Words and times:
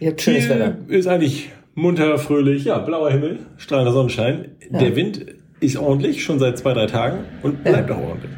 Ihr 0.00 0.10
habt 0.10 0.20
schönes 0.22 0.48
Wetter. 0.48 0.76
Ist 0.88 1.06
eigentlich 1.06 1.50
munter, 1.74 2.18
fröhlich, 2.18 2.64
ja, 2.64 2.78
blauer 2.78 3.10
Himmel, 3.10 3.40
strahlender 3.58 3.92
Sonnenschein. 3.92 4.52
Ja. 4.70 4.78
Der 4.78 4.96
Wind 4.96 5.26
ist 5.60 5.76
ordentlich, 5.76 6.24
schon 6.24 6.38
seit 6.38 6.58
zwei, 6.58 6.72
drei 6.72 6.86
Tagen 6.86 7.24
und 7.42 7.62
bleibt 7.62 7.90
auch 7.90 8.00
ordentlich. 8.00 8.32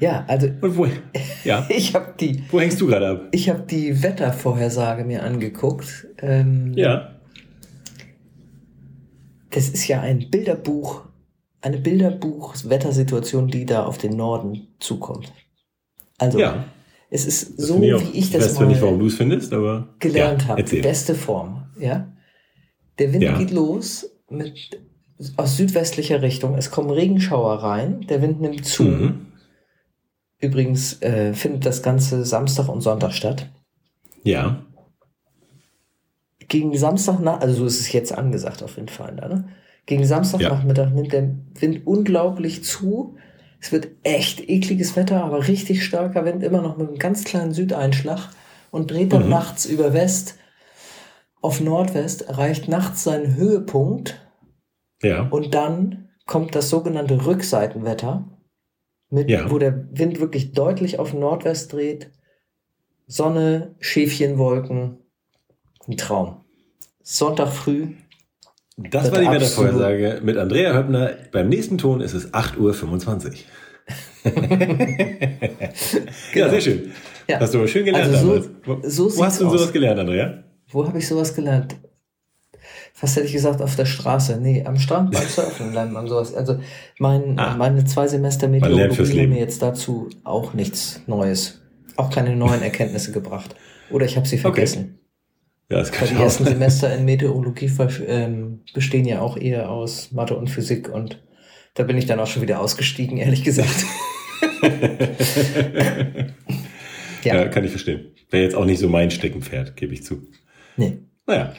Ja, 0.00 0.24
also 0.26 0.48
Und 0.60 0.76
wo, 0.76 0.86
ja, 1.44 1.64
ich 1.68 1.94
habe 1.94 2.14
die, 2.18 2.42
wo 2.50 2.60
hängst 2.60 2.80
du 2.80 2.86
gerade 2.88 3.08
ab? 3.08 3.28
ich 3.30 3.48
hab 3.48 3.68
die 3.68 4.02
Wettervorhersage 4.02 5.04
mir 5.04 5.22
angeguckt. 5.22 6.08
Ähm, 6.20 6.72
Ja, 6.74 7.12
Das 9.50 9.68
ist 9.68 9.86
ja 9.86 10.00
ein 10.00 10.30
Bilderbuch, 10.30 11.04
eine 11.60 11.78
Bilderbuch-Wettersituation, 11.78 13.46
die 13.48 13.64
da 13.64 13.84
auf 13.84 13.98
den 13.98 14.16
Norden 14.16 14.66
zukommt. 14.80 15.32
Also, 16.18 16.40
ja. 16.40 16.64
Es 17.10 17.26
ist 17.26 17.58
Das 17.58 17.66
so, 17.66 17.82
ich 17.82 17.94
auch- 17.94 18.00
wie 18.12 18.18
ich 18.18 18.30
das 18.30 18.42
weiß 18.44 18.54
zwar 18.54 18.62
mal 18.64 18.68
nicht, 18.72 18.82
warum 18.82 18.98
du 18.98 19.06
es 19.06 19.14
findest, 19.14 19.52
aber 19.52 19.94
gelernt 19.98 20.42
ja, 20.42 20.48
habe. 20.48 20.60
Erzähl. 20.60 20.82
Beste 20.82 21.14
Form, 21.14 21.64
ja. 21.78 22.12
Der 22.98 23.12
Wind 23.12 23.22
Ja. 23.24 23.38
geht 23.38 23.50
los 23.50 24.10
mit, 24.28 24.80
aus 25.36 25.56
südwestlicher 25.56 26.22
Richtung. 26.22 26.54
Es 26.56 26.70
kommen 26.70 26.90
Regenschauer 26.90 27.54
rein. 27.62 28.02
Der 28.08 28.22
Wind 28.22 28.40
nimmt 28.40 28.64
zu. 28.64 28.84
Mhm. 28.84 29.26
Übrigens 30.40 31.00
äh, 31.02 31.32
findet 31.34 31.64
das 31.66 31.82
Ganze 31.82 32.24
Samstag 32.24 32.68
und 32.68 32.80
Sonntag 32.82 33.12
statt. 33.12 33.50
Ja, 34.22 34.64
Gegen 36.48 36.76
Samstag, 36.76 37.20
nach, 37.20 37.40
also 37.40 37.54
so 37.54 37.66
ist 37.66 37.80
es 37.80 37.92
jetzt 37.92 38.12
angesagt 38.12 38.62
auf. 38.62 38.76
Da, 38.76 39.28
ne? 39.28 39.48
Gegen 39.86 40.04
Samstagnachmittag 40.04 40.90
nimmt 40.90 41.12
der 41.12 41.30
Wind 41.58 41.86
unglaublich 41.86 42.64
zu. 42.64 43.16
Es 43.64 43.72
wird 43.72 43.88
echt 44.02 44.46
ekliges 44.50 44.94
Wetter, 44.94 45.24
aber 45.24 45.48
richtig 45.48 45.86
starker 45.86 46.26
Wind, 46.26 46.42
immer 46.42 46.60
noch 46.60 46.76
mit 46.76 46.86
einem 46.86 46.98
ganz 46.98 47.24
kleinen 47.24 47.54
Südeinschlag 47.54 48.28
und 48.70 48.90
dreht 48.90 49.14
dann 49.14 49.22
Mhm. 49.24 49.30
nachts 49.30 49.64
über 49.64 49.94
West 49.94 50.36
auf 51.40 51.62
Nordwest, 51.62 52.28
erreicht 52.28 52.68
nachts 52.68 53.04
seinen 53.04 53.36
Höhepunkt 53.36 54.20
ja. 55.02 55.28
und 55.30 55.54
dann 55.54 56.10
kommt 56.26 56.54
das 56.54 56.68
sogenannte 56.68 57.24
Rückseitenwetter, 57.24 58.28
mit, 59.08 59.30
Ja. 59.30 59.50
wo 59.50 59.56
der 59.56 59.88
Wind 59.96 60.20
wirklich 60.20 60.52
deutlich 60.52 60.98
auf 60.98 61.14
Nordwest 61.14 61.72
dreht. 61.72 62.10
Sonne, 63.06 63.76
Schäfchenwolken, 63.80 64.98
ein 65.88 65.96
Traum. 65.96 66.44
Sonntag 67.02 67.48
früh, 67.50 67.94
Das 68.76 69.12
war 69.12 69.20
die 69.20 69.28
Wettervorhersage 69.28 70.20
mit 70.24 70.36
Andrea 70.36 70.74
Höppner. 70.74 71.10
Beim 71.32 71.48
nächsten 71.48 71.78
Ton 71.78 72.00
ist 72.00 72.12
es 72.14 72.32
8.25 72.34 73.26
Uhr. 73.26 73.32
Ja, 76.34 76.48
sehr 76.48 76.60
schön. 76.60 76.92
Ja. 77.28 77.40
Hast 77.40 77.54
du 77.54 77.58
aber 77.58 77.68
schön 77.68 77.84
gelernt 77.84 78.12
Also 78.14 78.26
so- 78.26 78.38
damals. 78.38 78.50
Wo, 78.64 78.78
so 78.88 79.16
wo 79.18 79.24
hast 79.24 79.40
du 79.40 79.44
denn 79.44 79.52
aus. 79.52 79.60
sowas 79.60 79.72
gelernt, 79.72 80.00
Andrea? 80.00 80.44
wo 80.70 80.86
habe 80.86 80.98
ich 80.98 81.06
sowas 81.06 81.34
gelernt? 81.34 81.76
Fast 82.92 83.16
hätte 83.16 83.26
ich 83.26 83.32
gesagt 83.32 83.60
auf 83.62 83.76
der 83.76 83.86
Straße. 83.86 84.38
Nee, 84.40 84.64
am 84.64 84.76
Strand 84.78 85.12
beim 85.12 85.26
Surfen 85.26 85.72
lernt 85.72 85.92
man 85.92 86.06
sowas. 86.08 86.34
Also 86.34 86.58
mein, 86.98 87.38
Ah. 87.38 87.56
meine 87.56 87.84
zwei 87.84 88.08
Semester 88.08 88.48
Meteorologie 88.48 89.22
haben 89.22 89.28
mir 89.30 89.38
jetzt 89.40 89.62
dazu 89.62 90.08
auch 90.24 90.54
nichts 90.54 91.00
Neues, 91.06 91.60
auch 91.96 92.10
keine 92.10 92.34
neuen 92.36 92.62
Erkenntnisse 92.62 93.12
gebracht. 93.12 93.54
Oder 93.90 94.06
ich 94.06 94.16
habe 94.16 94.26
sie 94.26 94.38
vergessen. 94.38 94.98
Ja, 95.70 95.78
das 95.78 95.90
Weil 95.92 95.98
kann 95.98 96.08
die 96.08 96.14
ich 96.14 96.18
auch. 96.20 96.24
ersten 96.24 96.44
Semester 96.54 96.94
in 96.94 97.04
Meteorologie 97.04 97.70
ähm, 98.06 98.60
bestehen 98.74 99.04
ja 99.06 99.20
auch 99.20 99.36
eher 99.36 99.70
aus 99.70 100.12
Mathe 100.12 100.36
und 100.36 100.48
Physik 100.50 100.88
und 100.92 101.22
da 101.74 101.82
bin 101.82 101.96
ich 101.98 102.06
dann 102.06 102.20
auch 102.20 102.26
schon 102.26 102.42
wieder 102.42 102.60
ausgestiegen, 102.60 103.16
ehrlich 103.18 103.42
gesagt. 103.44 103.84
ja. 107.24 107.34
ja, 107.34 107.48
kann 107.48 107.64
ich 107.64 107.70
verstehen. 107.70 108.12
Wäre 108.30 108.42
jetzt 108.44 108.54
auch 108.56 108.64
nicht 108.64 108.78
so 108.78 108.88
mein 108.88 109.10
Steckenpferd, 109.10 109.76
gebe 109.76 109.92
ich 109.94 110.02
zu. 110.04 110.22
nee. 110.76 110.98
Naja. 111.26 111.52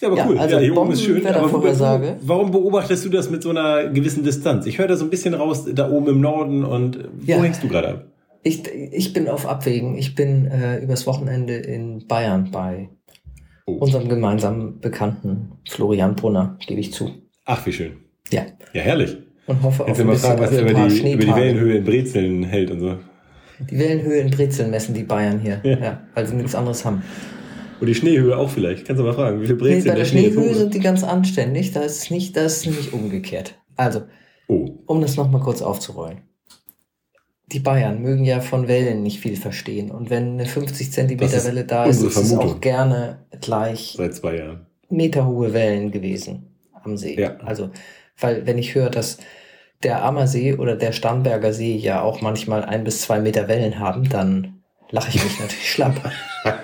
Ja, 0.00 0.08
aber 0.08 0.16
Ja, 0.16 0.26
cool. 0.28 0.38
also 0.38 0.54
ja, 0.56 0.62
hier 0.62 0.74
oben 0.78 0.92
ist 0.92 1.02
schön. 1.02 1.16
Bombenwettervorhersage. 1.22 2.16
warum 2.22 2.50
beobachtest 2.52 3.04
du 3.04 3.10
das 3.10 3.28
mit 3.30 3.42
so 3.42 3.50
einer 3.50 3.88
gewissen 3.90 4.24
Distanz? 4.24 4.64
Ich 4.64 4.78
höre 4.78 4.88
da 4.88 4.96
so 4.96 5.04
ein 5.04 5.10
bisschen 5.10 5.34
raus, 5.34 5.66
da 5.70 5.90
oben 5.90 6.08
im 6.08 6.20
Norden 6.22 6.64
und 6.64 6.96
wo 7.18 7.30
Ja. 7.30 7.42
hängst 7.42 7.62
du 7.62 7.68
gerade 7.68 7.88
ab? 7.88 8.06
Ich, 8.42 8.66
ich 8.66 9.12
bin 9.12 9.28
auf 9.28 9.46
Abwägen. 9.46 9.98
Ich 9.98 10.14
bin 10.14 10.46
äh, 10.46 10.78
übers 10.78 11.06
Wochenende 11.06 11.52
in 11.56 12.06
Bayern 12.06 12.50
bei 12.50 12.88
Oh. 13.76 13.84
unserem 13.84 14.08
gemeinsamen 14.08 14.80
Bekannten 14.80 15.52
Florian 15.68 16.14
Brunner, 16.16 16.56
gebe 16.66 16.80
ich 16.80 16.92
zu. 16.92 17.10
Ach, 17.44 17.64
wie 17.66 17.72
schön. 17.72 17.92
Ja. 18.30 18.42
Ja, 18.72 18.82
herrlich. 18.82 19.16
Und 19.46 19.62
hoffe 19.62 19.82
auf 19.82 19.86
Kannst 19.86 19.98
du 20.00 20.04
ein 20.04 20.06
mal 20.06 20.12
bisschen 20.14 20.28
fragen, 20.30 20.40
was 20.42 20.48
auf 20.50 20.54
er 20.56 20.62
über 20.70 20.88
die, 20.88 21.12
über 21.12 21.24
die. 21.24 21.34
Wellenhöhe 21.34 21.76
in 21.78 21.84
Brezeln 21.84 22.42
hält 22.44 22.70
und 22.70 22.80
so. 22.80 22.96
Die 23.70 23.78
Wellenhöhe 23.78 24.20
in 24.20 24.30
Brezeln 24.30 24.70
messen 24.70 24.94
die 24.94 25.02
Bayern 25.02 25.40
hier. 25.40 25.60
Ja. 25.64 25.78
Ja. 25.78 26.00
weil 26.14 26.26
sie 26.26 26.34
nichts 26.36 26.54
anderes 26.54 26.84
haben. 26.84 27.02
Und 27.80 27.86
die 27.86 27.94
Schneehöhe 27.94 28.36
auch 28.36 28.50
vielleicht. 28.50 28.86
Kannst 28.86 29.00
du 29.00 29.04
mal 29.04 29.14
fragen, 29.14 29.40
wie 29.40 29.46
viel 29.46 29.56
Nee, 29.56 29.60
Brezeln 29.62 29.84
bei 29.88 29.94
der 29.98 30.04
Schnee 30.04 30.20
ist 30.26 30.32
Schneehöhe 30.34 30.50
oben? 30.50 30.58
sind 30.58 30.74
die 30.74 30.80
ganz 30.80 31.02
anständig. 31.02 31.72
Da 31.72 31.80
ist 31.80 32.02
es 32.04 32.10
nicht, 32.10 32.36
das 32.36 32.58
ist 32.58 32.66
nämlich 32.66 32.92
umgekehrt. 32.92 33.54
Also, 33.76 34.02
Oh, 34.48 34.68
um 34.86 35.00
das 35.00 35.16
nochmal 35.16 35.40
kurz 35.40 35.62
aufzurollen. 35.62 36.18
Die 37.52 37.60
Bayern 37.60 38.00
mögen 38.00 38.24
ja 38.24 38.40
von 38.40 38.68
Wellen 38.68 39.02
nicht 39.02 39.20
viel 39.20 39.36
verstehen. 39.36 39.90
Und 39.90 40.10
wenn 40.10 40.34
eine 40.34 40.46
50 40.46 40.86
Das 40.86 40.94
Zentimeter 40.94 41.44
Welle 41.44 41.64
da 41.64 41.84
ist, 41.84 42.02
ist 42.02 42.16
es 42.16 42.32
auch 42.36 42.60
gerne 42.60 43.26
gleich 43.40 43.94
seit 43.96 44.14
zwei 44.14 44.36
Jahren. 44.36 44.66
meterhohe 44.88 45.52
Wellen 45.52 45.90
gewesen 45.90 46.54
am 46.82 46.96
See. 46.96 47.18
Ja. 47.20 47.36
Also, 47.38 47.70
weil 48.18 48.46
wenn 48.46 48.58
ich 48.58 48.74
höre, 48.74 48.90
dass 48.90 49.18
der 49.82 50.04
Ammersee 50.04 50.54
oder 50.54 50.76
der 50.76 50.92
Starnberger 50.92 51.52
See 51.52 51.76
ja 51.76 52.02
auch 52.02 52.20
manchmal 52.20 52.64
ein 52.64 52.84
bis 52.84 53.02
zwei 53.02 53.18
Meter 53.20 53.48
Wellen 53.48 53.78
haben, 53.78 54.08
dann 54.08 54.62
lache 54.90 55.08
ich 55.08 55.22
mich 55.22 55.40
natürlich 55.40 55.70
schlapp. 55.72 56.12
Der 56.44 56.58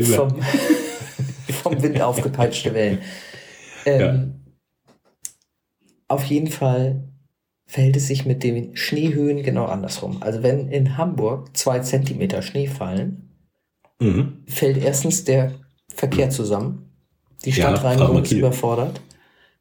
über. 0.00 0.06
Vom, 0.06 0.42
vom 1.62 1.82
Wind 1.82 2.00
aufgepeitschte 2.00 2.72
Wellen. 2.74 2.98
Ähm, 3.84 4.40
Auf 6.08 6.24
jeden 6.24 6.48
Fall 6.48 7.02
verhält 7.66 7.96
es 7.96 8.06
sich 8.06 8.26
mit 8.26 8.42
den 8.42 8.76
Schneehöhen 8.76 9.42
genau 9.42 9.64
andersrum. 9.66 10.18
Also 10.22 10.42
wenn 10.42 10.68
in 10.68 10.96
Hamburg 10.98 11.56
zwei 11.56 11.78
Zentimeter 11.80 12.42
Schnee 12.42 12.66
fallen, 12.66 13.30
Mhm. 14.00 14.42
fällt 14.48 14.76
erstens 14.78 15.24
der 15.24 15.52
Verkehr 15.88 16.28
zusammen. 16.30 16.90
Die 17.44 17.50
Ja, 17.50 17.56
Stadtreinigung 17.76 18.14
mal 18.14 18.22
ist 18.22 18.32
überfordert. 18.32 19.00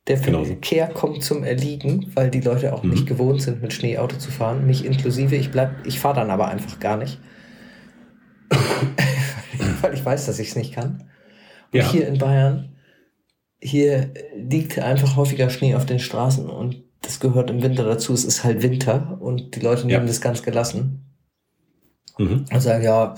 Der 0.08 0.18
Genauso. 0.18 0.46
Verkehr 0.48 0.88
kommt 0.88 1.24
zum 1.24 1.44
Erliegen, 1.44 2.12
weil 2.14 2.30
die 2.30 2.42
Leute 2.42 2.74
auch 2.74 2.84
Mhm. 2.84 2.90
nicht 2.90 3.06
gewohnt 3.08 3.42
sind, 3.42 3.62
mit 3.62 3.72
Schneeauto 3.72 4.18
zu 4.18 4.32
fahren. 4.32 4.66
Mich 4.68 4.84
inklusive. 4.86 5.36
Ich 5.36 5.52
bleib, 5.52 5.86
ich 5.86 6.00
fahre 6.00 6.16
dann 6.16 6.30
aber 6.32 6.48
einfach 6.50 6.80
gar 6.80 6.98
nicht. 6.98 7.20
weil 9.82 9.94
ich 9.94 10.04
weiß, 10.04 10.26
dass 10.26 10.40
ich 10.40 10.50
es 10.50 10.56
nicht 10.56 10.74
kann. 10.74 11.10
Und 11.72 11.80
Ja. 11.80 11.90
hier 11.92 12.08
in 12.08 12.18
Bayern, 12.18 12.76
hier 13.62 14.14
liegt 14.36 14.78
einfach 14.80 15.16
häufiger 15.16 15.50
Schnee 15.50 15.76
auf 15.76 15.86
den 15.86 16.00
Straßen 16.00 16.50
und 16.50 16.84
das 17.04 17.20
gehört 17.20 17.52
im 17.52 17.62
Winter 17.62 17.84
dazu. 17.84 18.14
Es 18.14 18.24
ist 18.26 18.44
halt 18.44 18.64
Winter 18.64 19.18
und 19.22 19.56
die 19.56 19.60
Leute 19.60 19.82
nehmen 19.86 20.02
Ja. 20.02 20.08
das 20.08 20.20
ganz 20.22 20.42
gelassen. 20.42 21.06
Mhm. 22.18 22.46
Und 22.52 22.60
sagen, 22.62 22.84
ja, 22.84 23.16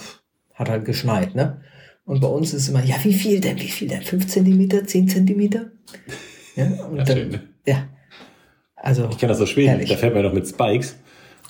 hat 0.53 0.69
halt 0.69 0.85
geschneit, 0.85 1.35
ne? 1.35 1.62
Und 2.06 2.19
bei 2.22 2.28
uns 2.28 2.53
ist 2.53 2.67
immer, 2.67 2.84
ja, 2.84 2.96
wie 3.03 3.14
viel 3.14 3.40
denn? 3.41 3.58
Wie 3.58 3.67
viel 3.70 3.87
denn? 3.87 4.02
5 4.02 4.28
Zentimeter? 4.28 4.85
10 4.85 5.08
Zentimeter? 5.08 5.72
Ja, 6.55 6.66
und 6.85 6.97
Ja, 6.97 7.03
dann, 7.03 7.17
schön, 7.17 7.29
ne? 7.29 7.41
ja. 7.66 7.87
Also, 8.76 9.08
Ich 9.09 9.17
kenne 9.17 9.32
das 9.34 9.41
aus 9.41 9.49
Schweden. 9.49 9.70
Herrlich. 9.70 9.90
Da 9.90 9.97
fährt 9.97 10.14
man 10.14 10.23
noch 10.23 10.34
mit 10.34 10.47
Spikes. 10.47 10.97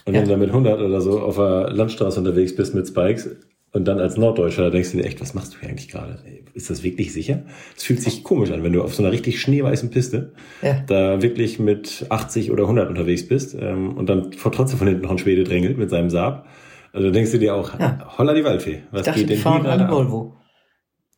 Und 0.05 0.13
Ja. 0.13 0.19
wenn 0.21 0.25
du 0.25 0.31
dann 0.31 0.39
mit 0.39 0.51
100 0.51 0.79
oder 0.79 1.01
so 1.01 1.19
auf 1.19 1.35
der 1.35 1.71
Landstraße 1.71 2.19
unterwegs 2.19 2.55
bist 2.55 2.73
mit 2.75 2.87
Spikes 2.87 3.29
und 3.75 3.85
dann 3.85 3.99
als 3.99 4.17
Norddeutscher, 4.17 4.63
da 4.63 4.69
denkst 4.69 4.91
du 4.91 4.97
dir 4.97 5.03
echt, 5.05 5.21
was 5.21 5.33
machst 5.33 5.53
du 5.53 5.59
hier 5.59 5.69
eigentlich 5.69 5.89
gerade? 5.89 6.17
Ist 6.53 6.69
das 6.69 6.81
wirklich 6.83 7.11
sicher? 7.13 7.43
Es 7.75 7.83
fühlt 7.83 8.01
sich 8.01 8.23
komisch 8.23 8.51
an, 8.51 8.63
wenn 8.63 8.71
du 8.73 8.81
auf 8.81 8.95
so 8.95 9.03
einer 9.03 9.11
richtig 9.11 9.39
schneeweißen 9.41 9.89
Piste 9.89 10.33
ja. 10.61 10.81
da 10.87 11.21
wirklich 11.21 11.59
mit 11.59 12.05
80 12.09 12.51
oder 12.51 12.63
100 12.63 12.89
unterwegs 12.89 13.27
bist 13.27 13.55
ähm, 13.59 13.97
und 13.97 14.07
dann 14.09 14.31
vor- 14.33 14.51
trotzdem 14.53 14.79
von 14.79 14.87
hinten 14.87 15.03
noch 15.03 15.11
ein 15.11 15.17
Schwede 15.17 15.43
drängelt 15.43 15.77
mit 15.77 15.89
seinem 15.89 16.09
Saab. 16.09 16.47
Also 16.93 17.11
denkst 17.11 17.31
du 17.31 17.39
dir 17.39 17.53
auch, 17.55 17.77
Ja. 17.77 18.17
holla 18.17 18.33
die 18.33 18.45
Waldfee, 18.45 18.71
Ich 18.75 18.81
was 18.91 19.03
dachte, 19.03 19.19
geht 19.19 19.23
die 19.29 19.33
denn 19.33 19.35
hier 19.35 19.43
fahren 19.43 19.63
gerade 19.63 19.85
alle? 19.85 19.91
Volvo. 19.93 20.37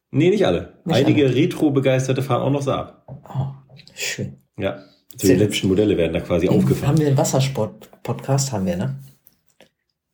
Nee, 0.09 0.29
nicht 0.31 0.45
alle. 0.47 0.79
Nicht 0.85 0.95
Einige 0.97 1.35
Retro-Begeisterte 1.35 2.23
fahren 2.23 2.41
auch 2.41 2.49
noch 2.51 2.61
Saab. 2.63 3.03
Oh, 3.07 3.47
schön. 3.93 4.37
Ja. 4.57 4.79
So 5.15 5.27
Sehr 5.27 5.37
die 5.37 5.43
letzten 5.43 5.67
Modelle 5.67 5.97
werden 5.97 6.13
da 6.13 6.19
quasi 6.21 6.47
aufgefahren. 6.49 6.89
Haben 6.89 6.97
wir 6.99 7.07
einen 7.07 7.17
Wassersport-Podcast? 7.17 8.51
Haben 8.51 8.65
wir, 8.65 8.77
ne? 8.77 8.99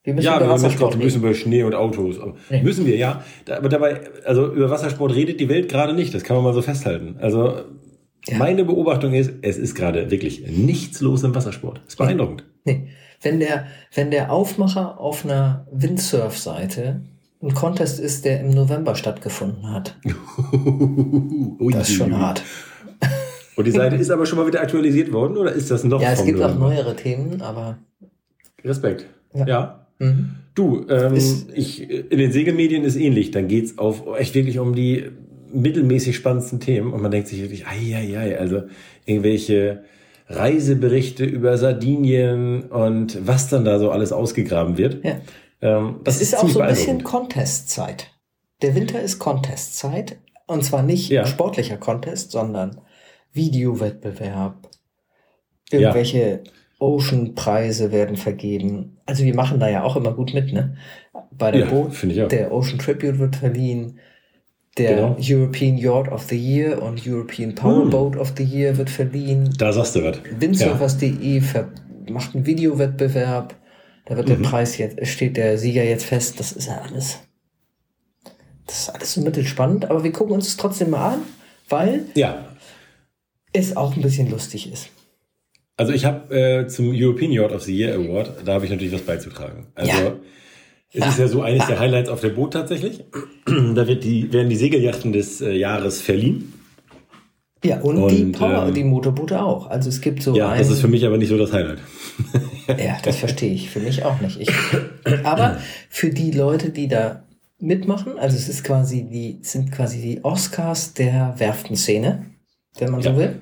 Wir 0.04 0.14
müssen 0.14 0.26
ja, 0.26 0.36
über 0.38 0.46
wir 0.48 0.52
müssen, 0.52 0.64
Wassersport 0.66 0.98
wir 0.98 1.04
müssen 1.06 1.20
über 1.20 1.34
Schnee 1.34 1.64
und 1.64 1.76
Autos. 1.76 2.18
Nee. 2.50 2.62
Müssen 2.62 2.86
wir, 2.86 2.98
ja. 2.98 3.24
Aber 3.50 3.70
dabei, 3.70 4.02
also 4.26 4.52
über 4.54 4.70
Wassersport 4.70 5.16
redet 5.16 5.40
die 5.40 5.48
Welt 5.50 5.70
gerade 5.70 5.94
nicht. 5.94 6.14
Das 6.14 6.24
kann 6.24 6.36
man 6.36 6.44
mal 6.44 6.54
so 6.54 6.62
festhalten. 6.62 7.16
Also 7.20 7.62
Ja. 8.28 8.38
meine 8.38 8.66
Beobachtung 8.66 9.14
ist, 9.14 9.32
es 9.42 9.58
ist 9.58 9.76
gerade 9.76 10.12
wirklich 10.12 10.46
nichts 10.50 11.00
los 11.02 11.24
im 11.24 11.34
Wassersport. 11.36 11.78
Das 11.86 11.94
ist 11.94 11.98
beeindruckend. 11.98 12.44
Nee. 12.66 12.88
Wenn 13.22 13.40
der, 13.40 13.68
wenn 13.96 14.12
der 14.12 14.32
Aufmacher 14.34 15.00
auf 15.00 15.24
einer 15.24 15.66
Windsurf-Seite 15.72 17.02
ein 17.42 17.54
Contest 17.54 18.00
ist, 18.00 18.26
der 18.26 18.42
im 18.42 18.50
November 18.52 18.96
stattgefunden 18.96 19.70
hat, 19.72 19.98
das 21.72 21.90
ist 21.90 21.96
schon 21.96 22.18
hart. 22.18 22.44
Und 23.56 23.66
die 23.66 23.72
Seite 23.72 23.96
ist 23.98 24.10
aber 24.10 24.26
schon 24.26 24.40
mal 24.40 24.48
wieder 24.48 24.62
aktualisiert 24.62 25.14
worden 25.14 25.38
oder 25.38 25.52
ist 25.54 25.70
das 25.72 25.84
noch 25.84 26.02
Ja, 26.02 26.12
es 26.12 26.26
gibt 26.26 26.40
auch 26.42 26.48
November? 26.48 26.68
neuere 26.70 26.96
Themen, 26.96 27.42
aber 27.42 27.78
Respekt. 28.66 29.06
Ja. 29.34 29.46
Ja. 29.48 29.83
Mhm. 30.00 30.36
Du, 30.56 30.86
ähm, 30.88 31.16
Ist- 31.16 31.48
ich, 31.56 31.90
in 31.90 32.18
den 32.20 32.32
Segelmedien 32.32 32.84
ist 32.84 32.96
ähnlich. 32.96 33.32
Dann 33.32 33.48
geht's 33.48 33.78
auf 33.80 34.04
echt 34.20 34.36
wirklich 34.36 34.60
um 34.60 34.76
die 34.76 35.06
mittelmäßig 35.52 36.16
spannendsten 36.16 36.60
Themen 36.60 36.94
und 36.94 37.02
man 37.02 37.10
denkt 37.12 37.28
sich 37.28 37.42
wirklich, 37.42 37.66
ei, 37.66 37.96
ei, 37.96 38.18
ei, 38.20 38.38
also 38.40 38.64
irgendwelche 39.06 39.84
Reiseberichte 40.28 41.26
über 41.26 41.58
Sardinien 41.58 42.64
und 42.64 43.26
was 43.28 43.50
dann 43.50 43.66
da 43.66 43.80
so 43.80 43.90
alles 43.92 44.12
ausgegraben 44.12 44.78
wird. 44.78 45.04
ja. 45.04 45.22
Ähm, 45.62 46.02
das 46.04 46.18
Es 46.18 46.22
ist 46.24 46.36
auch 46.36 46.40
ziemlich 46.42 46.54
so 46.54 46.60
ein 46.62 46.70
bisschen. 46.70 47.04
Contestzeit. 47.04 48.12
Der 48.62 48.76
Winter 48.76 49.02
ist 49.02 49.18
Contestzeit. 49.20 50.18
Und 50.46 50.64
zwar 50.64 50.84
nicht 50.84 51.10
Ja. 51.10 51.26
sportlicher 51.26 51.78
Contest, 51.78 52.32
sondern 52.32 52.82
Videowettbewerb. 53.32 54.70
Ja. 55.72 55.94
Ocean-Preise 56.84 57.92
werden 57.92 58.18
vergeben. 58.18 58.98
Also 59.06 59.24
wir 59.24 59.34
machen 59.34 59.60
da 59.60 59.70
ja 59.70 59.84
auch 59.84 59.96
immer 59.96 60.14
gut 60.14 60.34
mit, 60.34 60.52
ne? 60.54 60.76
Bei 61.32 61.52
der 61.52 61.62
Ja, 61.62 61.70
Boot, 61.70 61.94
finde 61.96 62.16
ich 62.16 62.22
auch. 62.22 62.28
der 62.28 62.52
Ocean 62.52 62.78
Tribute 62.80 63.18
wird 63.20 63.36
verliehen. 63.38 64.00
Der 64.78 64.96
Genau. 64.96 65.18
European 65.20 65.78
Yacht 65.78 66.12
of 66.12 66.24
the 66.24 66.38
Year 66.38 66.82
und 66.82 67.06
European 67.08 67.54
Powerboat 67.56 68.16
of 68.18 68.34
the 68.38 68.44
Year 68.44 68.76
wird 68.78 68.90
verliehen. 68.90 69.54
Da 69.58 69.72
sagst 69.72 69.96
du 69.96 70.04
was. 70.04 70.18
Windsurfers.de 70.40 71.42
ver- 71.42 71.70
macht 72.10 72.36
einen 72.36 72.46
Videowettbewerb. 72.46 73.56
Da 74.06 74.18
wird 74.18 74.30
der 74.30 74.38
Mhm. 74.38 74.44
Preis 74.44 74.78
jetzt, 74.78 75.06
steht 75.08 75.38
der 75.38 75.58
Sieger 75.58 75.84
jetzt 75.84 76.06
fest. 76.06 76.40
Das 76.40 76.52
ist 76.52 76.68
ja 76.68 76.82
alles. 76.82 77.20
Das 78.66 78.80
ist 78.82 78.90
alles 78.90 79.14
so 79.14 79.22
mittelspannend, 79.22 79.86
aber 79.90 80.04
wir 80.04 80.12
gucken 80.12 80.34
uns 80.34 80.48
es 80.48 80.58
trotzdem 80.58 80.90
mal 80.90 81.14
an, 81.16 81.22
weil 81.70 82.06
Ja, 82.16 82.46
es 83.54 83.78
auch 83.78 83.96
ein 83.96 84.02
bisschen 84.02 84.30
lustig 84.32 84.72
ist. 84.72 84.90
Also 85.84 85.94
ich 85.94 86.06
habe 86.06 86.34
äh, 86.36 86.68
zum 86.68 86.92
European 86.94 87.32
Yacht 87.32 87.52
of 87.54 87.62
the 87.64 87.76
Year 87.78 87.96
Award, 87.96 88.32
da 88.46 88.54
habe 88.54 88.66
ich 88.66 88.72
natürlich 88.72 88.94
was 88.94 89.02
beizutragen. 89.02 89.68
Also 89.76 89.92
Ja. 89.92 90.16
es 90.92 91.06
ist 91.08 91.20
ja 91.20 91.28
so 91.28 91.42
eines 91.42 91.66
der 91.68 91.80
Highlights 91.80 92.10
auf 92.10 92.22
der 92.22 92.30
Boot 92.30 92.54
tatsächlich. 92.54 93.04
da 93.46 93.88
wird 93.88 94.04
die, 94.04 94.32
werden 94.34 94.50
die 94.50 94.56
Segelyachten 94.56 95.12
des 95.14 95.42
äh, 95.42 95.52
Jahres 95.54 96.02
verliehen. 96.02 96.54
Ja, 97.66 97.80
und, 97.80 98.10
die 98.10 98.24
Und, 98.24 98.32
Power, 98.34 98.68
ähm, 98.68 98.74
die 98.74 98.84
Motorboote 98.84 99.42
auch. 99.42 99.70
Also 99.70 99.88
es 99.90 100.02
gibt 100.02 100.22
so 100.22 100.36
Ja, 100.36 100.50
ein, 100.50 100.60
das 100.60 100.70
ist 100.70 100.82
für 100.82 100.90
mich 100.90 101.06
aber 101.06 101.18
nicht 101.18 101.30
so 101.30 101.38
das 101.38 101.54
Highlight. 101.54 101.80
Ja, 102.78 102.98
das 103.04 103.16
verstehe 103.18 103.54
ich. 103.54 103.70
Für 103.70 103.80
mich 103.80 104.04
auch 104.04 104.20
nicht. 104.22 104.40
Ich, 104.42 104.50
aber 105.24 105.58
für 105.90 106.10
die 106.10 106.32
Leute, 106.32 106.70
die 106.72 106.88
da 106.90 107.24
mitmachen, 107.60 108.18
also 108.20 108.36
es 108.36 108.50
ist 108.50 108.64
quasi 108.66 109.04
die, 109.04 109.40
sind 109.42 109.72
quasi 109.72 110.02
die 110.02 110.24
Oscars 110.26 110.94
der 110.94 111.36
Werftenszene, 111.38 112.26
wenn 112.80 112.92
man 112.92 113.02
so 113.02 113.10
Ja. 113.12 113.18
will. 113.18 113.36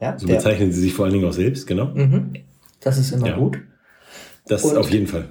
Ja, 0.00 0.18
So 0.18 0.26
bezeichnen 0.26 0.72
sie 0.72 0.80
sich 0.80 0.94
vor 0.94 1.04
allen 1.06 1.14
Dingen 1.14 1.26
auch 1.26 1.32
selbst, 1.32 1.66
genau. 1.66 1.86
mhm. 1.86 2.34
Das 2.80 2.98
ist 2.98 3.12
immer 3.12 3.28
Ja. 3.28 3.36
gut. 3.36 3.58
Das 4.46 4.64
Und- 4.64 4.76
auf 4.76 4.90
jeden 4.90 5.06
Fall. 5.06 5.28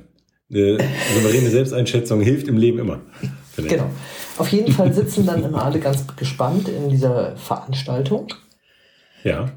Eine 0.49 0.77
souveräne 1.13 1.49
Selbsteinschätzung 1.49 2.21
hilft 2.21 2.47
im 2.47 2.57
Leben 2.57 2.79
immer. 2.79 3.01
finde 3.53 3.69
ich. 3.71 3.77
Genau. 3.77 3.89
Auf 4.37 4.49
jeden 4.49 4.71
Fall 4.71 4.93
sitzen 4.93 5.25
dann 5.25 5.43
immer 5.43 5.65
alle 5.65 5.79
ganz 5.79 6.05
gespannt 6.15 6.69
in 6.69 6.89
dieser 6.89 7.35
Veranstaltung. 7.37 8.27
Ja. 9.23 9.51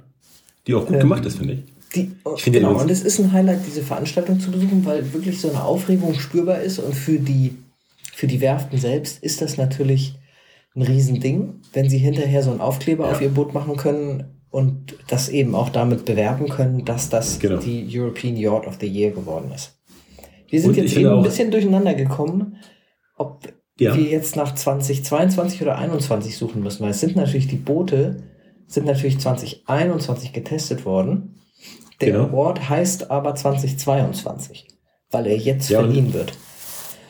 Die 0.66 0.74
auch 0.74 0.86
gut 0.86 0.94
Ähm, 0.94 1.00
gemacht 1.00 1.24
ist, 1.26 1.38
finde 1.38 1.54
ich. 1.54 1.60
Die, 1.94 2.12
Ich 2.36 2.42
finde 2.42 2.60
genau, 2.60 2.80
und 2.80 2.90
es 2.90 3.02
ist 3.02 3.18
ein 3.18 3.32
Highlight, 3.32 3.66
diese 3.66 3.82
Veranstaltung 3.82 4.40
zu 4.40 4.50
besuchen, 4.50 4.84
weil 4.86 5.12
wirklich 5.12 5.40
so 5.40 5.50
eine 5.50 5.62
Aufregung 5.64 6.14
spürbar 6.14 6.60
ist 6.60 6.78
und 6.78 6.94
für 6.94 7.18
die, 7.18 7.56
für 8.14 8.26
die 8.26 8.40
Werften 8.40 8.78
selbst 8.78 9.22
ist 9.22 9.42
das 9.42 9.56
natürlich 9.58 10.14
ein 10.74 10.82
Riesending, 10.82 11.54
wenn 11.72 11.90
sie 11.90 11.98
hinterher 11.98 12.42
so 12.42 12.50
einen 12.52 12.60
Aufkleber 12.60 13.04
Ja. 13.06 13.10
auf 13.12 13.20
ihr 13.20 13.28
Boot 13.30 13.52
machen 13.54 13.76
können 13.76 14.24
und 14.50 14.96
das 15.08 15.28
eben 15.28 15.54
auch 15.54 15.68
damit 15.68 16.04
bewerben 16.04 16.48
können, 16.48 16.84
dass 16.84 17.08
das 17.08 17.38
Genau. 17.38 17.58
die 17.58 17.86
European 17.98 18.36
Yacht 18.36 18.66
of 18.66 18.78
the 18.80 18.86
Year 18.86 19.10
geworden 19.12 19.50
ist. 19.54 19.78
Wir 20.48 20.60
sind 20.60 20.70
Und 20.70 20.76
jetzt 20.78 20.96
eben 20.96 21.08
ein 21.10 21.22
bisschen 21.22 21.50
durcheinander 21.50 21.94
gekommen, 21.94 22.56
ob 23.16 23.40
Ja. 23.78 23.96
wir 23.96 24.02
jetzt 24.04 24.36
nach 24.36 24.54
2022 24.54 25.62
oder 25.62 25.72
2021 25.76 26.36
suchen 26.36 26.62
müssen, 26.62 26.82
weil 26.82 26.90
es 26.90 27.00
sind 27.00 27.16
natürlich 27.16 27.46
die 27.46 27.56
Boote, 27.56 28.22
sind 28.66 28.86
natürlich 28.86 29.18
2021 29.20 30.32
getestet 30.32 30.84
worden. 30.84 31.36
Der 32.00 32.12
Genau. 32.12 32.24
Award 32.24 32.68
heißt 32.68 33.10
aber 33.10 33.34
2022, 33.34 34.66
weil 35.10 35.26
er 35.26 35.36
jetzt 35.36 35.68
Ja, 35.70 35.80
verliehen 35.80 36.12
wird. 36.12 36.32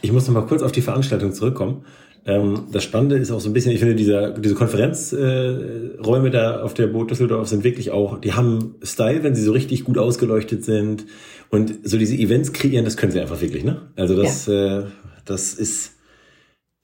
Ich 0.02 0.12
muss 0.12 0.26
noch 0.26 0.34
mal 0.34 0.46
kurz 0.46 0.62
auf 0.62 0.72
die 0.72 0.80
Veranstaltung 0.82 1.32
zurückkommen. 1.32 1.84
Ähm, 2.30 2.66
das 2.70 2.84
Spannende 2.84 3.16
ist 3.16 3.30
auch 3.30 3.40
so 3.40 3.50
ein 3.50 3.52
bisschen, 3.52 3.72
ich 3.72 3.80
finde, 3.80 3.96
dieser, 3.96 4.30
diese 4.30 4.54
Konferenzräume 4.54 6.28
äh, 6.28 6.30
da 6.30 6.62
auf 6.62 6.74
der 6.74 6.86
Boot 6.86 7.10
Düsseldorf 7.10 7.48
sind 7.48 7.64
wirklich 7.64 7.90
auch, 7.90 8.20
die 8.20 8.34
haben 8.34 8.76
Style, 8.82 9.24
wenn 9.24 9.34
sie 9.34 9.42
so 9.42 9.52
richtig 9.52 9.84
gut 9.84 9.98
ausgeleuchtet 9.98 10.64
sind. 10.64 11.06
Und 11.50 11.74
so 11.82 11.98
diese 11.98 12.14
Events 12.14 12.52
kreieren, 12.52 12.84
das 12.84 12.96
können 12.96 13.10
sie 13.10 13.20
einfach 13.20 13.40
wirklich, 13.40 13.64
ne? 13.64 13.88
Also 13.96 14.16
das, 14.16 14.46
äh, 14.46 14.82
das 15.24 15.54
ist, 15.54 15.94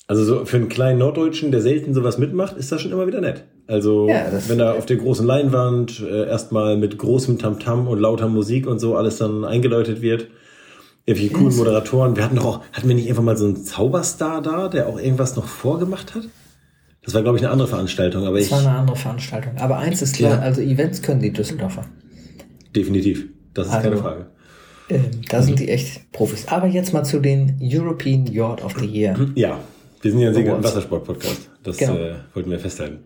also 0.09 0.25
so 0.25 0.45
für 0.45 0.57
einen 0.57 0.69
kleinen 0.69 0.99
Norddeutschen, 0.99 1.53
der 1.53 1.61
selten 1.61 1.95
sowas 1.95 2.19
mitmacht, 2.19 2.57
ist 2.57 2.73
das 2.73 2.81
schon 2.81 2.91
immer 2.91 3.07
wieder 3.07 3.21
nett. 3.21 3.45
Also 3.69 4.09
Ja, 4.09 4.27
wenn 4.49 4.59
da 4.59 4.73
auf 4.73 4.87
der 4.87 4.97
großen 4.97 5.27
Leinwand 5.27 6.01
äh, 6.01 6.27
erstmal 6.27 6.77
mit 6.77 6.99
großem 6.99 7.39
Tamtam 7.39 7.87
und 7.87 8.01
lauter 8.01 8.29
Musik 8.29 8.67
und 8.67 8.81
so 8.81 8.97
alles 8.97 9.19
dann 9.19 9.45
eingeläutet 9.45 10.03
wird. 10.03 10.29
Irgendwelche 11.07 11.33
coolen. 11.35 11.57
Moderatoren. 11.57 12.17
Wir 12.17 12.25
hatten 12.25 12.37
doch 12.37 12.45
auch, 12.45 12.61
hatten 12.73 12.89
wir 12.89 12.95
nicht 12.97 13.09
einfach 13.09 13.23
mal 13.23 13.37
so 13.37 13.47
einen 13.47 13.57
Zauberstar 13.65 14.43
da, 14.43 14.69
der 14.69 14.89
auch 14.89 14.99
irgendwas 14.99 15.37
noch 15.37 15.47
vorgemacht 15.47 16.15
hat? 16.15 16.25
Das 17.05 17.15
war, 17.15 17.23
glaube 17.23 17.39
ich, 17.39 17.45
eine 17.45 17.53
andere 17.53 17.69
Veranstaltung, 17.69 18.25
aber 18.27 18.37
Das 18.39 18.47
ich, 18.47 18.53
war 18.53 18.59
eine 18.59 18.71
andere 18.71 18.97
Veranstaltung. 18.97 19.53
Aber 19.59 19.79
eins 19.79 20.03
ist 20.03 20.17
klar, 20.17 20.33
Ja. 20.33 20.39
also 20.41 20.61
Events 20.61 21.01
können 21.03 21.21
die 21.21 21.33
Düsseldorfer. 21.33 21.85
definitiv. 22.75 23.27
Das 23.55 23.69
ist 23.69 23.73
Also- 23.73 23.89
keine 23.89 24.01
Frage. 24.03 24.27
Ähm, 24.89 25.05
da 25.29 25.43
sind 25.43 25.59
die 25.59 25.69
echt 25.69 26.13
Profis. 26.13 26.47
Aber 26.49 26.67
jetzt 26.67 26.93
mal 26.93 27.03
zu 27.05 27.19
den 27.21 27.59
European 27.61 28.27
Yacht 28.27 28.63
of 28.63 28.75
the 28.79 28.85
Year. 28.87 29.17
Ja, 29.35 29.59
wir 30.03 30.11
sind 30.11 30.21
ja 30.21 30.29
ein 30.29 30.35
Segel- 30.35 30.51
Awards. 30.53 30.69
Wassersport-Podcast. 30.69 31.51
Das 31.63 31.77
Genau. 31.79 31.95
äh, 31.97 32.15
wollten 32.35 32.51
wir 32.51 32.59
festhalten. 32.59 32.99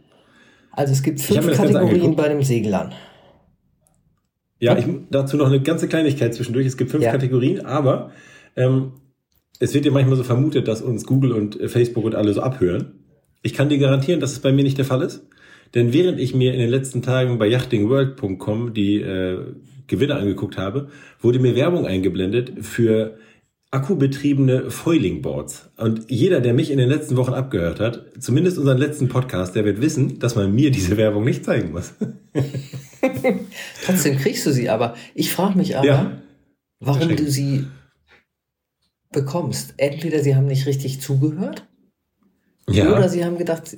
Also 0.73 0.93
es 0.93 1.03
gibt 1.03 1.21
fünf 1.21 1.47
Kategorien 1.53 2.17
bei 2.17 2.29
dem 2.29 2.43
Seglern. 2.43 2.93
Ja, 4.61 4.77
ich, 4.79 4.85
dazu 5.11 5.37
noch 5.37 5.47
eine 5.47 5.61
ganze 5.61 5.89
Kleinigkeit 5.89 6.35
zwischendurch. 6.35 6.67
Es 6.67 6.77
gibt 6.77 6.91
fünf 6.91 7.03
Ja. 7.03 7.11
Kategorien, 7.11 7.65
aber 7.65 8.13
ähm, 8.57 8.93
es 9.59 9.75
wird 9.75 9.87
ja 9.87 9.91
manchmal 9.91 10.17
so 10.17 10.23
vermutet, 10.23 10.69
dass 10.69 10.83
uns 10.83 11.07
Google 11.07 11.33
und 11.33 11.59
äh, 11.59 11.69
Facebook 11.69 12.05
und 12.05 12.15
alle 12.15 12.33
so 12.33 12.43
abhören. 12.43 12.93
Ich 13.43 13.55
kann 13.55 13.71
dir 13.71 13.79
garantieren, 13.79 14.21
dass 14.21 14.33
es 14.33 14.41
bei 14.41 14.53
mir 14.53 14.63
nicht 14.63 14.79
der 14.79 14.85
Fall 14.85 15.03
ist. 15.03 15.27
Denn 15.75 15.93
während 15.93 16.21
ich 16.21 16.35
mir 16.35 16.53
in 16.53 16.61
den 16.61 16.69
letzten 16.69 17.01
Tagen 17.01 17.39
bei 17.39 17.47
yachtingworld.com 17.47 18.75
die 18.75 19.01
äh, 19.01 19.39
Gewinne 19.87 20.17
angeguckt 20.17 20.59
habe, 20.59 20.89
wurde 21.21 21.39
mir 21.39 21.55
Werbung 21.55 21.87
eingeblendet 21.87 22.53
für 22.65 23.19
akkubetriebene 23.73 24.71
Foiling-Boards. 24.71 25.71
Und 25.77 26.11
jeder, 26.11 26.41
der 26.41 26.55
mich 26.55 26.71
in 26.71 26.79
den 26.79 26.89
letzten 26.89 27.17
Wochen 27.17 27.33
abgehört 27.35 27.79
hat, 27.81 28.05
zumindest 28.19 28.59
unseren 28.59 28.79
letzten 28.79 29.09
Podcast, 29.09 29.55
der 29.55 29.65
wird 29.65 29.81
wissen, 29.81 30.19
dass 30.19 30.35
man 30.35 30.53
mir 30.55 30.71
diese 30.73 30.97
Werbung 30.97 31.25
nicht 31.25 31.45
zeigen 31.45 31.71
muss. 31.73 31.93
Trotzdem 33.85 34.19
kriegst 34.19 34.45
du 34.47 34.53
sie 34.53 34.69
aber. 34.69 34.95
Ich 35.15 35.33
frage 35.33 35.57
mich 35.57 35.77
aber, 35.77 35.87
Ja. 35.87 36.13
warum 36.81 37.15
du 37.17 37.31
sie 37.31 37.67
bekommst. 39.13 39.75
Entweder 39.77 40.21
sie 40.21 40.35
haben 40.37 40.47
nicht 40.47 40.67
richtig 40.67 41.01
zugehört 41.01 41.67
oder 42.69 43.09
sie 43.09 43.25
haben 43.25 43.39
gedacht, 43.39 43.77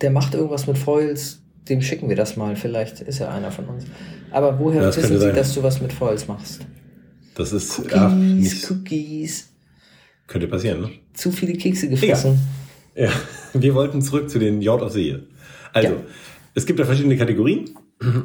der 0.00 0.10
macht 0.10 0.34
irgendwas 0.34 0.66
mit 0.66 0.78
Foils, 0.78 1.42
dem 1.68 1.82
schicken 1.82 2.08
wir 2.08 2.16
das 2.16 2.36
mal. 2.36 2.56
Vielleicht 2.56 3.00
ist 3.00 3.20
er 3.20 3.30
einer 3.32 3.50
von 3.50 3.66
uns. 3.66 3.84
Aber 4.30 4.58
woher 4.58 4.82
Ja, 4.82 4.88
wissen 4.88 5.08
sie, 5.08 5.18
sein. 5.18 5.34
dass 5.34 5.54
du 5.54 5.62
was 5.62 5.80
mit 5.80 5.92
Foils 5.92 6.28
machst? 6.28 6.66
Das 7.34 7.52
ist 7.52 7.78
Cookies, 7.78 7.92
ja, 7.92 8.08
nicht, 8.10 8.70
Cookies. 8.70 9.50
könnte 10.26 10.46
passieren, 10.48 10.80
ne? 10.82 10.90
Zu 11.14 11.30
viele 11.32 11.54
Kekse 11.54 11.88
gefressen. 11.88 12.38
Ja, 12.96 13.10
wir 13.54 13.74
wollten 13.74 14.02
zurück 14.02 14.30
zu 14.30 14.38
den 14.38 14.60
Yacht 14.62 14.82
of 14.82 14.92
the 14.92 15.02
Year. 15.08 15.20
Also, 15.72 15.88
Ja. 15.88 15.94
es 16.54 16.64
gibt 16.66 16.78
da 16.78 16.84
verschiedene 16.84 17.16
Kategorien 17.16 17.70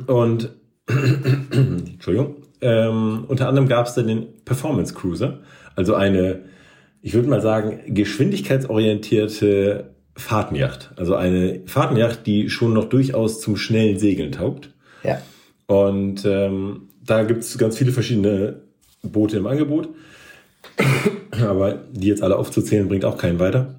und 0.07 0.51
Entschuldigung. 0.87 2.35
Ähm, 2.61 3.25
unter 3.27 3.47
anderem 3.47 3.67
gab 3.67 3.87
es 3.87 3.93
dann 3.95 4.07
den 4.07 4.27
Performance 4.45 4.93
Cruiser, 4.93 5.39
also 5.75 5.95
eine, 5.95 6.41
ich 7.01 7.13
würde 7.13 7.29
mal 7.29 7.41
sagen, 7.41 7.79
geschwindigkeitsorientierte 7.87 9.91
Fahrtenjacht. 10.15 10.91
Also 10.97 11.15
eine 11.15 11.61
Fahrtenjacht, 11.65 12.27
die 12.27 12.49
schon 12.49 12.73
noch 12.73 12.85
durchaus 12.85 13.39
zum 13.39 13.55
schnellen 13.55 13.97
Segeln 13.97 14.33
taugt. 14.33 14.71
Ja. 15.03 15.21
Und 15.67 16.25
ähm, 16.25 16.89
da 17.05 17.23
gibt 17.23 17.43
es 17.43 17.57
ganz 17.57 17.77
viele 17.77 17.93
verschiedene 17.93 18.61
Boote 19.03 19.37
im 19.37 19.47
Angebot. 19.47 19.89
Aber 21.41 21.73
die 21.91 22.07
jetzt 22.07 22.21
alle 22.21 22.37
aufzuzählen, 22.37 22.87
bringt 22.87 23.05
auch 23.05 23.17
keinen 23.17 23.39
weiter. 23.39 23.75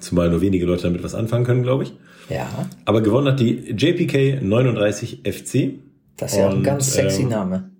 Zumal 0.00 0.30
nur 0.30 0.40
wenige 0.40 0.66
Leute 0.66 0.82
damit 0.84 1.02
was 1.02 1.14
anfangen 1.14 1.44
können, 1.44 1.62
glaube 1.62 1.84
ich. 1.84 1.92
Ja. 2.28 2.68
Aber 2.84 3.00
gewonnen 3.00 3.28
hat 3.28 3.40
die 3.40 3.70
JPK 3.70 4.40
39 4.42 5.20
FC. 5.24 5.80
Das 6.16 6.32
ist 6.32 6.38
ja 6.38 6.48
ein 6.48 6.58
Und, 6.58 6.62
ganz 6.62 6.92
sexy 6.92 7.22
ähm, 7.22 7.28
Name. 7.28 7.70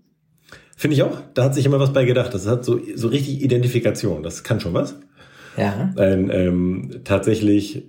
Finde 0.77 0.97
ich 0.97 1.03
auch. 1.03 1.19
Da 1.35 1.45
hat 1.45 1.55
sich 1.55 1.67
immer 1.67 1.81
was 1.81 1.93
bei 1.93 2.05
gedacht. 2.05 2.35
Das 2.35 2.47
hat 2.47 2.65
so, 2.65 2.81
so 2.95 3.09
richtig 3.09 3.43
Identifikation. 3.43 4.23
Das 4.23 4.43
kann 4.43 4.61
schon 4.61 4.75
was. 4.75 4.97
Ja. 5.57 5.93
Ein, 5.97 6.31
ähm, 6.31 7.01
tatsächlich 7.05 7.85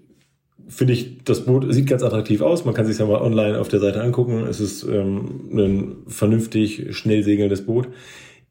finde 0.67 0.93
ich, 0.93 1.23
das 1.23 1.45
Boot 1.45 1.71
sieht 1.73 1.87
ganz 1.87 2.03
attraktiv 2.03 2.41
aus. 2.41 2.65
Man 2.65 2.73
kann 2.73 2.85
sich 2.85 2.97
ja 2.97 3.05
mal 3.05 3.21
online 3.21 3.59
auf 3.59 3.67
der 3.67 3.79
Seite 3.79 4.01
angucken. 4.01 4.45
Es 4.47 4.59
ist 4.59 4.83
ähm, 4.83 5.49
ein 5.53 5.95
vernünftig 6.07 6.95
schnell 6.95 7.23
segelndes 7.23 7.65
Boot. 7.65 7.87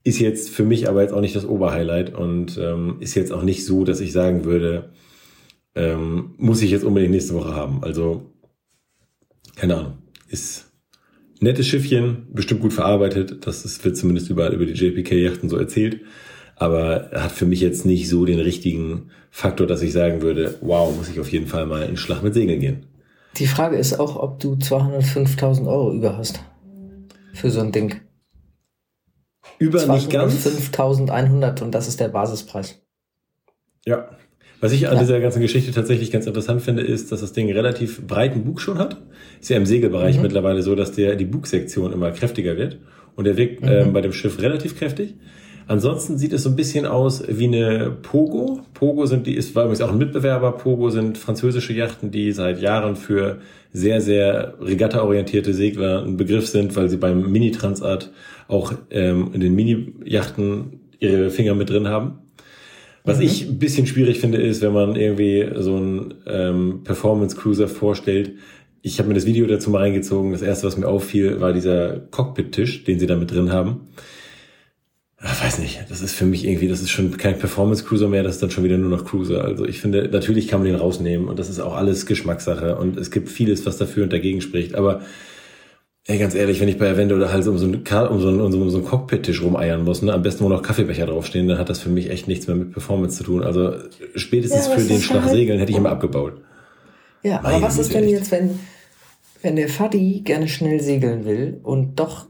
Ist 0.05 0.21
jetzt 0.21 0.51
für 0.51 0.65
mich 0.65 0.89
aber 0.89 1.03
jetzt 1.03 1.13
auch 1.13 1.21
nicht 1.21 1.35
das 1.35 1.47
Oberhighlight 1.47 2.15
und 2.15 2.59
ähm, 2.59 2.99
ist 3.01 3.15
jetzt 3.15 3.33
auch 3.33 3.43
nicht 3.43 3.65
so, 3.65 3.85
dass 3.85 4.01
ich 4.01 4.13
sagen 4.13 4.45
würde, 4.45 4.91
ähm, 5.75 6.35
muss 6.37 6.63
ich 6.63 6.71
jetzt 6.71 6.85
unbedingt 6.85 7.13
nächste 7.13 7.35
Woche 7.35 7.55
haben. 7.55 7.83
Also, 7.83 8.31
keine 9.57 9.77
Ahnung. 9.77 9.99
Ist 10.29 10.71
nettes 11.41 11.67
Schiffchen, 11.67 12.27
bestimmt 12.33 12.61
gut 12.61 12.73
verarbeitet. 12.73 13.47
Das 13.47 13.85
wird 13.85 13.97
zumindest 13.97 14.31
überall 14.31 14.53
über 14.53 14.67
die 14.67 14.75
JPK-Yachten 14.75 15.49
so 15.49 15.57
erzählt. 15.57 16.01
Aber 16.57 17.11
hat 17.13 17.33
für 17.33 17.47
mich 17.47 17.61
jetzt 17.61 17.85
nicht 17.85 18.09
so 18.09 18.25
den 18.25 18.41
richtigen 18.41 19.11
Faktor, 19.31 19.67
dass 19.67 19.83
ich 19.83 19.93
sagen 19.93 20.23
würde, 20.23 20.57
wow, 20.61 20.95
muss 20.97 21.09
ich 21.09 21.19
auf 21.19 21.33
jeden 21.33 21.47
Fall 21.47 21.67
mal 21.67 21.83
in 21.83 21.97
Schlag 21.97 22.23
mit 22.23 22.35
Segeln 22.35 22.61
gehen. 22.61 22.87
Die 23.37 23.47
Frage 23.47 23.77
ist 23.77 23.99
auch, 23.99 24.17
ob 24.17 24.39
du 24.39 24.55
205.000 24.55 25.67
Euro 25.67 25.93
über 25.93 26.17
hast. 26.17 26.41
Für 27.33 27.51
so 27.51 27.61
ein 27.61 27.73
Ding. 27.73 28.01
Über 29.59 29.87
nicht 29.87 30.11
ganz. 30.11 30.35
5.100 30.47 31.63
und 31.63 31.75
das 31.75 31.89
ist 31.89 32.01
der 32.01 32.09
Basispreis. 32.09 32.81
Ja. 33.87 34.09
Was 34.61 34.73
ich 34.73 34.89
an 34.89 34.95
Ja. 34.95 35.01
dieser 35.01 35.21
ganzen 35.21 35.41
Geschichte 35.43 35.73
tatsächlich 35.73 36.11
ganz 36.11 36.27
interessant 36.27 36.63
finde, 36.63 36.83
ist, 36.83 37.13
dass 37.13 37.21
das 37.21 37.33
Ding 37.33 37.53
relativ 37.53 38.07
breiten 38.07 38.45
Bug 38.45 38.61
schon 38.61 38.79
hat. 38.79 38.97
Ist 39.41 39.51
ja 39.51 39.57
im 39.59 39.67
Segelbereich 39.67 40.17
Mhm. 40.17 40.23
mittlerweile 40.23 40.63
so, 40.63 40.75
dass 40.75 40.93
der, 40.93 41.17
die 41.17 41.27
Bugsektion 41.27 41.93
immer 41.93 42.11
kräftiger 42.13 42.57
wird. 42.57 42.79
Und 43.17 43.25
der 43.25 43.37
wirkt 43.37 43.63
Mhm. 43.63 43.69
ähm, 43.69 43.93
bei 43.93 44.01
dem 44.01 44.13
Schiff 44.13 44.41
relativ 44.41 44.79
kräftig. 44.79 45.15
Ansonsten 45.67 46.19
sieht 46.19 46.33
es 46.35 46.43
so 46.43 46.51
ein 46.51 46.57
bisschen 46.57 46.85
aus 46.85 47.23
wie 47.27 47.45
eine 47.47 47.91
Pogo. 48.03 48.61
Pogo 48.75 49.07
sind 49.07 49.27
die, 49.27 49.35
ist 49.35 49.55
war 49.55 49.65
übrigens 49.65 49.81
auch 49.81 49.91
ein 49.93 49.99
Mitbewerber. 49.99 50.53
Pogo 50.53 50.91
sind 50.91 51.17
französische 51.17 51.73
Yachten, 51.73 52.11
die 52.11 52.33
seit 52.33 52.61
Jahren 52.61 52.97
für 52.97 53.39
sehr, 53.73 54.01
sehr 54.03 54.55
regattaorientierte 54.61 55.55
Segler 55.55 56.03
ein 56.05 56.17
Begriff 56.19 56.49
sind, 56.49 56.77
weil 56.77 56.89
sie 56.91 56.99
beim 56.99 57.31
Mini-Transat 57.33 58.11
auch 58.49 58.73
ähm, 58.91 59.31
in 59.33 59.41
den 59.41 59.55
Mini-Yachten 59.55 60.81
ihre 60.99 61.31
Finger 61.31 61.55
mit 61.55 61.71
drin 61.71 61.89
haben. 61.89 62.19
Was 63.05 63.19
Mhm. 63.19 63.25
ich 63.25 63.49
ein 63.49 63.59
bisschen 63.59 63.87
schwierig 63.87 64.21
finde, 64.21 64.39
ist, 64.39 64.63
wenn 64.63 64.73
man 64.73 64.97
irgendwie 64.97 65.47
so 65.63 65.77
einen 65.77 66.15
ähm, 66.27 66.81
Performance 66.85 67.37
Cruiser 67.37 67.69
vorstellt. 67.69 68.33
Ich 68.81 68.99
habe 68.99 69.09
mir 69.09 69.15
das 69.15 69.27
Video 69.27 69.47
dazu 69.47 69.71
mal 69.71 69.79
reingezogen. 69.79 70.33
Das 70.33 70.43
erste, 70.43 70.67
was 70.67 70.77
mir 70.77 70.87
auffiel, 70.89 71.41
war 71.41 71.53
dieser 71.53 72.01
Cockpit-Tisch, 72.11 72.85
den 72.85 72.99
sie 72.99 73.07
da 73.07 73.17
mit 73.17 73.31
drin 73.31 73.53
haben. 73.53 73.89
Ich 75.23 75.43
weiß 75.43 75.59
nicht, 75.61 75.81
das 75.89 76.03
ist 76.03 76.15
für 76.15 76.27
mich 76.27 76.45
irgendwie, 76.47 76.69
das 76.69 76.83
ist 76.83 76.91
schon 76.91 77.17
kein 77.17 77.39
Performance 77.39 77.85
Cruiser 77.85 78.09
mehr, 78.09 78.23
das 78.23 78.35
ist 78.35 78.43
dann 78.43 78.51
schon 78.51 78.63
wieder 78.63 78.77
nur 78.77 78.91
noch 78.91 79.07
Cruiser. 79.07 79.43
Also 79.43 79.65
ich 79.65 79.81
finde, 79.81 80.07
natürlich 80.13 80.49
kann 80.49 80.61
man 80.61 80.67
den 80.67 80.77
rausnehmen 80.77 81.29
und 81.29 81.39
das 81.39 81.49
ist 81.49 81.61
auch 81.61 81.75
alles 81.75 82.05
Geschmackssache 82.05 82.77
und 82.77 82.99
es 82.99 83.11
gibt 83.11 83.31
vieles, 83.31 83.65
was 83.65 83.79
dafür 83.79 84.05
und 84.05 84.13
dagegen 84.13 84.43
spricht. 84.43 84.75
Aber 84.75 85.01
ey, 86.07 86.19
ganz 86.19 86.35
ehrlich, 86.35 86.61
wenn 86.61 86.69
ich 86.69 86.79
bei 86.79 86.91
Avendo 86.91 87.17
oder 87.17 87.33
halt 87.33 87.47
um 87.47 87.57
so 87.59 87.65
einen, 87.67 87.77
um 87.77 88.21
so 88.21 88.29
einen, 88.29 88.41
um 88.41 88.53
so 88.53 88.61
einen, 88.61 88.71
so 88.71 88.77
einen 88.79 88.87
Cockpit-Tisch 88.87 89.43
rumeiern 89.43 89.85
muss, 89.85 90.03
ne, 90.03 90.13
am 90.13 90.23
besten 90.23 90.45
wo 90.45 90.49
noch 90.49 90.63
Kaffeebecher 90.63 91.07
draufstehen, 91.07 91.49
dann 91.49 91.59
hat 91.59 91.69
das 91.71 91.81
für 91.81 91.89
mich 91.89 92.11
echt 92.11 92.29
nichts 92.29 92.47
mehr 92.47 92.57
mit 92.57 92.73
Performance 92.73 93.17
zu 93.19 93.25
tun. 93.25 93.43
Also 93.43 93.73
spätestens 94.15 94.67
Ja, 94.67 94.73
für 94.75 94.83
den 94.83 95.01
Schlag 95.01 95.29
Segeln 95.29 95.59
hätte 95.59 95.73
ich 95.73 95.79
immer 95.79 95.91
abgebaut. 95.91 96.35
Ja, 97.23 97.41
Meine 97.43 97.57
aber 97.57 97.67
was 97.67 97.79
ist 97.79 97.95
denn 97.95 98.09
jetzt, 98.09 98.31
wenn, 98.31 98.59
wenn 99.43 99.57
der 99.57 99.69
Faddy 99.69 100.21
gerne 100.25 100.47
schnell 100.49 100.81
segeln 100.81 101.25
will 101.25 101.59
und 101.63 101.99
doch 101.99 102.27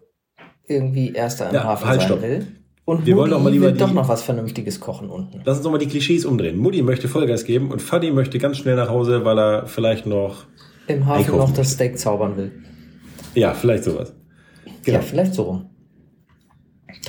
irgendwie 0.67 1.13
Erster 1.13 1.49
im 1.49 1.55
Ja, 1.57 1.65
Hafen 1.65 1.87
halt, 1.89 2.01
sein 2.01 2.09
stopp. 2.11 2.23
will? 2.23 2.47
Und 2.87 3.07
Wir 3.07 3.17
wollen 3.17 3.31
Mutti 3.31 3.39
doch 3.39 3.43
mal 3.45 3.51
lieber 3.53 3.73
die- 3.73 3.79
doch 3.79 3.93
noch 3.93 4.09
was 4.09 4.23
Vernünftiges 4.23 4.79
kochen 4.79 5.09
unten. 5.09 5.41
Lass 5.45 5.57
uns 5.57 5.65
doch 5.65 5.71
mal 5.73 5.79
die 5.79 5.87
Klischees 5.89 6.25
umdrehen. 6.27 6.59
Mutti 6.59 6.83
möchte 6.83 7.09
Vollgas 7.09 7.45
geben 7.45 7.71
und 7.73 7.81
Faddy 7.83 8.11
möchte 8.13 8.39
ganz 8.39 8.59
schnell 8.59 8.77
nach 8.77 8.91
Hause, 8.91 9.25
weil 9.25 9.39
er 9.39 9.67
vielleicht 9.67 10.05
noch, 10.07 10.45
Im 10.87 11.07
Hafen 11.07 11.37
noch 11.37 11.53
das. 11.53 11.73
Steak 11.73 11.99
zaubern 11.99 12.37
will. 12.37 12.53
Ja, 13.35 13.53
vielleicht 13.55 13.85
sowas. 13.85 14.13
Genau. 14.85 14.99
Ja, 14.99 15.03
vielleicht 15.03 15.35
so 15.35 15.43
rum. 15.43 15.67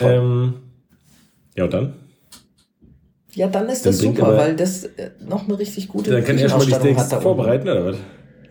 Ähm, 0.02 0.54
ja, 1.56 1.66
und 1.66 1.74
dann? 1.74 1.94
ja, 3.34 3.48
dann 3.48 3.68
ist 3.70 3.86
dann 3.86 3.94
das 3.94 4.00
super, 4.02 4.28
aber- 4.28 4.38
weil 4.38 4.56
das 4.56 4.86
äh, 4.86 5.12
noch 5.28 5.48
eine 5.48 5.58
richtig 5.60 5.88
gute 5.88 6.12
Dann 6.12 6.24
kann 6.24 6.36
ich 6.36 6.42
ja 6.42 6.50
schon 6.50 6.60
mal 6.60 6.66
die 6.66 6.74
Steaks 6.74 7.14
vorbereiten, 7.14 7.68
oder 7.70 7.86
was? 7.86 7.98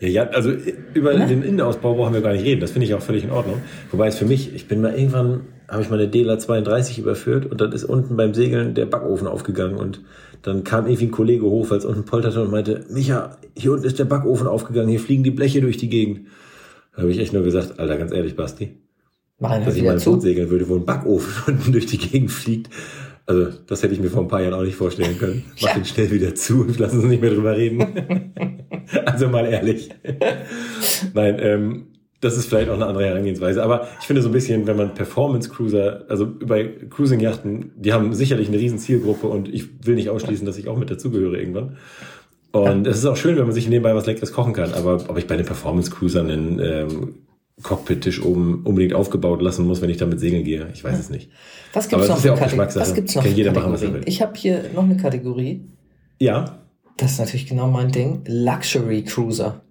Ja, 0.01 0.09
ja, 0.09 0.23
also 0.31 0.51
über 0.93 1.15
Ne? 1.15 1.27
den 1.27 1.43
Innenausbau 1.43 1.95
brauchen 1.95 2.13
wir 2.15 2.21
gar 2.21 2.33
nicht 2.33 2.45
reden. 2.45 2.61
Das 2.61 2.73
finde 2.73 2.87
ich 2.87 2.95
auch 2.95 3.01
völlig 3.01 3.25
in 3.25 3.31
Ordnung. 3.31 3.57
Wobei 3.91 4.09
es 4.09 4.17
für 4.19 4.27
mich, 4.27 4.55
ich 4.55 4.67
bin 4.69 4.81
mal 4.83 4.95
irgendwann, 4.95 5.43
habe 5.69 5.83
ich 5.83 5.89
meine 5.91 6.09
DELA 6.09 6.39
32 6.39 6.99
überführt 6.99 7.47
und 7.47 7.61
dann 7.61 7.73
ist 7.73 7.85
unten 7.85 8.17
beim 8.17 8.35
Segeln 8.35 8.75
der 8.75 8.87
Backofen 8.87 9.27
aufgegangen 9.27 9.77
und 9.77 10.01
dann 10.43 10.63
kam 10.65 10.87
irgendwie 10.87 11.07
ein 11.07 11.11
Kollege 11.11 11.45
hoch, 11.47 11.71
weil 11.71 11.79
es 11.79 11.85
unten 11.87 12.05
polterte 12.05 12.43
und 12.43 12.51
meinte, 12.51 12.85
Micha, 12.91 13.39
hier 13.57 13.73
unten 13.73 13.87
ist 13.87 13.99
der 13.99 14.05
Backofen 14.05 14.47
aufgegangen, 14.47 14.89
hier 14.91 15.01
fliegen 15.01 15.23
die 15.25 15.31
Bleche 15.31 15.61
durch 15.63 15.79
die 15.79 15.89
Gegend. 15.89 16.27
Da 16.95 17.03
habe 17.03 17.11
ich 17.11 17.19
echt 17.19 17.33
nur 17.33 17.43
gesagt, 17.43 17.79
Alter, 17.79 17.97
ganz 17.97 18.13
ehrlich, 18.13 18.37
Basti, 18.37 18.77
Mach 19.39 19.57
ihn 19.57 19.65
dass 19.65 19.75
ich 19.77 19.83
mal 19.83 19.97
ein. 19.99 20.01
Boot 20.03 20.23
segeln 20.23 20.49
würde, 20.51 20.69
wo 20.69 20.77
ein 20.77 20.85
Backofen 20.85 21.33
unten 21.55 21.73
durch 21.73 21.87
die 21.87 21.99
Gegend 21.99 22.31
fliegt. 22.31 22.71
Also, 23.27 23.49
das 23.67 23.83
hätte 23.83 23.95
ich 23.95 24.01
mir 24.01 24.11
vor 24.11 24.23
ein 24.23 24.29
paar 24.29 24.43
Jahren 24.43 24.55
auch 24.55 24.63
nicht 24.63 24.77
vorstellen 24.77 25.19
können. 25.19 25.45
Mach 25.63 25.69
Ja. 25.69 25.75
den 25.75 25.85
schnell 25.85 26.11
wieder 26.11 26.35
zu 26.35 26.61
und 26.61 26.79
lass 26.79 26.93
uns 26.93 27.05
nicht 27.05 27.21
mehr 27.23 27.31
drüber 27.31 27.57
reden. 27.57 28.33
also 29.07 29.29
mal 29.29 29.47
ehrlich. 29.47 29.91
Nein, 31.15 31.37
ähm, 31.41 31.87
das 32.21 32.37
ist 32.39 32.47
vielleicht 32.47 32.69
auch 32.71 32.75
eine 32.75 32.87
andere 32.87 33.07
Herangehensweise. 33.07 33.63
Aber 33.63 33.89
ich 34.01 34.07
finde 34.07 34.23
so 34.23 34.29
ein 34.29 34.33
bisschen, 34.33 34.67
wenn 34.67 34.77
man 34.77 34.95
Performance 34.95 35.49
Cruiser, 35.51 36.05
also 36.09 36.27
bei 36.27 36.65
Cruising 36.91 37.21
Yachten, 37.21 37.73
die 37.77 37.93
haben 37.93 38.15
sicherlich 38.15 38.49
eine 38.49 38.59
riesen 38.59 38.79
Zielgruppe 38.79 39.27
und 39.27 39.53
ich 39.53 39.87
will 39.87 39.95
nicht 39.95 40.09
ausschließen, 40.11 40.47
dass 40.47 40.57
ich 40.59 40.69
auch 40.69 40.79
mit 40.79 40.91
dazugehöre 40.91 41.39
irgendwann. 41.39 41.77
Und 42.55 42.87
es 42.87 42.99
ist 42.99 43.07
auch 43.07 43.17
schön, 43.17 43.37
wenn 43.37 43.45
man 43.45 43.53
sich 43.53 43.69
nebenbei 43.69 43.95
was 43.95 44.07
Leckeres 44.07 44.33
kochen 44.33 44.53
kann. 44.53 44.75
Aber 44.75 45.05
ob 45.09 45.19
ich 45.19 45.27
bei 45.27 45.37
den 45.37 45.45
Performance 45.45 45.91
Cruisern 45.91 46.31
einen 46.31 46.61
ähm, 46.61 47.15
Cockpit-Tisch 47.63 48.23
oben 48.23 48.63
unbedingt 48.65 48.95
aufgebaut 48.95 49.43
lassen 49.43 49.67
muss, 49.67 49.83
wenn 49.83 49.91
ich 49.91 49.97
damit 49.97 50.21
segeln 50.21 50.45
gehe, 50.45 50.69
ich 50.73 50.85
weiß 50.85 50.99
es 50.99 51.11
nicht. 51.11 51.31
Was 51.73 51.87
Aber 51.93 51.97
gibt's 51.97 52.07
das 52.07 52.09
noch 52.09 52.17
ist 52.19 52.25
ja 52.25 52.35
auch 52.35 52.43
Geschmackssache. 52.49 52.83
Was 52.83 52.95
gibt's 52.95 53.15
noch 53.17 53.25
Kann 53.25 53.35
jeder 53.35 53.53
machen, 53.53 53.73
was 53.73 53.83
er 53.83 53.93
will. 53.93 54.03
Ich 54.07 54.23
habe 54.23 54.33
hier 54.37 54.71
noch 54.75 54.85
eine 54.85 54.97
Kategorie. 54.97 55.65
Ja, 56.21 56.61
Das 56.97 57.13
ist 57.13 57.19
natürlich 57.19 57.47
genau 57.47 57.67
mein 57.69 57.91
Ding. 57.91 58.23
Luxury 58.27 59.03
Cruiser. 59.03 59.63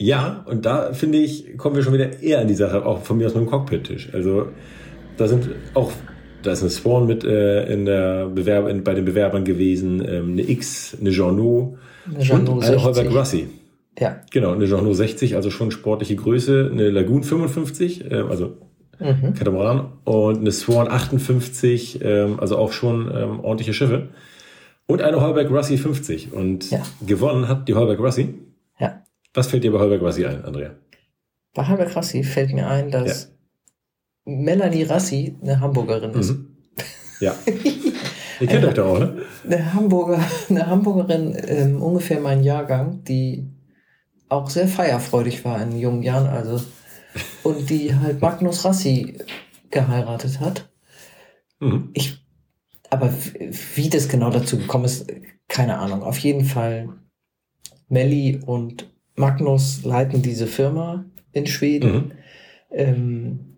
Ja, 0.00 0.44
und 0.48 0.64
da 0.64 0.92
finde 0.92 1.18
ich, 1.18 1.58
kommen 1.58 1.76
wir 1.76 1.82
schon 1.82 1.92
wieder 1.92 2.22
eher 2.22 2.40
an 2.40 2.48
die 2.48 2.54
Sache, 2.54 2.86
auch 2.86 3.02
von 3.02 3.18
mir 3.18 3.26
aus 3.26 3.34
mit 3.34 3.44
dem 3.44 3.50
Cockpit-Tisch. 3.50 4.10
Also 4.14 4.48
da 5.16 5.28
sind 5.28 5.50
auch, 5.74 5.92
da 6.42 6.52
ist 6.52 6.62
eine 6.62 6.70
Swan 6.70 7.06
mit 7.06 7.24
äh, 7.24 7.72
in 7.72 7.84
der 7.84 8.26
Bewerb, 8.26 8.68
in, 8.68 8.84
bei 8.84 8.94
den 8.94 9.04
Bewerbern 9.04 9.44
gewesen, 9.44 10.02
ähm, 10.06 10.32
eine 10.32 10.48
X, 10.48 10.96
eine 11.00 11.10
Jeannot 11.10 11.76
Eine 12.06 12.22
Jeannot 12.24 12.48
und 12.48 12.64
eine 12.64 12.78
60. 12.78 12.84
Holberg 12.84 13.14
Russi. 13.14 13.48
Ja. 13.98 14.20
Genau, 14.30 14.52
eine 14.52 14.64
Jeannot 14.66 14.94
60, 14.96 15.36
also 15.36 15.50
schon 15.50 15.70
sportliche 15.70 16.16
Größe, 16.16 16.70
eine 16.72 16.90
Lagoon 16.90 17.22
55, 17.22 18.10
äh, 18.10 18.14
also 18.28 18.56
Mhm. 19.00 19.34
Katamaran 19.34 19.92
und 20.02 20.38
eine 20.38 20.50
Swan 20.50 20.88
58, 20.88 22.00
ähm, 22.02 22.40
also 22.40 22.56
auch 22.58 22.72
schon 22.72 23.08
ähm, 23.14 23.38
ordentliche 23.40 23.72
Schiffe. 23.72 24.08
Und 24.86 25.02
eine 25.02 25.20
Holberg 25.20 25.50
Russi 25.50 25.78
50. 25.78 26.32
Und 26.32 26.70
Ja. 26.72 26.82
gewonnen 27.06 27.46
hat 27.46 27.68
die 27.68 27.74
Holberg 27.74 28.00
Russi. 28.00 28.34
Ja. 28.80 29.04
Was 29.34 29.46
fällt 29.46 29.62
dir 29.62 29.70
bei 29.70 29.78
Holberg 29.78 30.02
Russi 30.02 30.24
ein, 30.26 30.44
Andrea? 30.44 30.70
Bei 31.54 31.64
Halber 31.64 31.86
Rassi 31.94 32.22
fällt 32.24 32.52
mir 32.52 32.68
ein, 32.68 32.90
dass 32.90 33.32
Melanie 34.28 34.82
Rassi 34.82 35.36
eine 35.42 35.58
Hamburgerin 35.58 36.12
ist. 36.12 36.32
Mhm. 36.32 36.56
Ja. 37.20 37.34
Ihr 38.40 38.46
kennt 38.46 38.64
euch 38.64 38.74
doch 38.74 38.86
auch, 38.94 38.98
ne? 39.00 39.22
Eine, 39.44 39.74
Hamburger, 39.74 40.20
eine 40.48 40.66
Hamburgerin, 40.66 41.36
ähm, 41.46 41.82
ungefähr 41.82 42.20
mein 42.20 42.44
Jahrgang, 42.44 43.02
die 43.04 43.48
auch 44.28 44.50
sehr 44.50 44.68
feierfreudig 44.68 45.44
war 45.44 45.60
in 45.60 45.76
jungen 45.78 46.02
Jahren, 46.02 46.26
also 46.26 46.62
und 47.42 47.70
die 47.70 47.94
halt 47.94 48.20
Magnus 48.20 48.64
Rassi 48.64 49.18
geheiratet 49.70 50.38
hat. 50.38 50.68
Mhm. 51.58 51.88
Ich, 51.94 52.24
aber 52.90 53.12
wie 53.74 53.88
das 53.88 54.08
genau 54.08 54.30
dazu 54.30 54.58
gekommen 54.58 54.84
ist, 54.84 55.10
keine 55.48 55.78
Ahnung. 55.78 56.02
Auf 56.02 56.18
jeden 56.18 56.44
Fall, 56.44 56.90
Melli 57.88 58.40
und 58.44 58.92
Magnus 59.16 59.82
leiten 59.82 60.22
diese 60.22 60.46
Firma 60.46 61.06
in 61.32 61.46
Schweden. 61.46 61.92
Mhm. 61.92 62.12
Ähm, 62.70 63.57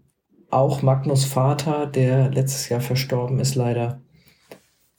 auch 0.50 0.82
Magnus 0.82 1.24
Vater, 1.24 1.86
der 1.86 2.30
letztes 2.30 2.68
Jahr 2.68 2.80
verstorben 2.80 3.38
ist, 3.40 3.54
leider, 3.54 4.00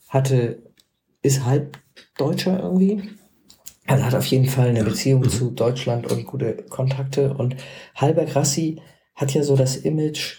hatte, 0.08 0.62
ist 1.22 1.44
halb 1.44 1.78
Deutscher 2.16 2.62
irgendwie. 2.62 3.10
Also 3.86 4.04
hat 4.04 4.14
auf 4.14 4.26
jeden 4.26 4.46
Fall 4.46 4.68
eine 4.68 4.84
Beziehung 4.84 5.28
zu 5.28 5.50
Deutschland 5.50 6.10
und 6.10 6.24
gute 6.26 6.56
Kontakte. 6.70 7.34
Und 7.34 7.56
Halber 7.96 8.24
Grassi 8.24 8.80
hat 9.14 9.34
ja 9.34 9.42
so 9.42 9.56
das 9.56 9.76
Image, 9.76 10.38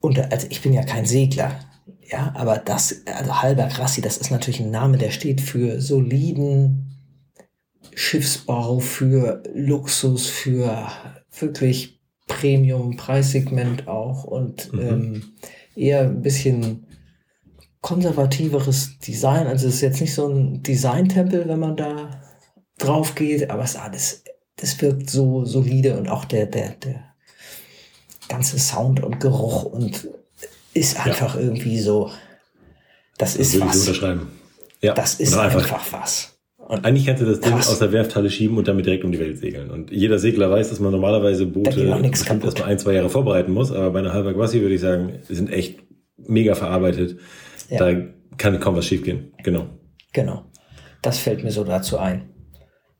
und 0.00 0.18
also 0.32 0.46
ich 0.48 0.62
bin 0.62 0.72
ja 0.72 0.84
kein 0.84 1.04
Segler, 1.04 1.58
Ja, 2.10 2.32
aber 2.36 2.58
das, 2.58 3.02
also 3.06 3.42
Halber 3.42 3.66
Grassi, 3.66 4.00
das 4.00 4.16
ist 4.16 4.30
natürlich 4.30 4.60
ein 4.60 4.70
Name, 4.70 4.96
der 4.96 5.10
steht 5.10 5.40
für 5.40 5.80
soliden 5.80 6.94
Schiffsbau, 7.94 8.78
für 8.78 9.42
Luxus, 9.54 10.26
für 10.26 10.88
wirklich 11.38 11.97
Premium-Preissegment 12.28 13.88
auch 13.88 14.24
und 14.24 14.72
mhm. 14.72 14.80
ähm, 14.80 15.22
eher 15.74 16.02
ein 16.02 16.22
bisschen 16.22 16.86
konservativeres 17.80 18.98
Design. 18.98 19.46
Also 19.46 19.68
es 19.68 19.76
ist 19.76 19.80
jetzt 19.80 20.00
nicht 20.00 20.14
so 20.14 20.28
ein 20.28 20.62
Design-Tempel, 20.62 21.48
wenn 21.48 21.58
man 21.58 21.76
da 21.76 22.22
drauf 22.78 23.14
geht, 23.14 23.50
aber 23.50 23.64
es 23.64 23.76
alles, 23.76 24.24
das 24.56 24.80
wirkt 24.80 25.10
so 25.10 25.44
solide 25.44 25.98
und 25.98 26.08
auch 26.08 26.24
der, 26.24 26.46
der, 26.46 26.70
der 26.70 27.14
ganze 28.28 28.58
Sound 28.58 29.02
und 29.02 29.20
Geruch 29.20 29.64
und 29.64 30.08
ist 30.74 30.98
einfach 31.04 31.34
ja. 31.34 31.40
irgendwie 31.40 31.80
so. 31.80 32.10
Das, 33.16 33.34
ist 33.34 33.58
was. 33.58 34.00
Ja. 34.80 34.94
Das 34.94 35.14
ist 35.14 35.36
einfach, 35.36 35.62
einfach 35.62 35.92
was. 35.92 36.37
Und 36.68 36.84
Eigentlich 36.84 37.06
kannst 37.06 37.22
du 37.22 37.26
das 37.26 37.40
Ding 37.40 37.54
aus 37.54 37.78
der 37.78 37.92
Werfthalle 37.92 38.28
schieben 38.28 38.58
und 38.58 38.68
damit 38.68 38.84
direkt 38.84 39.02
um 39.02 39.10
die 39.10 39.18
Welt 39.18 39.38
segeln. 39.38 39.70
Und 39.70 39.90
jeder 39.90 40.18
Segler 40.18 40.50
weiß, 40.50 40.68
dass 40.68 40.80
man 40.80 40.92
normalerweise 40.92 41.46
Boote 41.46 41.82
erstmal 41.82 42.68
ein, 42.68 42.78
zwei 42.78 42.92
Jahre 42.92 43.08
vorbereiten 43.08 43.52
muss. 43.52 43.72
Aber 43.72 43.90
bei 43.90 44.00
einer 44.00 44.12
Halber 44.12 44.34
Guassi 44.34 44.60
würde 44.60 44.74
ich 44.74 44.82
sagen, 44.82 45.14
sind 45.26 45.50
echt 45.50 45.78
mega 46.18 46.54
verarbeitet. 46.54 47.18
Ja. 47.70 47.78
Da 47.78 48.02
kann 48.36 48.60
kaum 48.60 48.76
was 48.76 48.84
schiefgehen. 48.84 49.32
Genau. 49.42 49.64
Genau. 50.12 50.44
Das 51.00 51.18
fällt 51.18 51.42
mir 51.42 51.52
so 51.52 51.64
dazu 51.64 51.96
ein. 51.96 52.28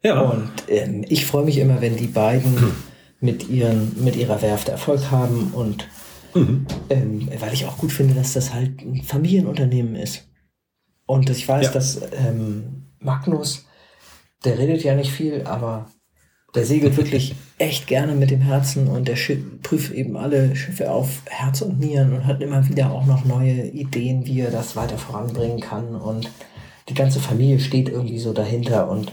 Ja. 0.03 0.19
Und 0.23 0.51
ähm, 0.69 1.05
ich 1.07 1.27
freue 1.27 1.45
mich 1.45 1.59
immer, 1.59 1.83
wenn 1.83 1.97
die 1.97 2.07
beiden 2.07 2.73
mit, 3.21 3.51
ihren, 3.51 4.03
mit 4.03 4.17
ihrer 4.17 4.41
Werft 4.41 4.71
Erfolg 4.71 5.11
haben 5.11 5.51
und 5.53 5.87
mhm. 6.35 6.65
ähm, 6.89 7.29
weil 7.39 7.53
ich 7.53 7.67
auch 7.67 7.77
gut 7.77 7.93
finde, 7.93 8.15
dass 8.15 8.33
das 8.33 8.55
halt 8.55 8.81
ein 8.81 9.03
Familienunternehmen 9.03 9.95
ist. 9.95 10.27
Und 11.05 11.29
ich 11.29 11.47
weiß, 11.47 11.67
ja. 11.67 11.73
dass 11.73 12.01
ähm, 12.13 12.78
Magnus, 13.01 13.67
der 14.45 14.59
redet 14.59 14.83
ja 14.85 14.95
nicht 14.95 15.13
viel, 15.13 15.43
aber 15.45 15.87
der 16.55 16.65
segelt 16.65 16.97
wirklich 16.97 17.35
echt 17.59 17.87
gerne 17.87 18.15
mit 18.15 18.31
dem 18.31 18.41
Herzen 18.41 18.89
und 18.89 19.09
der 19.09 19.17
Schiff, 19.17 19.41
prüft 19.63 19.93
eben 19.93 20.17
alle 20.17 20.57
Schiffe 20.57 20.91
auf 20.91 21.23
Herz 21.27 21.61
und 21.63 21.79
Nieren 21.79 22.13
und 22.13 22.27
hat 22.27 22.41
immer 22.41 22.69
wieder 22.69 22.91
auch 22.91 23.07
noch 23.07 23.25
neue 23.25 23.67
Ideen, 23.67 24.27
wie 24.27 24.41
er 24.41 24.51
das 24.51 24.77
weiter 24.77 24.99
voranbringen 24.99 25.61
kann. 25.61 25.95
Und 25.95 26.31
die 26.89 26.95
ganze 26.95 27.21
Familie 27.21 27.61
steht 27.61 27.89
irgendwie 27.89 28.19
so 28.19 28.33
dahinter 28.33 28.89
und 28.89 29.13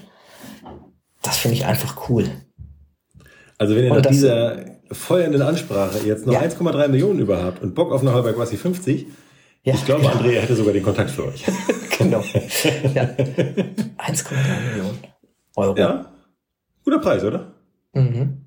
das 1.22 1.38
finde 1.38 1.58
ich 1.58 1.66
einfach 1.66 2.10
cool. 2.10 2.30
Also 3.58 3.76
wenn 3.76 3.86
ihr 3.86 3.94
nach 3.94 4.06
dieser 4.06 4.66
feuernden 4.92 5.42
Ansprache 5.42 6.06
jetzt 6.06 6.26
noch 6.26 6.34
ja. 6.34 6.42
1,3 6.42 6.88
Millionen 6.90 7.20
über 7.20 7.42
habt 7.44 7.64
und 7.64 7.74
Bock 7.74 7.92
auf 7.92 8.02
eine 8.02 8.14
Halber 8.14 8.34
quasi 8.34 8.58
50, 8.58 9.08
ja, 9.66 9.74
ich 9.74 9.84
glaube, 9.84 10.02
genau. 10.02 10.14
Andrea 10.14 10.42
hätte 10.42 10.56
sogar 10.56 10.74
den 10.74 10.84
Kontakt 10.84 11.10
für 11.10 11.26
euch. 11.26 11.44
genau. 11.98 12.24
Ja. 12.94 13.04
1,3 13.04 14.34
Millionen 14.70 15.00
Euro. 15.56 15.76
Ja. 15.76 16.14
Guter 16.84 17.00
Preis, 17.00 17.24
oder? 17.24 17.56
Mhm. 17.94 18.46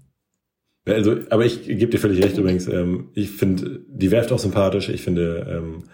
Also, 0.86 1.16
aber 1.30 1.44
ich 1.44 1.66
gebe 1.66 1.88
dir 1.88 1.98
völlig 1.98 2.22
recht 2.22 2.38
übrigens. 2.38 2.68
Ähm, 2.68 3.08
ich 3.14 3.30
finde 3.30 3.80
die 3.88 4.12
Werft 4.12 4.30
auch 4.30 4.38
sympathisch. 4.38 4.88
Ich 4.88 5.02
finde 5.02 5.46
ähm, 5.50 5.84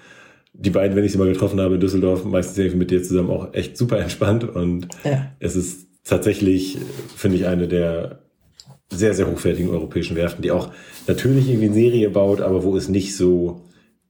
die 0.53 0.71
beiden, 0.71 0.95
wenn 0.95 1.05
ich 1.05 1.13
sie 1.13 1.19
mal 1.19 1.33
getroffen 1.33 1.59
habe 1.59 1.77
in 1.77 1.81
Düsseldorf, 1.81 2.25
meistens 2.25 2.75
mit 2.75 2.91
dir 2.91 3.03
zusammen 3.03 3.31
auch 3.31 3.55
echt 3.55 3.79
super 3.79 3.99
entspannt. 3.99 4.45
Und 4.45 4.89
ja. 5.05 5.33
es 5.41 5.57
ist 5.57 5.89
tatsächlich, 6.05 6.77
finde 7.17 7.39
ich, 7.39 7.47
eine 7.47 7.67
der 7.67 8.21
sehr, 8.91 9.15
sehr 9.15 9.27
hochwertigen 9.27 9.71
europäischen 9.71 10.17
Werften, 10.17 10.43
die 10.43 10.51
auch 10.51 10.71
natürlich 11.07 11.49
irgendwie 11.49 11.67
eine 11.67 11.75
Serie 11.75 12.11
baut, 12.11 12.43
aber 12.43 12.63
wo 12.63 12.77
es 12.77 12.91
nicht 12.91 13.17
so 13.17 13.63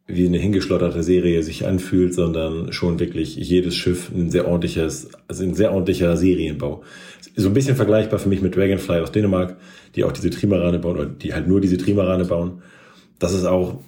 wie 0.06 0.26
eine 0.26 0.38
hingeschlotterte 0.38 1.02
Serie 1.02 1.42
sich 1.42 1.66
anfühlt, 1.66 2.12
sondern 2.12 2.72
schon 2.72 3.00
wirklich 3.00 3.36
jedes 3.36 3.74
Schiff 3.74 4.10
ein 4.14 4.30
sehr 4.30 4.46
ordentliches, 4.46 5.08
also 5.28 5.42
ein 5.44 5.54
sehr 5.54 5.72
ordentlicher 5.72 6.16
Serienbau. 6.16 6.82
So 7.36 7.48
ein 7.48 7.54
bisschen 7.54 7.76
vergleichbar 7.76 8.18
für 8.18 8.28
mich 8.28 8.42
mit 8.42 8.54
Dragonfly 8.54 9.00
aus 9.00 9.12
Dänemark, 9.12 9.56
die 9.96 10.04
auch 10.04 10.12
diese 10.12 10.28
Trimarane 10.28 10.78
bauen 10.78 10.96
oder 10.96 11.06
die 11.06 11.32
halt 11.32 11.48
nur 11.48 11.60
diese 11.60 11.78
Trimarane 11.78 12.26
bauen. 12.26 12.62
Das 13.18 13.32
ist 13.32 13.46
auch, 13.46 13.78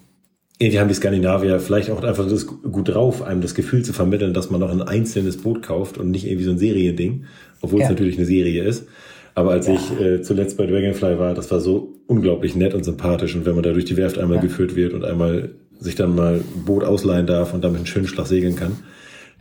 irgendwie 0.58 0.80
haben 0.80 0.88
die 0.88 0.94
Skandinavier 0.94 1.60
vielleicht 1.60 1.90
auch 1.90 2.02
einfach 2.02 2.26
das 2.28 2.46
gut 2.46 2.88
drauf, 2.88 3.20
einem 3.22 3.42
das 3.42 3.54
Gefühl 3.54 3.84
zu 3.84 3.92
vermitteln, 3.92 4.32
dass 4.32 4.50
man 4.50 4.60
noch 4.60 4.70
ein 4.70 4.80
einzelnes 4.80 5.36
Boot 5.36 5.62
kauft 5.62 5.98
und 5.98 6.10
nicht 6.10 6.26
irgendwie 6.26 6.44
so 6.44 6.50
ein 6.50 6.58
Seriending, 6.58 7.24
obwohl 7.60 7.80
ja. 7.80 7.86
es 7.86 7.90
natürlich 7.90 8.16
eine 8.16 8.26
Serie 8.26 8.64
ist. 8.64 8.86
Aber 9.34 9.50
als 9.50 9.66
ja. 9.66 9.74
ich 9.74 10.00
äh, 10.00 10.22
zuletzt 10.22 10.56
bei 10.56 10.64
Dragonfly 10.64 11.18
war, 11.18 11.34
das 11.34 11.50
war 11.50 11.60
so 11.60 11.92
unglaublich 12.06 12.56
nett 12.56 12.72
und 12.72 12.84
sympathisch. 12.84 13.36
Und 13.36 13.44
wenn 13.44 13.54
man 13.54 13.62
da 13.62 13.72
durch 13.72 13.84
die 13.84 13.98
Werft 13.98 14.16
einmal 14.16 14.36
ja. 14.36 14.42
geführt 14.42 14.76
wird 14.76 14.94
und 14.94 15.04
einmal 15.04 15.50
sich 15.78 15.94
dann 15.94 16.14
mal 16.14 16.36
ein 16.36 16.64
Boot 16.64 16.84
ausleihen 16.84 17.26
darf 17.26 17.54
und 17.54 17.64
damit 17.64 17.78
einen 17.78 17.86
schönen 17.86 18.06
Schlag 18.06 18.26
segeln 18.26 18.56
kann, 18.56 18.78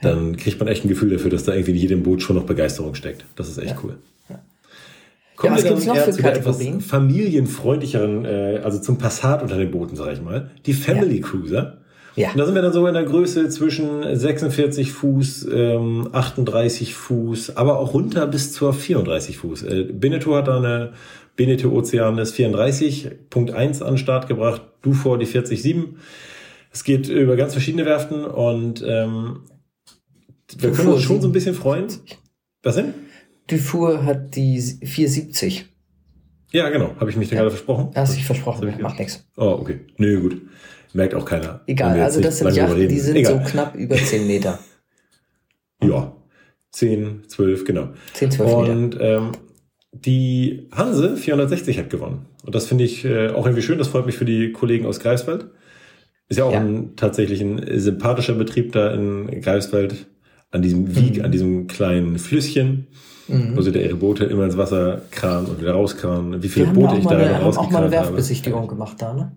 dann 0.02 0.32
ja. 0.32 0.38
kriegt 0.38 0.60
man 0.60 0.68
echt 0.68 0.86
ein 0.86 0.90
Gefühl 0.90 1.12
dafür, 1.12 1.32
dass 1.32 1.44
da 1.44 1.54
irgendwie 1.54 1.72
in 1.72 1.78
jedem 1.78 2.04
Boot 2.04 2.22
schon 2.22 2.36
noch 2.36 2.46
Begeisterung 2.46 2.96
steckt. 2.96 3.26
Das 3.36 3.50
ist 3.50 3.58
echt 3.58 3.72
ja. 3.72 3.78
cool. 3.84 3.98
Ja. 4.30 4.40
Kommen 5.36 5.58
ja, 5.58 5.64
wir 5.64 5.72
dann 5.72 5.86
noch 5.86 5.96
eher 5.96 6.12
zu 6.12 6.22
der 6.22 6.36
etwas 6.36 6.60
familienfreundlicheren, 6.88 8.26
äh, 8.26 8.62
also 8.64 8.80
zum 8.80 8.98
Passat 8.98 9.42
unter 9.42 9.58
den 9.58 9.72
Booten, 9.72 9.96
sag 9.96 10.14
ich 10.14 10.22
mal. 10.22 10.52
Die 10.66 10.74
Family 10.74 11.22
Cruiser. 11.22 11.78
Ja. 12.16 12.32
Und 12.32 12.38
da 12.38 12.46
sind 12.46 12.56
wir 12.56 12.62
dann 12.62 12.72
so 12.72 12.88
in 12.88 12.94
der 12.94 13.04
Größe 13.04 13.50
zwischen 13.50 14.16
46 14.16 14.92
Fuß, 14.94 15.48
ähm, 15.54 16.08
38 16.14 16.96
Fuß, 16.96 17.58
aber 17.58 17.78
auch 17.80 17.94
runter 17.94 18.26
bis 18.28 18.54
zur 18.54 18.74
34 18.74 19.38
Fuß. 19.38 19.64
Äh, 19.64 19.84
Beneteau 19.92 20.36
hat 20.36 20.48
da 20.48 20.58
eine 20.58 20.94
Beneteau 21.36 21.72
Oceanis 21.72 22.34
34.1 22.34 23.82
an 23.82 23.94
den 23.94 23.98
Start 23.98 24.28
gebracht, 24.30 24.62
Dufour 24.86 25.18
die 25.18 25.28
40.7. 25.28 25.96
Es 26.72 26.84
geht 26.84 27.10
über 27.10 27.36
ganz 27.36 27.54
verschiedene 27.54 27.86
Werften 27.86 28.24
und 28.24 28.84
ähm, 28.86 29.42
wir 30.58 30.72
können 30.72 30.90
uns 30.90 31.02
schon 31.02 31.22
so 31.22 31.28
ein 31.28 31.32
bisschen 31.32 31.56
freuen. 31.56 31.88
Was 32.64 32.76
denn? 32.76 32.94
Dufour 33.48 34.06
hat 34.06 34.36
die 34.36 34.62
470. 34.62 35.66
Ja, 36.52 36.70
genau. 36.70 36.96
Habe 37.00 37.10
ich 37.10 37.18
mich 37.18 37.30
da 37.30 37.36
ja. 37.36 37.42
gerade 37.42 37.52
versprochen? 37.52 37.92
Hast 37.96 38.16
dich 38.16 38.26
versprochen, 38.26 38.74
macht 38.80 39.00
nichts. 39.00 39.28
Oh, 39.36 39.58
okay. 39.60 39.82
Nö, 39.98 40.22
gut. 40.22 40.42
Merkt 40.94 41.14
auch 41.16 41.26
keiner. 41.26 41.62
Egal, 41.68 42.00
also 42.00 42.22
das 42.22 42.38
sind 42.38 42.54
Yachten, 42.54 42.88
die 42.88 43.00
sind 43.00 43.18
Egal. 43.18 43.44
so 43.44 43.52
knapp 43.52 43.76
über 43.76 43.96
10 43.96 44.28
Meter. 44.28 44.60
ja, 45.84 46.16
10, 46.72 47.24
12, 47.28 47.66
genau. 47.66 47.90
10, 48.14 48.32
12 48.32 48.50
Meter. 48.50 48.72
Und 48.72 48.98
ähm, 49.02 49.32
die 50.04 50.68
Hanse 50.72 51.16
460 51.18 51.78
hat 51.80 51.90
gewonnen. 51.90 52.26
Und 52.44 52.56
das 52.56 52.68
finde 52.68 52.84
ich 52.84 53.06
äh, 53.06 53.30
auch 53.30 53.46
irgendwie 53.46 53.64
schön. 53.64 53.78
Das 53.78 53.88
freut 53.88 54.06
mich 54.06 54.18
für 54.18 54.26
die 54.26 54.52
Kollegen 54.52 54.86
aus 54.86 55.00
Greifswald. 55.00 55.48
Ist 56.28 56.38
ja 56.38 56.46
auch 56.46 56.54
ja. 56.54 56.60
Ein, 56.60 56.96
tatsächlich 56.96 57.42
ein 57.42 57.64
sympathischer 57.80 58.34
Betrieb 58.34 58.72
da 58.72 58.92
in 58.92 59.42
Greifswald 59.42 60.08
an 60.52 60.62
diesem 60.62 60.96
Wieg, 60.96 61.18
mhm. 61.18 61.26
an 61.26 61.32
diesem 61.32 61.68
kleinen 61.68 62.18
Flüsschen, 62.18 62.88
mhm. 63.28 63.56
wo 63.56 63.62
sie 63.62 63.72
da 63.72 63.80
ihre 63.80 63.96
Boote 63.96 64.26
immer 64.26 64.46
ins 64.46 64.58
Wasser 64.58 65.02
kranen 65.12 65.48
und 65.48 65.62
wieder 65.62 65.74
rauskranen. 65.74 66.42
Wie 66.42 66.50
viele 66.50 66.68
Boote 66.68 66.98
ich 66.98 67.06
da 67.06 67.18
rausgekramt 67.18 67.44
habe. 67.44 67.60
auch 67.60 67.72
mal 67.72 67.84
eine 67.84 67.92
Werfbesichtigung 67.92 68.68
gemacht 68.68 69.02
da, 69.02 69.14
ne? 69.14 69.32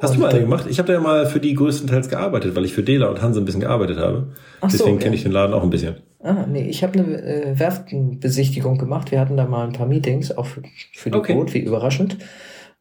Hast 0.00 0.10
und 0.10 0.18
du 0.18 0.22
mal 0.22 0.30
eine 0.30 0.40
gemacht? 0.40 0.66
Ich 0.68 0.78
habe 0.78 0.86
da 0.86 0.92
ja 0.92 1.00
mal 1.00 1.26
für 1.26 1.40
die 1.40 1.54
größtenteils 1.54 2.08
gearbeitet, 2.08 2.54
weil 2.54 2.64
ich 2.64 2.72
für 2.72 2.84
Dela 2.84 3.08
und 3.08 3.20
Hanse 3.20 3.40
ein 3.40 3.44
bisschen 3.44 3.60
gearbeitet 3.60 3.98
habe. 3.98 4.28
Ach 4.60 4.70
Deswegen 4.70 4.98
so, 4.98 5.02
kenne 5.02 5.16
ich 5.16 5.24
den 5.24 5.32
Laden 5.32 5.52
auch 5.52 5.64
ein 5.64 5.70
bisschen. 5.70 5.96
Ah, 6.20 6.46
nee, 6.46 6.62
ich 6.62 6.82
habe 6.82 6.98
eine 6.98 7.22
äh, 7.22 7.58
Werftenbesichtigung 7.58 8.78
gemacht. 8.78 9.10
Wir 9.10 9.20
hatten 9.20 9.36
da 9.36 9.46
mal 9.46 9.66
ein 9.66 9.72
paar 9.72 9.86
Meetings, 9.86 10.36
auch 10.36 10.46
für, 10.46 10.62
für 10.94 11.10
die 11.10 11.18
okay. 11.18 11.34
Boot, 11.34 11.54
wie 11.54 11.60
überraschend. 11.60 12.18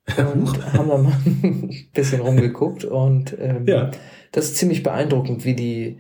Und 0.18 0.74
haben 0.74 0.90
da 0.90 0.98
mal 0.98 1.14
ein 1.44 1.88
bisschen 1.94 2.22
rumgeguckt. 2.22 2.86
Und 2.86 3.36
ähm, 3.40 3.68
ja. 3.68 3.92
das 4.32 4.46
ist 4.46 4.58
ziemlich 4.58 4.82
beeindruckend, 4.82 5.46
wie 5.46 5.54
die, 5.54 6.00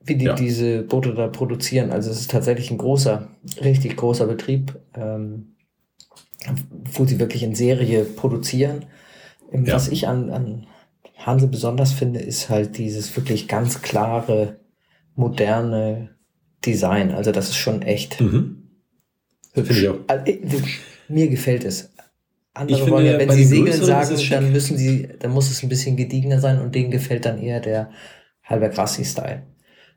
wie 0.00 0.16
die 0.16 0.26
ja. 0.26 0.34
diese 0.34 0.82
Boote 0.82 1.14
da 1.14 1.28
produzieren. 1.28 1.90
Also 1.90 2.10
es 2.10 2.20
ist 2.20 2.30
tatsächlich 2.30 2.70
ein 2.70 2.78
großer, 2.78 3.28
richtig 3.62 3.96
großer 3.96 4.26
Betrieb, 4.26 4.78
ähm, 4.96 5.54
wo 6.92 7.04
sie 7.06 7.20
wirklich 7.20 7.42
in 7.42 7.54
Serie 7.54 8.04
produzieren 8.04 8.84
ja. 9.52 9.74
Was 9.74 9.88
ich 9.88 10.08
an, 10.08 10.30
an 10.30 10.66
Hanse 11.16 11.46
besonders 11.46 11.92
finde, 11.92 12.20
ist 12.20 12.50
halt 12.50 12.76
dieses 12.78 13.14
wirklich 13.16 13.48
ganz 13.48 13.82
klare, 13.82 14.60
moderne 15.14 16.13
Design. 16.66 17.12
Also 17.12 17.32
das 17.32 17.50
ist 17.50 17.56
schon 17.56 17.82
echt 17.82 18.20
mhm. 18.20 18.68
hübsch. 19.52 19.86
Also, 20.06 20.32
mir 21.08 21.28
gefällt 21.28 21.64
es. 21.64 21.90
Andere 22.54 22.88
wollen 22.88 23.06
ja, 23.06 23.18
wenn 23.18 23.30
sie 23.30 23.44
Segeln 23.44 23.82
sagen, 23.82 24.16
dann 24.30 24.52
müssen 24.52 24.78
sie, 24.78 25.08
dann 25.18 25.32
muss 25.32 25.50
es 25.50 25.62
ein 25.62 25.68
bisschen 25.68 25.96
gediegener 25.96 26.40
sein 26.40 26.60
und 26.60 26.74
denen 26.74 26.92
gefällt 26.92 27.24
dann 27.24 27.42
eher 27.42 27.60
der 27.60 27.90
halber 28.44 28.68
Grassi-Style. 28.68 29.42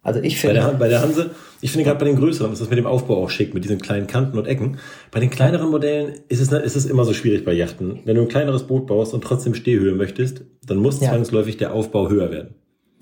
Also 0.01 0.21
ich 0.21 0.39
finde. 0.39 0.61
Bei 0.61 0.67
der, 0.67 0.77
bei 0.77 0.87
der 0.87 1.01
Hanse, 1.01 1.31
ich 1.61 1.71
finde 1.71 1.83
gerade 1.83 1.99
bei 1.99 2.05
den 2.05 2.15
größeren 2.15 2.51
ist 2.53 2.61
das 2.61 2.69
mit 2.69 2.77
dem 2.77 2.87
Aufbau 2.87 3.23
auch 3.23 3.29
schick, 3.29 3.53
mit 3.53 3.63
diesen 3.63 3.79
kleinen 3.79 4.07
Kanten 4.07 4.37
und 4.37 4.47
Ecken. 4.47 4.77
Bei 5.11 5.19
den 5.19 5.29
kleineren 5.29 5.69
Modellen 5.69 6.13
ist 6.29 6.39
es, 6.39 6.51
ist 6.51 6.75
es 6.75 6.85
immer 6.85 7.03
so 7.03 7.13
schwierig 7.13 7.43
bei 7.43 7.53
Yachten. 7.53 7.99
Wenn 8.05 8.15
du 8.15 8.21
ein 8.21 8.27
kleineres 8.27 8.63
Boot 8.63 8.87
baust 8.87 9.13
und 9.13 9.23
trotzdem 9.23 9.53
Stehhöhe 9.53 9.93
möchtest, 9.93 10.43
dann 10.65 10.77
muss 10.77 11.01
ja. 11.01 11.09
zwangsläufig 11.09 11.57
der 11.57 11.73
Aufbau 11.73 12.09
höher 12.09 12.31
werden. 12.31 12.55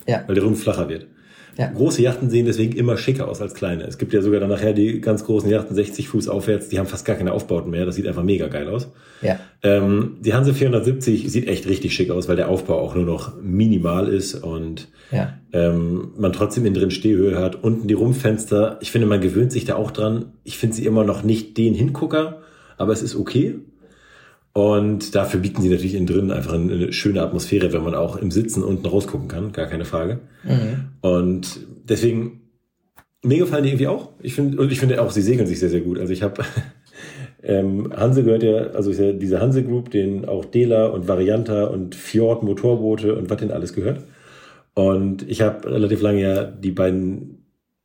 Ja. 0.07 0.23
Weil 0.25 0.35
der 0.35 0.43
Rumpf 0.43 0.63
flacher 0.63 0.89
wird. 0.89 1.07
Ja. 1.57 1.67
Große 1.67 2.01
Yachten 2.01 2.29
sehen 2.29 2.45
deswegen 2.45 2.75
immer 2.75 2.97
schicker 2.97 3.27
aus 3.29 3.41
als 3.41 3.53
kleine. 3.53 3.83
Es 3.85 3.97
gibt 3.97 4.11
ja 4.13 4.21
sogar 4.21 4.39
dann 4.41 4.49
nachher 4.49 4.73
die 4.73 4.99
ganz 4.99 5.23
großen 5.23 5.49
Yachten, 5.49 5.73
60 5.75 6.09
Fuß 6.09 6.27
aufwärts, 6.27 6.67
die 6.69 6.79
haben 6.79 6.87
fast 6.87 7.05
gar 7.05 7.15
keine 7.15 7.31
Aufbauten 7.31 7.71
mehr. 7.71 7.85
Das 7.85 7.95
sieht 7.95 8.07
einfach 8.07 8.23
mega 8.23 8.47
geil 8.47 8.67
aus. 8.67 8.89
Ja. 9.21 9.39
Ähm, 9.63 10.17
die 10.19 10.33
Hanse 10.33 10.53
470 10.53 11.31
sieht 11.31 11.47
echt 11.47 11.67
richtig 11.67 11.93
schick 11.95 12.11
aus, 12.11 12.27
weil 12.27 12.35
der 12.35 12.49
Aufbau 12.49 12.79
auch 12.79 12.93
nur 12.95 13.05
noch 13.05 13.33
minimal 13.41 14.09
ist 14.09 14.35
und 14.35 14.89
Ja. 15.11 15.33
ähm, 15.53 16.09
man 16.17 16.33
trotzdem 16.33 16.65
innen 16.65 16.75
drin 16.75 16.91
Stehhöhe 16.91 17.39
hat. 17.39 17.63
Unten 17.63 17.87
die 17.87 17.93
Rumpfenster, 17.93 18.77
ich 18.81 18.91
finde, 18.91 19.07
man 19.07 19.21
gewöhnt 19.21 19.51
sich 19.51 19.63
da 19.65 19.75
auch 19.75 19.91
dran. 19.91 20.33
Ich 20.43 20.57
finde 20.57 20.75
sie 20.75 20.85
immer 20.85 21.03
noch 21.05 21.23
nicht 21.23 21.57
den 21.57 21.73
Hingucker, 21.73 22.41
aber 22.77 22.91
es 22.91 23.01
ist 23.01 23.15
okay. 23.15 23.55
Und 24.57 25.15
dafür 25.15 25.41
bieten 25.41 25.61
sie 25.61 25.67
natürlich 25.67 25.95
innen 25.95 26.07
drin 26.07 26.31
einfach 26.31 26.53
eine 26.53 26.93
schöne 26.93 27.21
Atmosphäre, 27.21 27.73
wenn 27.73 27.83
man 27.83 27.93
auch 27.93 28.15
im 28.15 28.31
Sitzen 28.31 28.63
unten 28.63 28.85
rausgucken 28.85 29.27
kann, 29.27 29.51
gar 29.51 29.65
keine 29.65 29.83
Frage. 29.83 30.21
Mhm. 30.45 30.91
Und 31.01 31.59
deswegen, 31.83 32.39
mir 33.21 33.39
gefallen 33.39 33.65
die 33.65 33.71
irgendwie 33.71 33.87
auch. 33.87 34.11
Ich 34.21 34.33
finde, 34.33 34.57
und 34.61 34.71
ich 34.71 34.79
finde 34.79 35.01
auch, 35.01 35.11
sie 35.11 35.21
segeln 35.21 35.45
sich 35.45 35.59
sehr, 35.59 35.67
sehr 35.67 35.81
gut. 35.81 35.99
Also 35.99 36.13
ich 36.13 36.23
habe, 36.23 36.41
ähm, 37.43 37.91
Hanse 37.93 38.23
gehört 38.23 38.43
ja, 38.43 38.67
also 38.67 38.91
ist 38.91 38.99
ja 39.01 39.11
diese 39.11 39.41
Hanse 39.41 39.61
Group, 39.61 39.91
den 39.91 40.23
auch 40.23 40.45
Dela 40.45 40.85
und 40.85 41.09
Varianta 41.09 41.65
und 41.65 41.93
Fjord 41.93 42.43
Motorboote 42.43 43.13
und 43.13 43.29
was 43.29 43.37
denn 43.39 43.51
alles 43.51 43.73
gehört. 43.73 44.05
Und 44.73 45.29
ich 45.29 45.41
habe 45.41 45.69
relativ 45.69 46.01
lange 46.01 46.21
ja 46.21 46.45
die 46.45 46.71
beiden 46.71 47.34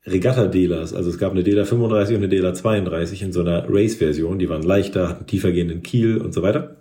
Regatta-Delas, 0.06 0.94
also 0.94 1.10
es 1.10 1.18
gab 1.18 1.32
eine 1.32 1.42
Dela 1.42 1.64
35 1.64 2.16
und 2.16 2.22
eine 2.22 2.28
Dela 2.30 2.54
32 2.54 3.22
in 3.22 3.32
so 3.32 3.40
einer 3.40 3.66
Race-Version, 3.68 4.38
die 4.38 4.48
waren 4.48 4.62
leichter, 4.62 5.08
hatten 5.08 5.26
tiefer 5.26 5.52
gehenden 5.52 5.82
Kiel 5.82 6.18
und 6.18 6.32
so 6.32 6.42
weiter. 6.42 6.76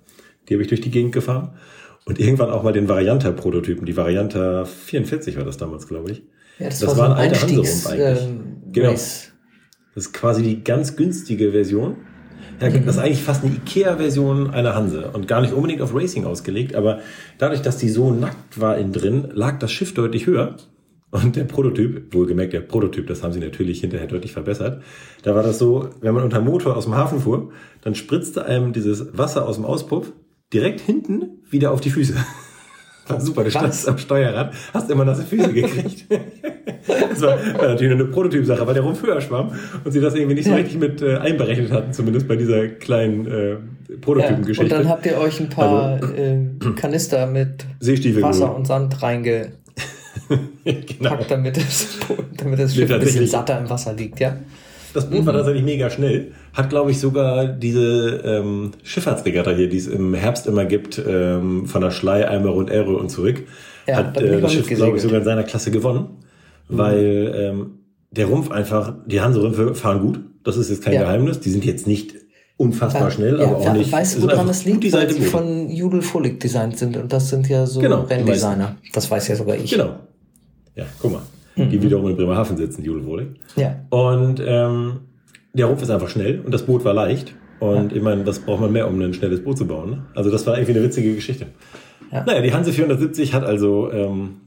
Die 0.47 0.53
habe 0.53 0.61
ich 0.63 0.69
durch 0.69 0.81
die 0.81 0.91
Gegend 0.91 1.11
gefahren. 1.11 1.51
Und 2.05 2.19
irgendwann 2.19 2.49
auch 2.49 2.63
mal 2.63 2.71
den 2.71 2.87
Varianta-Prototypen, 2.87 3.85
die 3.85 3.97
Varianta 3.97 4.65
44 4.65 5.37
war 5.37 5.43
das 5.43 5.57
damals, 5.57 5.87
glaube 5.87 6.11
ich. 6.11 6.23
Ja, 6.59 6.67
das, 6.67 6.79
Das 6.79 6.89
war, 6.89 6.95
so 6.95 7.01
ein 7.03 7.11
alter 7.11 7.41
Hanserumpf 7.41 7.87
eigentlich. 7.87 8.23
ähm, 8.23 8.41
Genau. 8.71 8.89
Race. 8.91 9.31
Das 9.95 10.05
ist 10.05 10.13
quasi 10.13 10.41
die 10.43 10.63
ganz 10.63 10.95
günstige 10.95 11.51
Version. 11.51 11.97
Ja, 12.61 12.69
das 12.69 12.95
ist 12.95 13.01
eigentlich 13.01 13.21
fast 13.21 13.43
eine 13.43 13.53
Ikea-Version 13.55 14.49
einer 14.49 14.75
Hanse 14.75 15.11
und 15.13 15.27
gar 15.27 15.41
nicht 15.41 15.53
unbedingt 15.53 15.81
auf 15.81 15.93
Racing 15.95 16.25
ausgelegt, 16.25 16.75
aber 16.75 16.99
dadurch, 17.37 17.61
dass 17.61 17.77
die 17.77 17.89
so 17.89 18.11
nackt 18.11 18.59
war 18.59 18.77
innen 18.77 18.91
drin, 18.91 19.29
lag 19.33 19.59
das 19.59 19.71
Schiff 19.71 19.93
deutlich 19.93 20.25
höher. 20.25 20.55
Und 21.11 21.35
der 21.35 21.45
Prototyp, 21.45 22.13
wohlgemerkt 22.13 22.53
der 22.53 22.61
Prototyp, 22.61 23.07
das 23.07 23.23
haben 23.23 23.33
sie 23.33 23.39
natürlich 23.39 23.81
hinterher 23.81 24.07
deutlich 24.07 24.31
verbessert. 24.33 24.83
Da 25.23 25.33
war 25.33 25.41
das 25.41 25.57
so, 25.57 25.89
wenn 26.01 26.13
man 26.13 26.23
unter 26.23 26.39
Motor 26.39 26.77
aus 26.77 26.85
dem 26.85 26.95
Hafen 26.95 27.19
fuhr, 27.19 27.51
dann 27.81 27.95
spritzte 27.95 28.45
einem 28.45 28.73
dieses 28.73 29.17
Wasser 29.17 29.47
aus 29.47 29.55
dem 29.55 29.65
Auspuff 29.65 30.11
direkt 30.53 30.81
hinten 30.81 31.41
wieder 31.49 31.71
auf 31.71 31.81
die 31.81 31.89
Füße. 31.89 32.13
War 33.07 33.19
super, 33.19 33.43
du 33.43 33.49
standst 33.49 33.87
am 33.87 33.97
Steuerrad, 33.97 34.53
hast 34.71 34.91
immer 34.91 35.03
nasse 35.03 35.23
Füße 35.23 35.51
gekriegt. 35.51 36.05
Das 36.87 37.21
war, 37.21 37.37
war 37.57 37.67
natürlich 37.67 37.93
eine 37.93 38.05
Prototypsache, 38.05 38.65
weil 38.65 38.73
der 38.73 38.83
Rumpf 38.83 39.03
höher 39.03 39.19
schwamm 39.19 39.51
und 39.83 39.91
sie 39.91 39.99
das 39.99 40.15
irgendwie 40.15 40.35
nicht 40.35 40.47
so 40.47 40.55
richtig 40.55 40.79
mit 40.79 41.01
äh, 41.01 41.17
einberechnet 41.17 41.71
hatten, 41.71 41.91
zumindest 41.91 42.27
bei 42.27 42.35
dieser 42.35 42.67
kleinen 42.69 43.27
äh, 43.27 43.57
Ja. 43.89 43.95
Prototypengeschichte. 44.01 44.63
Und 44.63 44.71
dann 44.71 44.89
habt 44.89 45.05
ihr 45.05 45.17
euch 45.17 45.39
ein 45.39 45.49
paar 45.49 45.99
äh, 46.01 46.45
Kanister 46.75 47.25
mit 47.27 47.65
Wasser 48.21 48.55
und 48.55 48.67
Sand 48.67 49.01
reingepackt, 49.01 49.58
genau. 50.63 51.17
damit 51.27 51.57
das, 51.57 51.87
damit 52.37 52.59
das 52.59 52.71
Nee, 52.75 52.81
Schiff 52.81 52.91
ein 52.91 52.99
bisschen 52.99 53.27
satter 53.27 53.59
im 53.59 53.69
Wasser 53.69 53.93
liegt, 53.93 54.19
ja? 54.19 54.37
Das 54.93 55.07
Boot 55.09 55.25
war 55.25 55.33
tatsächlich 55.33 55.63
mega 55.63 55.89
schnell. 55.89 56.31
Hat, 56.53 56.69
glaube 56.69 56.89
ich, 56.91 56.99
sogar 56.99 57.47
diese 57.47 58.21
ähm, 58.25 58.71
Schifffahrtsregatta 58.83 59.51
hier, 59.51 59.69
die 59.69 59.77
es 59.77 59.85
im 59.87 60.15
Herbst 60.15 60.47
immer 60.47 60.65
gibt, 60.65 60.99
ähm, 61.07 61.67
von 61.67 61.81
der 61.81 61.91
Schlei 61.91 62.27
einmal 62.27 62.53
rund 62.53 62.71
Elbe 62.71 62.97
und 62.97 63.09
zurück, 63.09 63.43
Ja, 63.87 63.97
hat 63.97 64.17
äh, 64.19 64.41
das 64.41 64.51
Schiff, 64.53 64.67
glaube 64.67 64.97
ich, 64.97 65.03
sogar 65.03 65.19
in 65.19 65.25
seiner 65.25 65.43
Klasse 65.43 65.69
gewonnen. 65.69 66.07
Weil 66.67 67.33
ähm, 67.35 67.71
der 68.11 68.25
Rumpf 68.27 68.49
einfach, 68.51 68.93
die 69.05 69.21
Hanse-Rümpfe 69.21 69.75
fahren 69.75 69.99
gut. 70.01 70.19
Das 70.43 70.57
ist 70.57 70.69
jetzt 70.69 70.83
kein 70.83 70.93
Ja. 70.93 71.01
Geheimnis. 71.01 71.39
Die 71.39 71.49
sind 71.51 71.65
jetzt 71.65 71.85
nicht 71.85 72.15
unfassbar 72.57 73.09
schnell, 73.11 73.39
ja, 73.39 73.45
aber 73.45 73.57
auch 73.57 73.73
nicht. 73.73 73.91
Weißt 73.91 74.17
du, 74.17 74.23
woran 74.23 74.47
das 74.47 74.65
liegt? 74.65 74.77
gut 74.77 74.83
die 74.85 74.93
Weil 74.93 75.01
Seite 75.01 75.13
sie 75.13 75.19
Boote. 75.19 75.31
von 75.31 75.69
Judel 75.69 76.01
Fullig 76.01 76.39
designt 76.39 76.77
sind 76.77 76.97
und 76.97 77.13
das 77.13 77.29
sind 77.29 77.47
ja 77.47 77.65
so 77.65 77.79
Genau, 77.79 78.01
Renndesigner. 78.01 78.75
Das 78.93 79.09
weiß 79.09 79.27
ja 79.29 79.35
sogar 79.35 79.55
ich. 79.55 79.69
Genau. 79.71 79.95
Ja, 80.79 80.85
guck 81.01 81.11
mal. 81.11 81.21
Mhm. 81.55 81.69
Die 81.69 81.81
wiederum 81.81 82.09
in 82.09 82.15
Bremerhaven 82.15 82.57
sitzen, 82.57 82.83
Jule 82.83 83.05
Wohlig. 83.05 83.27
Ja. 83.55 83.75
Und 83.89 84.41
ähm, 84.45 84.99
der 85.53 85.65
Rumpf 85.65 85.81
ist 85.81 85.89
einfach 85.89 86.09
schnell 86.09 86.39
und 86.39 86.53
das 86.53 86.63
Boot 86.63 86.85
war 86.85 86.93
leicht. 86.93 87.35
Und 87.59 87.93
ich 87.93 88.01
meine, 88.01 88.25
was 88.25 88.39
braucht 88.39 88.61
man 88.61 88.71
mehr, 88.71 88.87
um 88.87 88.99
ein 89.01 89.13
schnelles 89.13 89.43
Boot 89.43 89.57
zu 89.57 89.67
bauen? 89.67 89.89
Ne? 89.89 90.05
Also 90.15 90.31
das 90.31 90.47
war 90.47 90.57
irgendwie 90.57 90.77
eine 90.79 90.83
witzige 90.85 91.13
Geschichte. 91.15 91.47
Ja. 92.11 92.23
Naja, 92.23 92.41
die 92.41 92.53
Hanse 92.53 92.71
470 92.71 93.33
hat 93.33 93.43
also 93.43 93.91
ähm, 93.91 94.37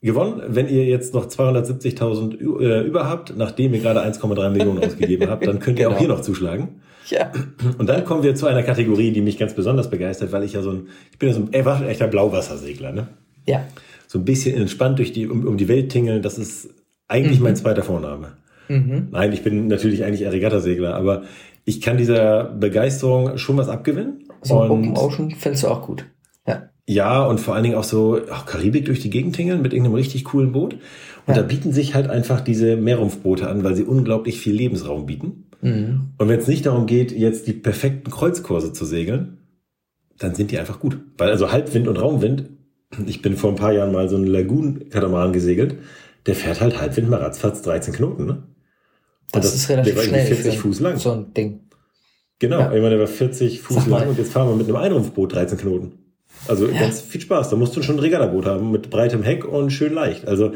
gewonnen. 0.00 0.40
Wenn 0.46 0.68
ihr 0.68 0.84
jetzt 0.84 1.12
noch 1.14 1.26
270.000 1.26 2.38
Ü- 2.40 2.62
äh, 2.64 2.80
über 2.82 3.08
habt, 3.08 3.36
nachdem 3.36 3.74
ihr 3.74 3.80
gerade 3.80 4.00
1,3 4.04 4.50
Millionen 4.50 4.78
ausgegeben 4.84 5.28
habt, 5.28 5.46
dann 5.46 5.58
könnt 5.58 5.78
ihr 5.78 5.86
Genau. 5.86 5.96
auch 5.96 5.98
hier 5.98 6.08
noch 6.08 6.20
zuschlagen. 6.20 6.80
Ja. 7.10 7.32
Und 7.78 7.88
dann 7.88 8.04
kommen 8.04 8.22
wir 8.22 8.34
zu 8.36 8.46
einer 8.46 8.62
Kategorie, 8.62 9.10
die 9.10 9.20
mich 9.22 9.36
ganz 9.38 9.54
besonders 9.54 9.90
begeistert, 9.90 10.30
weil 10.30 10.44
ich 10.44 10.52
ja 10.52 10.62
so 10.62 10.70
ein, 10.70 10.86
ich 11.10 11.18
bin 11.18 11.28
ja 11.30 11.34
so 11.34 11.42
ein 11.50 11.88
echter 11.88 12.06
Blauwassersegler, 12.06 12.92
ne? 12.92 13.08
Ja. 13.46 13.64
So 14.12 14.18
ein 14.18 14.26
bisschen 14.26 14.54
entspannt 14.60 14.98
durch 14.98 15.14
die, 15.14 15.26
um, 15.26 15.46
um 15.46 15.56
die 15.56 15.68
Welt 15.68 15.90
tingeln, 15.90 16.20
das 16.20 16.36
ist 16.36 16.68
eigentlich 17.08 17.40
mein 17.40 17.56
zweiter 17.56 17.82
Vorname. 17.82 18.34
Mhm. 18.68 19.08
Nein, 19.10 19.32
ich 19.32 19.42
bin 19.42 19.68
natürlich 19.68 20.04
eigentlich 20.04 20.28
Regattasegler, 20.30 20.94
aber 20.94 21.22
ich 21.64 21.80
kann 21.80 21.96
dieser 21.96 22.44
Begeisterung 22.44 23.38
schon 23.38 23.56
was 23.56 23.70
abgewinnen. 23.70 24.24
So 24.42 24.60
Open 24.60 24.88
und 24.90 24.98
Ocean 24.98 25.30
findest 25.30 25.64
du 25.64 25.68
auch 25.68 25.80
gut. 25.80 26.04
Ja. 26.46 26.68
ja, 26.86 27.24
und 27.24 27.40
vor 27.40 27.54
allen 27.54 27.62
Dingen 27.64 27.76
auch 27.76 27.84
so 27.84 28.20
auch 28.30 28.44
Karibik 28.44 28.84
durch 28.84 29.00
die 29.00 29.08
Gegend 29.08 29.34
tingeln 29.34 29.62
mit 29.62 29.72
irgendeinem 29.72 29.94
richtig 29.94 30.24
coolen 30.24 30.52
Boot. 30.52 30.74
Und 31.26 31.34
Ja. 31.34 31.40
da 31.40 31.42
bieten 31.42 31.72
sich 31.72 31.94
halt 31.94 32.10
einfach 32.10 32.42
diese 32.42 32.76
Meerrumpfboote 32.76 33.48
an, 33.48 33.64
weil 33.64 33.74
sie 33.76 33.84
unglaublich 33.84 34.38
viel 34.40 34.52
Lebensraum 34.54 35.06
bieten. 35.06 35.44
Mhm. 35.62 36.10
Und 36.18 36.28
wenn 36.28 36.38
es 36.38 36.48
nicht 36.48 36.66
darum 36.66 36.84
geht, 36.84 37.12
jetzt 37.12 37.46
die 37.46 37.54
perfekten 37.54 38.10
Kreuzkurse 38.10 38.74
zu 38.74 38.84
segeln, 38.84 39.38
dann 40.18 40.34
sind 40.34 40.50
die 40.50 40.58
einfach 40.58 40.80
gut. 40.80 40.98
Weil 41.16 41.30
also 41.30 41.50
Halbwind 41.50 41.88
und 41.88 41.96
Raumwind, 41.96 42.50
ich 43.06 43.22
bin 43.22 43.36
vor 43.36 43.50
ein 43.50 43.56
paar 43.56 43.72
Jahren 43.72 43.92
mal 43.92 44.08
so 44.08 44.16
einen 44.16 44.26
Lagoon-Katamaran 44.26 45.32
gesegelt, 45.32 45.76
der 46.26 46.34
fährt 46.34 46.60
halt 46.60 46.80
Halbwind 46.80 47.08
mal 47.10 47.20
ratzfatz 47.20 47.62
13 47.62 47.94
Knoten, 47.94 48.26
ne? 48.26 48.42
Und 49.34 49.44
Das, 49.44 49.54
ist 49.54 49.68
relativ 49.70 49.94
der 49.94 50.02
war 50.02 50.08
schnell 50.08 50.26
40 50.26 50.54
für 50.54 50.60
Fuß 50.60 50.80
lang. 50.80 50.98
so 50.98 51.12
ein 51.12 51.32
Ding. 51.34 51.60
Genau, 52.38 52.58
Ja. 52.60 52.66
ich 52.72 52.78
meine, 52.82 52.90
der 52.90 53.00
war 53.00 53.06
40 53.06 53.60
Fuß 53.62 53.86
lang 53.86 54.08
und 54.08 54.18
jetzt 54.18 54.32
fahren 54.32 54.48
wir 54.48 54.56
mit 54.56 54.66
einem 54.66 54.76
Einrumpfboot 54.76 55.32
13 55.34 55.58
Knoten. 55.58 55.92
Also 56.48 56.66
ganz 56.68 57.00
viel 57.00 57.20
Spaß. 57.20 57.50
Da 57.50 57.56
musst 57.56 57.76
du 57.76 57.82
schon 57.82 57.96
ein 57.96 58.00
Regattaboot 58.00 58.46
haben 58.46 58.70
mit 58.72 58.90
breitem 58.90 59.22
Heck 59.22 59.44
und 59.44 59.70
schön 59.70 59.92
leicht. 59.94 60.26
Also 60.26 60.52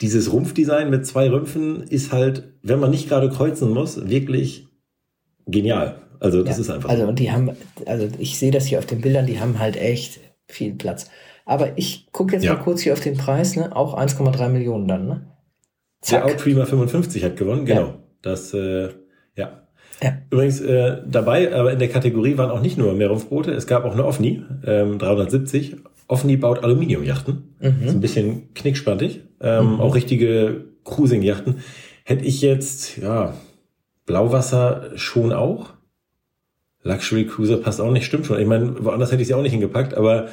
dieses 0.00 0.32
Rumpfdesign 0.32 0.88
mit 0.88 1.04
zwei 1.06 1.28
Rümpfen 1.30 1.82
ist 1.82 2.12
halt, 2.12 2.44
wenn 2.62 2.78
man 2.80 2.90
nicht 2.90 3.08
gerade 3.08 3.28
kreuzen 3.28 3.70
muss, 3.70 4.08
wirklich 4.08 4.68
genial. 5.46 6.00
Also 6.20 6.42
das 6.42 6.56
ja. 6.56 6.60
ist 6.62 6.70
einfach 6.70 6.88
Also 6.90 7.02
so. 7.02 7.08
und 7.08 7.18
die 7.18 7.32
haben, 7.32 7.50
also 7.86 8.08
ich 8.18 8.38
sehe 8.38 8.50
das 8.50 8.66
hier 8.66 8.78
auf 8.78 8.86
den 8.86 9.00
Bildern, 9.00 9.26
die 9.26 9.40
haben 9.40 9.58
halt 9.58 9.76
echt 9.76 10.20
viel 10.48 10.74
Platz. 10.74 11.10
Aber 11.46 11.78
ich 11.78 12.08
gucke 12.12 12.34
jetzt 12.34 12.44
Ja. 12.44 12.54
mal 12.54 12.60
kurz 12.62 12.82
hier 12.82 12.92
auf 12.92 13.00
den 13.00 13.16
Preis, 13.16 13.56
ne? 13.56 13.74
Auch 13.74 13.94
1,3 13.96 14.48
Millionen 14.50 14.86
dann, 14.88 15.06
ne? 15.06 15.26
Der 16.10 16.20
Zack. 16.20 16.24
Outreamer 16.24 16.66
55 16.66 17.24
hat 17.24 17.36
gewonnen, 17.36 17.64
genau. 17.64 17.80
Ja. 17.80 17.94
Das, 18.20 18.52
äh, 18.52 18.88
ja. 19.36 19.62
Ja. 20.02 20.12
Übrigens 20.30 20.60
äh, 20.60 20.98
dabei, 21.06 21.54
aber 21.54 21.72
in 21.72 21.78
der 21.78 21.88
Kategorie 21.88 22.36
waren 22.36 22.50
auch 22.50 22.60
nicht 22.60 22.76
nur 22.76 22.92
Meerrumpfboote, 22.92 23.52
es 23.52 23.66
gab 23.66 23.84
auch 23.86 23.92
eine 23.94 24.04
Offni, 24.04 24.42
ähm, 24.66 24.98
370. 24.98 25.76
Offni 26.08 26.36
baut 26.36 26.62
Aluminiumjachten. 26.62 27.54
Ist 27.60 27.66
ein 27.72 27.96
Mhm. 27.96 28.00
bisschen 28.00 28.54
knickspantig. 28.54 29.22
Ähm, 29.40 29.74
Mhm. 29.74 29.80
Auch 29.80 29.94
richtige 29.94 30.64
Cruising-Yachten. 30.84 31.60
Hätte 32.04 32.24
ich 32.24 32.42
jetzt, 32.42 32.98
ja, 32.98 33.34
Blauwasser 34.04 34.90
schon 34.96 35.32
auch. 35.32 35.70
Luxury 36.82 37.26
Cruiser 37.26 37.56
passt 37.56 37.80
auch 37.80 37.90
nicht, 37.90 38.04
stimmt 38.04 38.26
schon. 38.26 38.38
Ich 38.38 38.46
meine, 38.46 38.84
woanders 38.84 39.10
hätte 39.10 39.22
ich 39.22 39.28
sie 39.28 39.34
auch 39.34 39.42
nicht 39.42 39.50
hingepackt, 39.52 39.94
aber 39.94 40.28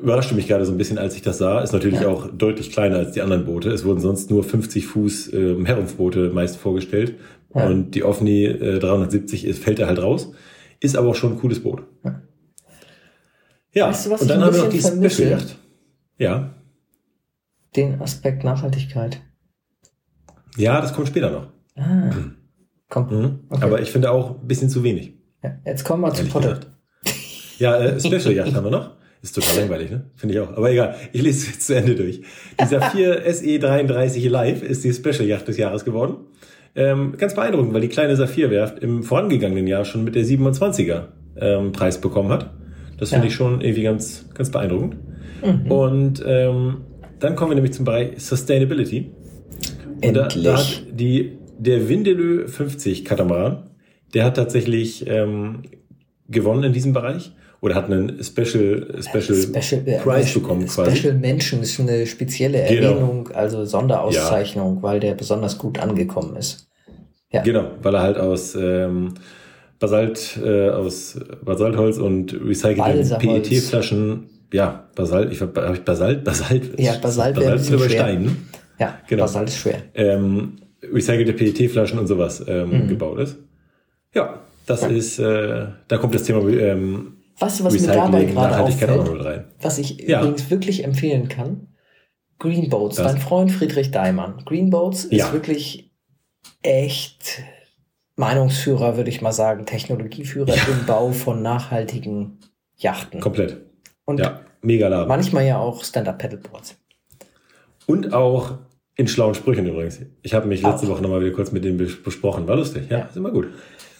überraschte 0.00 0.34
mich 0.34 0.46
gerade 0.48 0.64
so 0.64 0.72
ein 0.72 0.78
bisschen, 0.78 0.98
als 0.98 1.14
ich 1.16 1.22
das 1.22 1.38
sah. 1.38 1.60
Ist 1.60 1.72
natürlich 1.72 2.00
Ja. 2.00 2.08
auch 2.08 2.28
deutlich 2.30 2.70
kleiner 2.72 2.96
als 2.98 3.12
die 3.12 3.20
anderen 3.22 3.44
Boote. 3.44 3.70
Es 3.70 3.84
wurden 3.84 4.00
sonst 4.00 4.30
nur 4.30 4.44
50 4.44 4.86
Fuß 4.86 5.32
äh, 5.32 5.64
Herrenboote 5.64 6.30
meist 6.30 6.56
vorgestellt. 6.56 7.14
Ja. 7.54 7.66
Und 7.66 7.92
die 7.94 8.02
Offni 8.04 8.44
äh, 8.44 8.78
370 8.78 9.44
ist, 9.44 9.62
fällt 9.62 9.78
da 9.78 9.86
halt 9.86 10.00
raus. 10.00 10.32
Ist 10.80 10.96
aber 10.96 11.08
auch 11.08 11.14
schon 11.14 11.32
ein 11.32 11.38
cooles 11.38 11.62
Boot. 11.62 11.82
Ja. 12.04 12.22
Ja, 13.72 13.88
Weißt 13.88 14.06
du, 14.06 14.10
was 14.10 14.22
und 14.22 14.28
dann 14.28 14.42
haben 14.42 14.54
wir 14.54 14.62
noch 14.64 14.70
die? 14.70 14.80
Special 14.80 15.30
Yacht. 15.30 15.58
Ja. 16.18 16.54
Den 17.76 18.00
Aspekt 18.00 18.42
Nachhaltigkeit. 18.44 19.20
Ja, 20.56 20.80
das 20.80 20.94
kommt 20.94 21.08
später 21.08 21.30
noch. 21.30 21.48
Ah. 21.76 22.10
Komm. 22.88 23.08
Mhm. 23.10 23.40
Okay. 23.50 23.62
Aber 23.64 23.80
ich 23.82 23.90
finde 23.90 24.10
auch 24.10 24.40
ein 24.40 24.46
bisschen 24.46 24.70
zu 24.70 24.82
wenig. 24.82 25.12
Jetzt 25.64 25.84
kommen 25.84 26.02
wir 26.02 26.12
zu 26.14 26.24
Potter. 26.26 26.60
Ja, 27.58 27.76
äh, 27.78 28.00
Special 28.00 28.32
Yacht 28.32 28.54
haben 28.54 28.64
wir 28.64 28.70
noch. 28.70 28.90
Ist 29.26 29.34
total 29.34 29.56
langweilig, 29.58 29.90
ne? 29.90 30.04
Finde 30.14 30.34
ich 30.36 30.40
auch. 30.40 30.56
Aber 30.56 30.70
egal, 30.70 30.94
ich 31.12 31.20
lese 31.20 31.38
es 31.40 31.46
jetzt 31.54 31.66
zu 31.66 31.74
Ende 31.74 31.96
durch. 31.96 32.20
Die 32.60 32.64
Saphir 32.66 33.26
SE33 33.28 34.28
Live 34.28 34.62
ist 34.62 34.84
die 34.84 34.92
Special 34.92 35.24
Yacht 35.26 35.48
des 35.48 35.56
Jahres 35.56 35.84
geworden. 35.84 36.14
Ähm, 36.76 37.14
ganz 37.18 37.34
beeindruckend, 37.34 37.74
weil 37.74 37.80
die 37.80 37.88
kleine 37.88 38.14
Saphir-Werft 38.14 38.78
im 38.78 39.02
vorangegangenen 39.02 39.66
Jahr 39.66 39.84
schon 39.84 40.04
mit 40.04 40.14
der 40.14 40.24
27er 40.24 41.06
ähm, 41.40 41.72
Preis 41.72 42.00
bekommen 42.00 42.28
hat. 42.30 42.50
Das 42.98 43.08
finde 43.10 43.24
Ja. 43.26 43.30
ich 43.30 43.34
schon 43.34 43.60
irgendwie 43.62 43.82
ganz, 43.82 44.26
ganz 44.32 44.50
beeindruckend. 44.50 44.96
Mhm. 45.44 45.70
Und 45.72 46.22
ähm, 46.24 46.76
dann 47.18 47.34
kommen 47.34 47.50
wir 47.50 47.56
nämlich 47.56 47.72
zum 47.72 47.84
Bereich 47.84 48.10
Sustainability. 48.22 49.10
Und 50.04 50.14
da, 50.14 50.22
Endlich. 50.24 50.44
da 50.44 50.56
hat 50.58 50.82
die, 50.92 51.38
der 51.58 51.88
Windelö 51.88 52.46
50 52.46 53.04
Katamaran, 53.04 53.70
der 54.14 54.24
hat 54.24 54.36
tatsächlich 54.36 55.04
ähm, 55.08 55.62
gewonnen 56.28 56.62
in 56.62 56.72
diesem 56.72 56.92
Bereich 56.92 57.32
oder 57.60 57.74
hat 57.74 57.86
einen 57.86 58.22
Special, 58.22 58.98
Special, 59.00 59.36
Special, 59.62 59.82
äh, 59.86 59.98
Prize 59.98 60.38
bekommen 60.38 60.66
quasi. 60.66 60.96
Special 60.96 61.14
Mention 61.14 61.60
ist 61.62 61.80
eine 61.80 62.06
spezielle 62.06 62.64
Genau. 62.66 62.88
Erwähnung, 62.92 63.28
also 63.32 63.64
Sonderauszeichnung, 63.64 64.82
weil 64.82 65.00
der 65.00 65.14
besonders 65.14 65.58
gut 65.58 65.78
angekommen 65.78 66.36
ist. 66.36 66.68
Ja. 67.32 67.42
Genau, 67.42 67.70
weil 67.82 67.94
er 67.94 68.02
halt 68.02 68.18
aus 68.18 68.54
ähm, 68.54 69.14
Basalt, 69.78 70.38
äh, 70.42 70.70
aus 70.70 71.18
Basaltholz 71.44 71.98
und 71.98 72.32
recycelten. 72.32 73.18
PET-Flaschen, 73.18 74.26
ja, 74.52 74.88
Basalt, 74.94 75.32
ich 75.32 75.40
habe 75.40 75.72
ich 75.74 75.80
Basalt, 75.82 76.24
Basalt, 76.24 76.78
Ja, 76.78 76.94
Basalt 77.02 77.34
Basalt 77.36 77.60
ist 77.60 77.70
über. 77.70 77.88
Stein? 77.90 78.36
Ja, 78.78 78.98
Genau. 79.08 79.24
Basalt 79.24 79.48
ist 79.48 79.58
schwer. 79.58 79.82
ähm, 79.94 80.52
recycelte 80.92 81.32
PET-Flaschen 81.32 81.98
und 81.98 82.06
sowas 82.06 82.44
ähm, 82.46 82.84
Mhm. 82.84 82.88
gebaut 82.88 83.18
ist. 83.18 83.36
Ja, 84.14 84.40
das 84.66 84.82
ist, 84.84 85.18
äh, 85.18 85.66
da 85.88 85.98
kommt 85.98 86.14
das 86.14 86.22
Thema 86.22 86.48
ähm, 86.48 87.15
Weißt 87.38 87.60
du, 87.60 87.64
was 87.64 87.74
mir 87.74 87.86
dabei 87.88 88.18
Recycling, 88.18 88.34
gerade 88.34 88.60
auffällt? 88.60 89.44
Was 89.60 89.78
ich 89.78 89.98
Ja. 90.00 90.20
übrigens 90.22 90.48
wirklich 90.50 90.84
empfehlen 90.84 91.28
kann, 91.28 91.68
Greenboats, 92.38 92.96
dein 92.96 93.18
Freund 93.18 93.52
Friedrich 93.52 93.90
Daimann. 93.90 94.42
Greenboats 94.44 95.04
ist 95.04 95.12
Ja. 95.18 95.32
wirklich 95.32 95.90
echt 96.62 97.42
Meinungsführer, 98.16 98.96
würde 98.96 99.10
ich 99.10 99.20
mal 99.20 99.32
sagen, 99.32 99.66
Technologieführer 99.66 100.54
im 100.54 100.86
Bau 100.86 101.12
von 101.12 101.42
nachhaltigen 101.42 102.38
Yachten. 102.76 103.20
Komplett. 103.20 103.58
Und 104.06 104.20
Ja, 104.20 104.40
mega 104.62 104.88
Laden. 104.88 105.08
manchmal 105.08 105.44
ja 105.46 105.58
auch 105.58 105.84
Stand-Up-Paddleboards. 105.84 106.76
Und 107.86 108.12
auch 108.14 108.58
in 108.96 109.06
schlauen 109.08 109.34
Sprüchen 109.34 109.66
übrigens. 109.66 110.00
Ich 110.22 110.32
habe 110.34 110.46
mich 110.46 110.62
letzte 110.62 110.86
Auch. 110.86 110.92
Woche 110.92 111.02
nochmal 111.02 111.20
wieder 111.20 111.32
kurz 111.34 111.52
mit 111.52 111.64
dem 111.64 111.76
bes- 111.78 112.02
besprochen. 112.02 112.48
War 112.48 112.56
lustig, 112.56 112.84
ja, 112.90 112.98
Ja. 113.00 113.04
ist 113.04 113.16
immer 113.16 113.30
gut. 113.30 113.48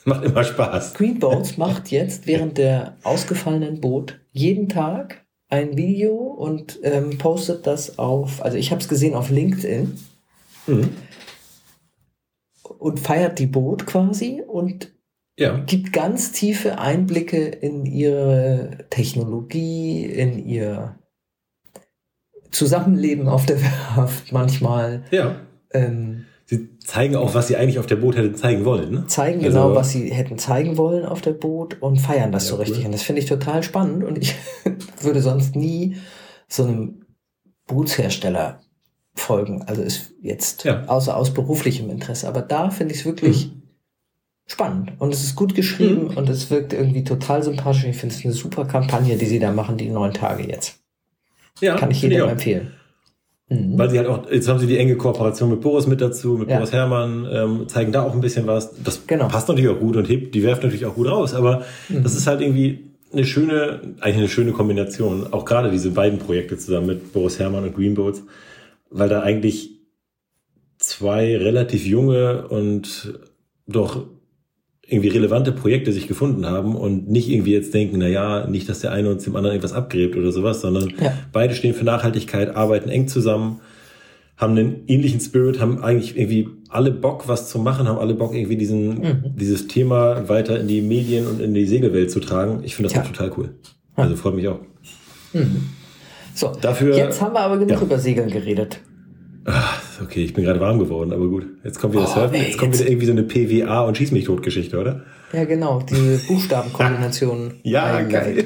Macht 0.06 0.24
immer 0.24 0.44
Spaß. 0.44 0.94
Greenboats 0.94 1.56
macht 1.58 1.90
jetzt 1.90 2.26
während 2.28 2.58
der 2.58 2.96
ausgefallenen 3.02 3.80
Boot 3.80 4.20
jeden 4.32 4.68
Tag 4.68 5.26
ein 5.48 5.76
Video 5.76 6.14
und 6.14 6.78
ähm, 6.82 7.18
postet 7.18 7.66
das 7.66 7.98
auf, 7.98 8.42
also 8.44 8.56
ich 8.56 8.70
habe 8.70 8.80
es 8.80 8.88
gesehen 8.88 9.14
auf 9.14 9.30
LinkedIn 9.30 9.98
Mhm. 10.68 10.90
und 12.78 12.98
feiert 13.00 13.38
die 13.38 13.46
Boot 13.46 13.86
quasi 13.86 14.42
und 14.46 14.92
Ja, 15.38 15.58
gibt 15.58 15.92
ganz 15.92 16.32
tiefe 16.32 16.78
Einblicke 16.78 17.44
in 17.46 17.84
ihre 17.86 18.86
Technologie, 18.90 20.04
in 20.06 20.44
ihr 20.44 20.98
Zusammenleben 22.50 23.28
auf 23.28 23.46
der 23.46 23.60
Werft 23.96 24.32
manchmal. 24.32 25.04
ja. 25.10 25.36
Ähm, 25.72 26.15
zeigen 26.86 27.16
auch, 27.16 27.34
was 27.34 27.48
sie 27.48 27.56
eigentlich 27.56 27.78
auf 27.78 27.86
der 27.86 27.96
Boot 27.96 28.16
hätten 28.16 28.34
zeigen 28.36 28.64
wollen. 28.64 28.90
Ne? 28.92 29.06
zeigen 29.08 29.44
Also- 29.44 29.48
genau, 29.58 29.74
was 29.74 29.90
sie 29.90 30.12
hätten 30.12 30.38
zeigen 30.38 30.76
wollen 30.76 31.04
auf 31.04 31.20
der 31.20 31.32
Boot 31.32 31.82
und 31.82 31.98
feiern 32.00 32.32
das 32.32 32.44
Ja, 32.44 32.50
so 32.50 32.54
cool. 32.56 32.62
richtig. 32.62 32.86
Und 32.86 32.92
das 32.92 33.02
finde 33.02 33.20
ich 33.22 33.28
total 33.28 33.62
spannend 33.62 34.04
und 34.04 34.16
ich 34.18 34.34
würde 35.02 35.20
sonst 35.20 35.56
nie 35.56 35.96
so 36.48 36.64
einem 36.64 37.02
Bootshersteller 37.66 38.60
folgen. 39.14 39.62
Also 39.66 39.82
ist 39.82 40.12
jetzt 40.22 40.64
Ja. 40.64 40.84
außer 40.86 41.16
aus 41.16 41.32
beruflichem 41.34 41.90
Interesse. 41.90 42.28
Aber 42.28 42.42
da 42.42 42.70
finde 42.70 42.94
ich 42.94 43.00
es 43.00 43.06
wirklich 43.06 43.50
spannend 44.46 44.92
und 45.00 45.12
es 45.12 45.24
ist 45.24 45.34
gut 45.34 45.54
geschrieben 45.56 46.10
Mhm. 46.12 46.16
und 46.16 46.28
es 46.28 46.50
wirkt 46.50 46.72
irgendwie 46.72 47.02
total 47.02 47.42
sympathisch. 47.42 47.84
Ich 47.84 47.96
finde 47.96 48.14
es 48.14 48.24
eine 48.24 48.32
super 48.34 48.64
Kampagne, 48.64 49.16
die 49.16 49.26
sie 49.26 49.40
da 49.40 49.50
machen, 49.50 49.76
die 49.76 49.88
neun 49.88 50.12
Tage 50.14 50.46
jetzt. 50.46 50.78
Ja, 51.60 51.76
Kann 51.76 51.90
ich 51.90 52.02
jedem 52.02 52.28
empfehlen. 52.28 52.72
Mhm. 53.48 53.78
Weil 53.78 53.90
sie 53.90 53.98
halt 53.98 54.08
auch, 54.08 54.28
jetzt 54.30 54.48
haben 54.48 54.58
sie 54.58 54.66
die 54.66 54.76
enge 54.76 54.96
Kooperation 54.96 55.50
mit 55.50 55.60
Boris 55.60 55.86
mit 55.86 56.00
dazu, 56.00 56.36
mit 56.36 56.48
Ja. 56.48 56.56
Boris 56.56 56.72
Herrmann, 56.72 57.28
ähm, 57.30 57.68
zeigen 57.68 57.92
da 57.92 58.02
auch 58.02 58.12
ein 58.12 58.20
bisschen 58.20 58.46
was. 58.48 58.74
Das 58.82 59.06
Genau. 59.06 59.28
passt 59.28 59.48
natürlich 59.48 59.70
auch 59.70 59.78
gut 59.78 59.96
und 59.96 60.08
hebt 60.08 60.34
die 60.34 60.42
Werft 60.42 60.62
natürlich 60.64 60.84
auch 60.86 60.94
gut 60.96 61.06
raus, 61.08 61.32
aber 61.34 61.62
Mhm. 61.88 62.02
das 62.02 62.16
ist 62.16 62.26
halt 62.26 62.40
irgendwie 62.40 62.80
eine 63.12 63.24
schöne, 63.24 63.80
eigentlich 64.00 64.16
eine 64.18 64.28
schöne 64.28 64.50
Kombination. 64.52 65.32
Auch 65.32 65.44
gerade 65.44 65.70
diese 65.70 65.90
beiden 65.90 66.18
Projekte 66.18 66.58
zusammen 66.58 66.88
mit 66.88 67.12
Boris 67.12 67.38
Herrmann 67.38 67.62
und 67.62 67.76
Greenboats, 67.76 68.24
weil 68.90 69.08
da 69.08 69.20
eigentlich 69.22 69.70
zwei 70.78 71.36
relativ 71.36 71.86
junge 71.86 72.48
und 72.48 73.18
doch 73.68 74.04
irgendwie 74.88 75.08
relevante 75.08 75.50
Projekte 75.52 75.92
sich 75.92 76.06
gefunden 76.06 76.46
haben 76.46 76.76
und 76.76 77.08
nicht 77.10 77.28
irgendwie 77.28 77.52
jetzt 77.52 77.74
denken, 77.74 77.98
na 77.98 78.06
ja, 78.08 78.46
nicht, 78.46 78.68
dass 78.68 78.80
der 78.80 78.92
eine 78.92 79.10
uns 79.10 79.24
dem 79.24 79.34
anderen 79.34 79.56
irgendwas 79.56 79.72
abgräbt 79.76 80.16
oder 80.16 80.30
sowas, 80.30 80.60
sondern 80.60 80.92
Ja. 81.00 81.12
beide 81.32 81.54
stehen 81.54 81.74
für 81.74 81.84
Nachhaltigkeit, 81.84 82.54
arbeiten 82.54 82.88
eng 82.88 83.08
zusammen, 83.08 83.60
haben 84.36 84.52
einen 84.56 84.82
ähnlichen 84.86 85.18
Spirit, 85.20 85.60
haben 85.60 85.82
eigentlich 85.82 86.16
irgendwie 86.16 86.48
alle 86.68 86.90
Bock, 86.92 87.26
was 87.26 87.48
zu 87.48 87.58
machen, 87.58 87.88
haben 87.88 87.98
alle 87.98 88.14
Bock, 88.14 88.34
irgendwie 88.34 88.56
diesen, 88.56 88.98
Mhm. 88.98 89.24
dieses 89.36 89.66
Thema 89.66 90.28
weiter 90.28 90.60
in 90.60 90.68
die 90.68 90.82
Medien 90.82 91.26
und 91.26 91.40
in 91.40 91.52
die 91.54 91.66
Segelwelt 91.66 92.10
zu 92.10 92.20
tragen. 92.20 92.60
Ich 92.62 92.76
finde 92.76 92.88
das 92.90 92.96
Ja. 92.96 93.02
auch 93.02 93.06
total 93.06 93.32
cool. 93.36 93.54
Also 93.96 94.14
freut 94.14 94.34
mich 94.36 94.46
auch. 94.46 94.60
Mhm. 95.32 95.64
So, 96.34 96.52
Dafür- 96.60 96.94
jetzt 96.96 97.20
haben 97.22 97.32
wir 97.32 97.40
aber 97.40 97.56
genug 97.56 97.78
Ja. 97.78 97.82
über 97.82 97.98
Segeln 97.98 98.30
geredet. 98.30 98.80
Ah, 99.46 99.62
okay, 100.00 100.24
ich 100.24 100.34
bin 100.34 100.44
gerade 100.44 100.60
warm 100.60 100.78
geworden, 100.78 101.12
aber 101.12 101.28
gut. 101.28 101.46
Jetzt 101.64 101.80
kommt 101.80 101.94
wieder 101.94 102.04
Oh, 102.04 102.14
Surfen, 102.14 102.32
nee, 102.38 102.46
jetzt 102.46 102.58
kommt 102.58 102.74
wieder 102.74 102.88
irgendwie 102.88 103.06
so 103.06 103.12
eine 103.12 103.22
PWA 103.22 103.82
und 103.82 103.96
Schieß 103.96 104.12
mich 104.12 104.24
tot 104.24 104.42
Geschichte, 104.42 104.78
oder? 104.78 105.04
Ja, 105.32 105.44
genau, 105.44 105.80
die 105.80 106.18
Buchstabenkombination. 106.28 107.54
Ja, 107.62 107.96
Ei, 107.96 108.04
geil. 108.04 108.44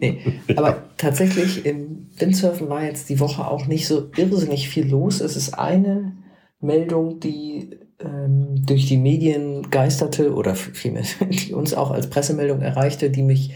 Nee, 0.00 0.20
aber 0.56 0.84
tatsächlich 0.96 1.64
im 1.66 2.08
Windsurfen 2.16 2.68
war 2.68 2.84
jetzt 2.84 3.08
die 3.08 3.20
Woche 3.20 3.46
auch 3.46 3.66
nicht 3.66 3.86
so 3.86 4.10
irrsinnig 4.16 4.68
viel 4.68 4.88
los. 4.88 5.20
Es 5.20 5.36
ist 5.36 5.58
eine 5.58 6.16
Meldung, 6.60 7.20
die 7.20 7.70
ähm, 7.98 8.64
durch 8.66 8.86
die 8.86 8.96
Medien 8.96 9.70
geisterte 9.70 10.34
oder 10.34 10.54
vielmehr, 10.54 11.04
die 11.30 11.54
uns 11.54 11.74
auch 11.74 11.90
als 11.90 12.08
Pressemeldung 12.08 12.60
erreichte, 12.60 13.10
die 13.10 13.22
mich 13.22 13.54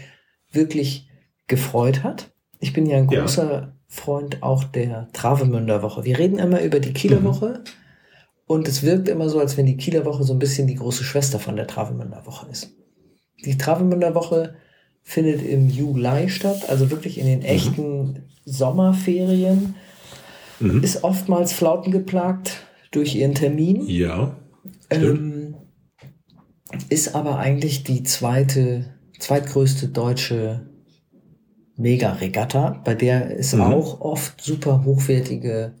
wirklich 0.51 1.09
gefreut 1.47 2.03
hat. 2.03 2.31
Ich 2.59 2.73
bin 2.73 2.85
ja 2.85 2.97
ein 2.97 3.07
großer 3.07 3.74
Freund 3.87 4.43
auch 4.43 4.63
der 4.63 5.07
Travemünder 5.13 5.81
Woche. 5.81 6.03
Wir 6.03 6.17
reden 6.17 6.39
immer 6.39 6.61
über 6.61 6.79
die 6.79 6.93
Kieler 6.93 7.19
Mhm. 7.19 7.25
Woche 7.25 7.63
und 8.47 8.67
es 8.67 8.83
wirkt 8.83 9.07
immer 9.07 9.29
so, 9.29 9.39
als 9.39 9.57
wenn 9.57 9.65
die 9.65 9.77
Kieler 9.77 10.05
Woche 10.05 10.23
so 10.23 10.33
ein 10.33 10.39
bisschen 10.39 10.67
die 10.67 10.75
große 10.75 11.03
Schwester 11.03 11.39
von 11.39 11.55
der 11.55 11.67
Travemünder 11.67 12.25
Woche 12.25 12.47
ist. 12.51 12.71
Die 13.43 13.57
Travemünder 13.57 14.15
Woche 14.15 14.55
findet 15.03 15.43
im 15.43 15.69
Juli 15.69 16.29
statt, 16.29 16.69
also 16.69 16.89
wirklich 16.89 17.19
in 17.19 17.25
den 17.27 17.41
echten 17.41 18.23
Sommerferien. 18.45 19.75
Mhm. 20.59 20.83
Ist 20.83 21.03
oftmals 21.03 21.53
flautengeplagt 21.53 22.65
durch 22.91 23.15
ihren 23.15 23.35
Termin. 23.35 23.87
Ja. 23.87 24.35
Ähm, 24.89 25.55
ist 26.89 27.13
aber 27.15 27.37
eigentlich 27.37 27.83
die 27.83 28.03
zweite, 28.03 28.85
zweitgrößte 29.19 29.89
deutsche 29.89 30.67
Mega-Regatta, 31.77 32.81
bei 32.83 32.95
der 32.95 33.37
es 33.37 33.53
Mhm. 33.53 33.61
auch 33.61 34.01
oft 34.01 34.41
super 34.41 34.83
hochwertige 34.85 35.73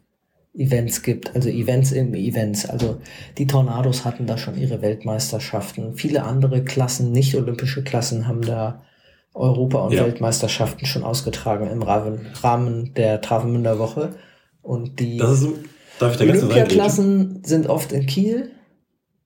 Events 0.53 1.03
gibt, 1.03 1.35
also 1.35 1.49
Events 1.49 1.91
im 1.91 2.13
Events. 2.13 2.65
Also 2.65 2.97
die 3.37 3.47
Tornados 3.47 4.05
hatten 4.05 4.25
da 4.25 4.37
schon 4.37 4.57
ihre 4.57 4.81
Weltmeisterschaften. 4.81 5.95
Viele 5.95 6.23
andere 6.23 6.63
Klassen, 6.63 7.11
nicht 7.11 7.35
olympische 7.35 7.83
Klassen, 7.83 8.27
haben 8.27 8.41
da 8.41 8.81
Europa- 9.33 9.79
und 9.85 9.93
Ja. 9.93 10.05
Weltmeisterschaften 10.05 10.85
schon 10.85 11.03
ausgetragen 11.03 11.69
im 11.69 11.81
Rahmen, 11.81 12.93
der 12.95 13.19
Travemünder 13.21 13.79
Woche. 13.79 14.15
Und 14.61 14.99
die? 14.99 15.17
Olympiaklassen 16.55 17.43
sind 17.43 17.67
oft 17.67 17.91
in 17.91 18.05
Kiel 18.05 18.51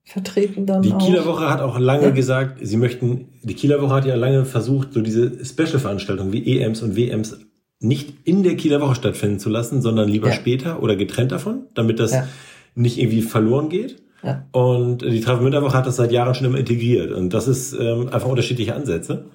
vertreten 0.09 0.65
dann 0.65 0.81
Die 0.81 0.91
auch. 0.93 1.05
Kieler 1.05 1.25
Woche 1.25 1.49
hat 1.49 1.61
auch 1.61 1.77
lange 1.79 2.05
Ja. 2.05 2.09
gesagt, 2.09 2.57
sie 2.61 2.77
möchten, 2.77 3.27
die 3.43 3.53
Kieler 3.53 3.81
Woche 3.81 3.93
hat 3.93 4.05
ja 4.05 4.15
lange 4.15 4.45
versucht, 4.45 4.93
so 4.93 5.01
diese 5.01 5.43
Special-Veranstaltungen 5.45 6.31
wie 6.33 6.59
EMs 6.59 6.81
und 6.81 6.95
WMs 6.95 7.37
nicht 7.79 8.13
in 8.25 8.43
der 8.43 8.55
Kieler 8.57 8.81
Woche 8.81 8.95
stattfinden 8.95 9.39
zu 9.39 9.49
lassen, 9.49 9.81
sondern 9.81 10.09
lieber 10.09 10.29
Ja. 10.29 10.33
später 10.33 10.81
oder 10.83 10.95
getrennt 10.95 11.31
davon, 11.31 11.63
damit 11.75 11.99
das 11.99 12.11
Ja. 12.11 12.27
nicht 12.75 12.97
irgendwie 12.99 13.21
verloren 13.21 13.69
geht. 13.69 14.01
Ja. 14.23 14.45
Und 14.51 15.01
die 15.03 15.21
Travemünder 15.21 15.61
Woche 15.61 15.77
hat 15.77 15.85
das 15.87 15.95
seit 15.95 16.11
Jahren 16.11 16.35
schon 16.35 16.45
immer 16.47 16.57
integriert. 16.57 17.11
Und 17.11 17.33
das 17.33 17.47
ist 17.47 17.73
ähm, 17.73 18.09
einfach 18.11 18.27
unterschiedliche 18.27 18.75
Ansätze. 18.75 19.25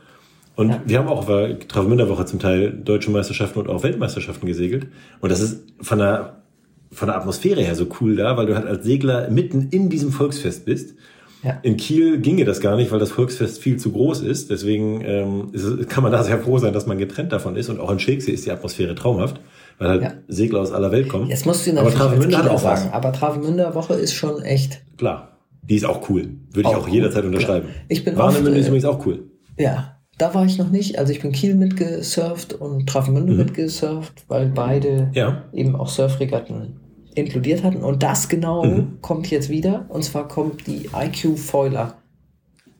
Und 0.57 0.69
Ja. 0.69 0.83
wir 0.85 0.99
haben 0.99 1.09
auch 1.09 1.19
auf 1.21 1.27
der 1.27 1.59
Travemünder 1.61 2.09
Woche 2.09 2.27
zum 2.27 2.39
Teil 2.39 2.71
deutsche 2.73 3.11
Meisterschaften 3.11 3.61
und 3.61 3.69
auch 3.69 3.83
Weltmeisterschaften 3.83 4.47
gesegelt. 4.47 4.87
Und 5.21 5.33
das 5.33 5.41
ist 5.41 5.63
von 5.81 5.99
der, 6.01 6.43
von 6.93 7.09
der 7.09 7.17
Atmosphäre 7.17 7.61
her 7.63 7.75
so 7.75 7.87
cool 8.01 8.17
da, 8.17 8.37
weil 8.37 8.47
du 8.47 8.55
halt 8.55 8.67
als 8.67 8.85
Segler 8.85 9.29
mitten 9.31 9.69
in 9.71 9.89
diesem 9.91 10.13
Volksfest 10.13 10.65
bist. 10.65 10.95
Ja. 11.43 11.59
In 11.63 11.77
Kiel 11.77 12.21
ginge 12.21 12.45
das 12.47 12.61
gar 12.61 12.75
nicht, 12.77 12.91
weil 12.91 12.99
das 12.99 13.11
Volksfest 13.11 13.61
viel 13.61 13.77
zu 13.77 13.93
groß 13.93 14.23
ist. 14.23 14.49
Deswegen 14.51 15.03
ähm, 15.05 15.49
ist, 15.53 15.91
kann 15.91 16.03
man 16.03 16.11
da 16.11 16.23
sehr 16.23 16.39
froh 16.39 16.57
sein, 16.59 16.73
dass 16.73 16.87
man 16.87 16.97
getrennt 16.97 17.33
davon 17.33 17.57
ist. 17.57 17.69
Und 17.69 17.81
auch 17.81 17.91
in 17.91 17.99
Schilksee 17.99 18.31
ist 18.33 18.47
die 18.47 18.51
Atmosphäre 18.51 18.95
traumhaft, 18.95 19.41
weil 19.79 19.89
halt 19.89 20.03
Ja. 20.03 20.13
Segler 20.29 20.61
aus 20.61 20.73
aller 20.73 20.91
Welt 20.91 21.09
kommen. 21.11 21.29
Jetzt 21.29 21.45
musst 21.45 21.67
du 21.67 21.77
Aber 21.79 21.91
Travemünde 21.93 22.39
hat 22.39 22.49
auch 22.49 22.65
was. 22.65 22.81
sagen, 22.85 22.93
aber 22.95 23.13
Travemünder 23.13 23.75
Woche 23.75 23.95
ist 23.95 24.15
schon 24.15 24.41
echt, 24.43 24.81
Klar, 24.97 25.37
die 25.63 25.77
ist 25.77 25.85
auch 25.85 26.09
cool. 26.09 26.29
Würde 26.53 26.61
ich 26.61 26.67
Auch 26.67 26.77
auch, 26.77 26.87
cool, 26.87 26.95
jederzeit 26.95 27.23
klar. 27.23 27.27
unterschreiben. 27.35 27.69
Ich 27.89 28.05
bin 28.05 28.17
Warnemünde 28.17 28.51
oft, 28.51 28.57
äh, 28.57 28.61
ist 28.61 28.67
übrigens 28.69 28.85
auch 28.87 29.05
cool. 29.07 29.25
ja, 29.59 29.94
da 30.19 30.35
war 30.35 30.45
ich 30.45 30.59
noch 30.59 30.71
nicht. 30.71 30.99
Also 30.99 31.13
ich 31.13 31.21
bin 31.21 31.33
Kiel 31.33 31.55
mitgesurft 31.55 32.53
und 32.55 32.89
Travemünde 32.89 33.33
Mhm. 33.33 33.39
mitgesurft, 33.39 34.25
weil 34.29 34.47
beide 34.49 35.11
Ja. 35.13 35.45
eben 35.53 35.75
auch 35.77 35.89
Surfregatten 35.89 36.81
inkludiert 37.15 37.63
hatten. 37.63 37.83
Und 37.83 38.03
das 38.03 38.29
genau 38.29 38.65
Mhm. 38.65 38.99
kommt 39.01 39.31
jetzt 39.31 39.49
wieder. 39.49 39.87
Und 39.89 40.05
zwar 40.05 40.27
kommt 40.29 40.67
die 40.67 40.89
IQ 40.95 41.37
Foiler 41.37 41.95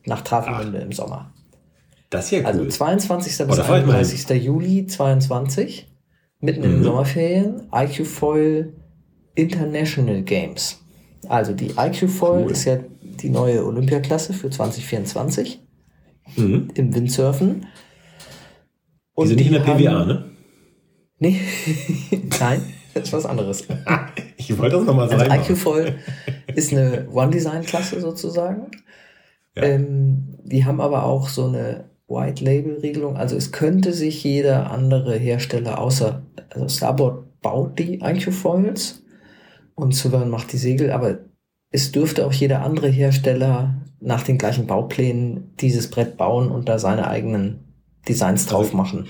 nach 0.05 0.21
Travemünde 0.21 0.79
im 0.79 0.91
Sommer. 0.91 1.31
Das 2.09 2.25
ist 2.25 2.31
ja 2.31 2.39
cool. 2.39 2.45
Also 2.45 2.65
22. 2.65 3.33
Oh, 3.41 3.47
bis 3.47 3.57
da 3.57 3.63
fahr 3.63 3.79
ich 3.79 3.85
mal 3.85 3.93
hin. 3.97 4.05
31. 4.05 4.35
Juli 4.35 4.85
22, 4.87 5.91
mitten 6.39 6.63
in 6.63 6.71
den 6.71 6.79
Mhm. 6.79 6.83
Sommerferien, 6.83 7.61
IQ 7.73 8.05
Foil 8.05 8.73
International 9.35 10.21
Games. 10.21 10.79
Also 11.27 11.53
die 11.53 11.71
IQ 11.77 12.07
Foil 12.07 12.43
Cool. 12.45 12.51
ist 12.51 12.65
ja 12.65 12.77
die 13.01 13.29
neue 13.29 13.65
Olympiaklasse 13.65 14.33
für 14.33 14.49
2024 14.49 15.61
mhm. 16.35 16.69
im 16.73 16.93
Windsurfen. 16.95 17.65
Die 19.17 19.27
sind 19.27 19.37
nicht 19.37 19.47
in 19.47 19.53
der 19.53 19.65
haben- 19.65 19.77
PWA, 19.83 20.05
ne? 20.05 20.25
Nee, 21.19 21.39
nein, 22.39 22.61
das 22.93 23.03
ist 23.03 23.13
was 23.13 23.25
anderes. 23.25 23.67
Ich 24.37 24.55
wollte 24.59 24.75
das 24.75 24.85
nochmal 24.85 25.07
so 25.07 25.15
Also 25.15 25.25
reinmachen. 25.25 25.55
IQ 25.55 25.57
Foil 25.57 25.95
ist 26.53 26.71
eine 26.71 27.07
One-Design-Klasse 27.09 27.99
sozusagen. 27.99 28.69
Ja. 29.55 29.63
Ähm, 29.63 30.37
die 30.43 30.65
haben 30.65 30.81
aber 30.81 31.03
auch 31.05 31.29
so 31.29 31.47
eine 31.47 31.89
White-Label-Regelung. 32.07 33.17
Also 33.17 33.37
es 33.37 33.51
könnte 33.51 33.91
sich 33.93 34.23
jeder 34.23 34.69
andere 34.69 35.15
Hersteller 35.17 35.79
außer, 35.79 36.21
also 36.53 36.67
Starboard 36.67 37.41
baut 37.41 37.79
die 37.79 38.01
IQ 38.03 38.33
Foils 38.33 39.03
und 39.73 39.95
Severn 39.95 40.29
macht 40.29 40.51
die 40.53 40.57
Segel, 40.57 40.91
aber 40.91 41.19
es 41.75 41.91
dürfte 41.91 42.25
auch 42.25 42.33
jeder 42.33 42.61
andere 42.63 42.87
Hersteller 42.87 43.75
nach 43.99 44.23
den 44.23 44.37
gleichen 44.37 44.65
Bauplänen 44.67 45.53
dieses 45.59 45.89
Brett 45.89 46.15
bauen 46.17 46.49
und 46.51 46.69
da 46.69 46.79
seine 46.79 47.07
eigenen 47.07 47.73
Designs 48.07 48.45
drauf 48.47 48.67
Also- 48.67 48.77
machen. 48.77 49.05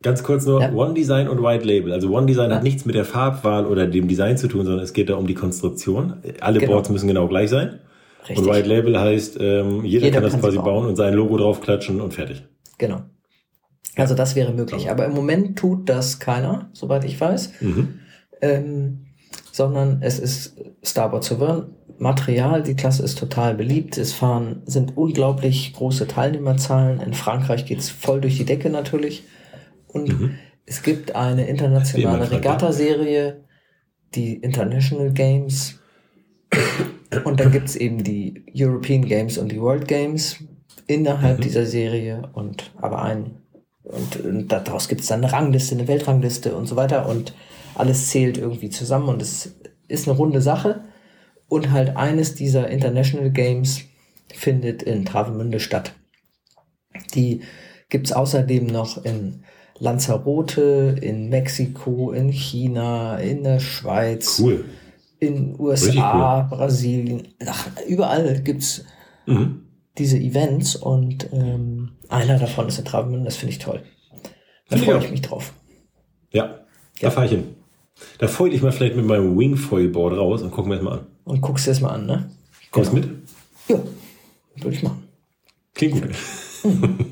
Ganz 0.00 0.22
kurz 0.22 0.46
nur, 0.46 0.60
Ja. 0.62 0.72
One 0.72 0.94
Design 0.94 1.28
und 1.28 1.42
White 1.42 1.64
Label. 1.64 1.92
Also 1.92 2.08
One 2.16 2.26
Design 2.26 2.50
Ja. 2.50 2.56
hat 2.56 2.62
nichts 2.62 2.84
mit 2.84 2.94
der 2.94 3.04
Farbwahl 3.04 3.66
oder 3.66 3.86
dem 3.88 4.06
Design 4.06 4.36
zu 4.38 4.46
tun, 4.46 4.64
sondern 4.64 4.82
es 4.84 4.92
geht 4.92 5.08
da 5.10 5.16
um 5.16 5.26
die 5.26 5.34
Konstruktion. 5.34 6.14
Alle 6.40 6.60
Genau. 6.60 6.72
Boards 6.74 6.88
müssen 6.88 7.08
genau 7.08 7.26
gleich 7.26 7.50
sein. 7.50 7.80
Richtig. 8.28 8.38
Und 8.38 8.46
White 8.46 8.68
Label 8.68 8.98
heißt, 9.00 9.38
ähm, 9.40 9.84
jeder, 9.84 10.04
Jeder 10.06 10.10
kann 10.16 10.22
das 10.22 10.32
kann 10.32 10.40
quasi 10.40 10.56
bauen. 10.56 10.66
bauen 10.66 10.86
und 10.86 10.96
sein 10.96 11.14
Logo 11.14 11.36
draufklatschen 11.36 12.00
und 12.00 12.14
fertig. 12.14 12.44
Genau. 12.78 13.02
Also 13.96 14.14
das 14.14 14.36
wäre 14.36 14.52
möglich. 14.52 14.88
Aber 14.88 15.04
im 15.04 15.12
Moment 15.14 15.58
tut 15.58 15.88
das 15.88 16.20
keiner, 16.20 16.70
soweit 16.72 17.04
ich 17.04 17.20
weiß. 17.20 17.52
Mhm. 17.60 17.98
ähm, 18.40 19.04
sondern 19.50 19.98
es 20.00 20.20
ist 20.20 20.54
Starboard 20.84 21.24
Severn 21.24 21.74
Material. 21.98 22.62
Die 22.62 22.74
Klasse 22.76 23.02
ist 23.02 23.18
total 23.18 23.54
beliebt. 23.54 23.98
Es 23.98 24.12
fahren, 24.12 24.62
sind 24.66 24.96
unglaublich 24.96 25.72
große 25.72 26.06
Teilnehmerzahlen. 26.06 27.00
In 27.00 27.14
Frankreich 27.14 27.66
geht's 27.66 27.90
voll 27.90 28.20
durch 28.20 28.36
die 28.36 28.44
Decke 28.44 28.70
natürlich. 28.70 29.24
Und 29.88 30.08
Mhm. 30.08 30.34
es 30.66 30.82
gibt 30.82 31.14
eine 31.16 31.46
internationale 31.46 32.18
Frankreich. 32.18 32.38
Regatta-Serie, 32.38 33.44
die 34.14 34.34
International 34.34 35.12
Games. 35.12 35.78
Und 37.24 37.40
dann 37.40 37.52
gibt's 37.52 37.76
eben 37.76 38.04
die 38.04 38.44
European 38.54 39.04
Games 39.04 39.38
und 39.38 39.50
die 39.52 39.60
World 39.60 39.88
Games 39.88 40.36
innerhalb 40.86 41.38
Mhm. 41.38 41.42
dieser 41.42 41.66
Serie. 41.66 42.28
Und 42.32 42.72
aber 42.76 43.02
ein 43.02 43.36
und, 43.82 44.22
und 44.22 44.48
daraus 44.48 44.88
gibt 44.88 45.00
es 45.00 45.06
dann 45.06 45.24
eine 45.24 45.32
Rangliste, 45.32 45.74
eine 45.74 45.88
Weltrangliste 45.88 46.54
und 46.54 46.66
so 46.66 46.76
weiter 46.76 47.08
und 47.08 47.32
alles 47.74 48.08
zählt 48.10 48.36
irgendwie 48.36 48.68
zusammen 48.68 49.08
und 49.08 49.22
es 49.22 49.56
ist 49.88 50.06
eine 50.06 50.16
runde 50.16 50.42
Sache. 50.42 50.82
Und 51.48 51.70
halt 51.70 51.96
eines 51.96 52.34
dieser 52.34 52.68
International 52.68 53.30
Games 53.30 53.80
findet 54.32 54.82
in 54.82 55.04
Travemünde 55.04 55.60
statt. 55.60 55.92
Die 57.14 57.40
gibt's 57.88 58.12
außerdem 58.12 58.66
noch 58.66 59.04
in 59.04 59.44
Lanzarote, 59.78 60.96
in 61.00 61.28
Mexiko, 61.28 62.12
in 62.12 62.28
China, 62.30 63.16
in 63.18 63.44
der 63.44 63.60
Schweiz, 63.60 64.38
Cool. 64.40 64.64
in 65.20 65.58
USA, 65.58 66.42
Brasilien. 66.50 67.28
Ach, 67.46 67.66
überall 67.88 68.40
gibt's 68.42 68.84
Mhm. 69.26 69.62
diese 69.98 70.18
Events 70.18 70.74
und 70.76 71.28
ähm, 71.32 71.92
einer 72.08 72.38
davon 72.38 72.68
ist 72.68 72.78
in 72.78 72.84
Travemünde, 72.84 73.24
das 73.26 73.36
finde 73.36 73.52
ich 73.52 73.58
toll. 73.58 73.82
Da 74.68 74.76
ich 74.76 74.82
freue 74.82 74.98
auch. 74.98 75.02
ich 75.04 75.10
mich 75.10 75.22
drauf. 75.22 75.52
Ja, 76.30 76.44
Ja. 76.44 76.58
da 77.00 77.10
fahre 77.10 77.26
ich 77.26 77.32
hin. 77.32 77.54
Da 78.18 78.28
foil 78.28 78.52
ich 78.54 78.62
mal 78.62 78.72
vielleicht 78.72 78.96
mit 78.96 79.04
meinem 79.06 79.36
Wingfoil-Board 79.38 80.16
raus 80.16 80.42
und 80.42 80.50
gucken 80.50 80.70
wir 80.70 80.78
es 80.78 80.82
mal 80.84 80.98
an. 81.00 81.06
Und 81.28 81.40
guckst 81.40 81.66
dir 81.66 81.70
das 81.72 81.80
mal 81.80 81.90
an, 81.90 82.06
ne? 82.06 82.30
Kommst 82.70 82.90
Genau. 82.92 83.06
mit? 83.06 83.16
Ja, 83.68 83.80
würde 84.62 84.76
ich 84.76 84.82
machen. 84.82 85.02
Klingt 85.74 85.94
gut. 86.02 86.10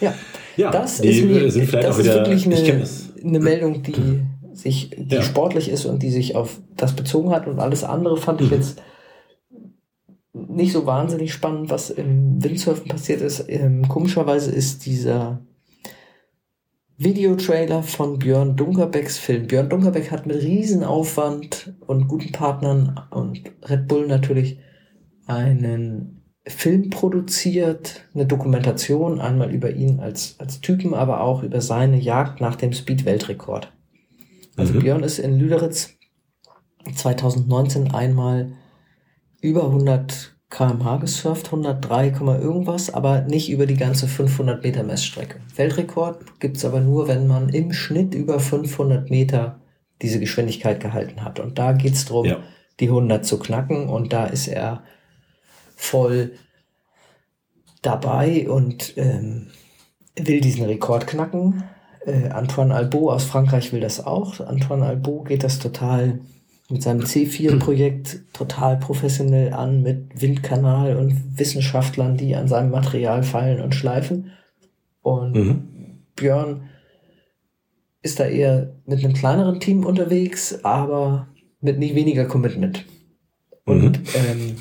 Ja, 0.00 0.14
Ja, 0.56 0.70
das 0.70 1.00
ist, 1.00 1.24
mir, 1.24 1.50
sind 1.50 1.66
vielleicht 1.66 1.88
das 1.88 1.96
auch 1.96 1.98
ist 1.98 2.04
wieder- 2.04 2.14
wirklich 2.26 2.46
ich 2.46 2.72
eine, 2.72 2.86
eine 3.24 3.40
Meldung, 3.40 3.82
die 3.82 4.20
sich, 4.52 4.90
die 4.96 5.16
Ja. 5.16 5.22
sportlich 5.22 5.68
ist 5.68 5.86
und 5.86 6.04
die 6.04 6.10
sich 6.12 6.36
auf 6.36 6.60
das 6.76 6.94
bezogen 6.94 7.30
hat 7.30 7.48
und 7.48 7.58
alles 7.58 7.82
andere 7.82 8.16
fand 8.16 8.40
ich 8.40 8.48
Mhm. 8.50 8.56
jetzt 8.56 8.80
nicht 10.32 10.72
so 10.72 10.86
wahnsinnig 10.86 11.32
spannend, 11.32 11.70
was 11.70 11.90
im 11.90 12.42
Windsurfen 12.44 12.86
passiert 12.86 13.20
ist. 13.22 13.44
Ähm, 13.48 13.88
komischerweise 13.88 14.52
ist 14.52 14.86
dieser 14.86 15.40
Videotrailer 17.00 17.84
von 17.84 18.18
Björn 18.18 18.56
Dunkerbecks 18.56 19.18
Film. 19.18 19.46
Björn 19.46 19.68
Dunkerbeck 19.68 20.10
hat 20.10 20.26
mit 20.26 20.42
Riesenaufwand 20.42 21.72
und 21.86 22.08
guten 22.08 22.32
Partnern 22.32 23.00
und 23.10 23.52
Red 23.62 23.86
Bull 23.86 24.08
natürlich 24.08 24.58
einen 25.26 26.24
Film 26.44 26.90
produziert, 26.90 28.08
eine 28.14 28.26
Dokumentation, 28.26 29.20
einmal 29.20 29.54
über 29.54 29.70
ihn 29.70 30.00
als, 30.00 30.34
als 30.40 30.60
Typen, 30.60 30.92
aber 30.92 31.20
auch 31.20 31.44
über 31.44 31.60
seine 31.60 31.98
Jagd 31.98 32.40
nach 32.40 32.56
dem 32.56 32.72
Speed-Weltrekord. 32.72 33.72
Also 34.56 34.74
Mhm. 34.74 34.78
Björn 34.80 35.02
ist 35.04 35.20
in 35.20 35.38
Lüderitz 35.38 35.94
2019 36.92 37.92
einmal 37.92 38.52
über 39.40 39.66
100 39.66 40.36
kmh 40.50 40.96
gesurft, 40.98 41.46
103, 41.46 42.10
Komma 42.10 42.38
irgendwas, 42.38 42.92
aber 42.92 43.22
nicht 43.22 43.50
über 43.50 43.66
die 43.66 43.76
ganze 43.76 44.08
500 44.08 44.62
Meter 44.62 44.82
Messstrecke. 44.82 45.40
Weltrekord 45.56 46.40
gibt's 46.40 46.64
aber 46.64 46.80
nur, 46.80 47.06
wenn 47.08 47.26
man 47.26 47.50
im 47.50 47.72
Schnitt 47.72 48.14
über 48.14 48.40
500 48.40 49.10
Meter 49.10 49.60
diese 50.00 50.20
Geschwindigkeit 50.20 50.80
gehalten 50.80 51.24
hat. 51.24 51.38
Und 51.40 51.58
da 51.58 51.72
geht's 51.72 52.04
drum, 52.06 52.24
Ja. 52.26 52.38
die 52.80 52.88
100 52.88 53.26
zu 53.26 53.38
knacken 53.38 53.88
und 53.88 54.12
da 54.12 54.26
ist 54.26 54.46
er 54.48 54.82
voll 55.76 56.32
dabei 57.82 58.48
und 58.48 58.94
ähm, 58.96 59.48
will 60.16 60.40
diesen 60.40 60.64
Rekord 60.64 61.06
knacken. 61.06 61.64
Äh, 62.06 62.28
Antoine 62.30 62.74
Albo 62.74 63.12
aus 63.12 63.24
Frankreich 63.24 63.72
will 63.72 63.80
das 63.80 64.04
auch. 64.04 64.40
Antoine 64.40 64.86
Albo 64.86 65.22
geht 65.24 65.44
das 65.44 65.58
total 65.58 66.20
mit 66.70 66.82
seinem 66.82 67.00
C4-Projekt 67.00 68.20
total 68.34 68.76
professionell 68.78 69.52
an, 69.54 69.82
mit 69.82 70.20
Windkanal 70.20 70.96
und 70.96 71.38
Wissenschaftlern, 71.38 72.16
die 72.16 72.34
an 72.36 72.46
seinem 72.48 72.70
Material 72.70 73.22
feilen 73.22 73.60
und 73.62 73.74
schleifen. 73.74 74.32
Und 75.02 75.32
Mhm. 75.34 75.62
Björn 76.14 76.68
ist 78.02 78.20
da 78.20 78.26
eher 78.26 78.74
mit 78.86 79.02
einem 79.04 79.14
kleineren 79.14 79.60
Team 79.60 79.84
unterwegs, 79.86 80.62
aber 80.64 81.28
mit 81.60 81.78
nicht 81.78 81.94
weniger 81.94 82.26
Commitment. 82.26 82.84
Und 83.64 83.98
Mhm. 83.98 84.04
ähm, 84.14 84.56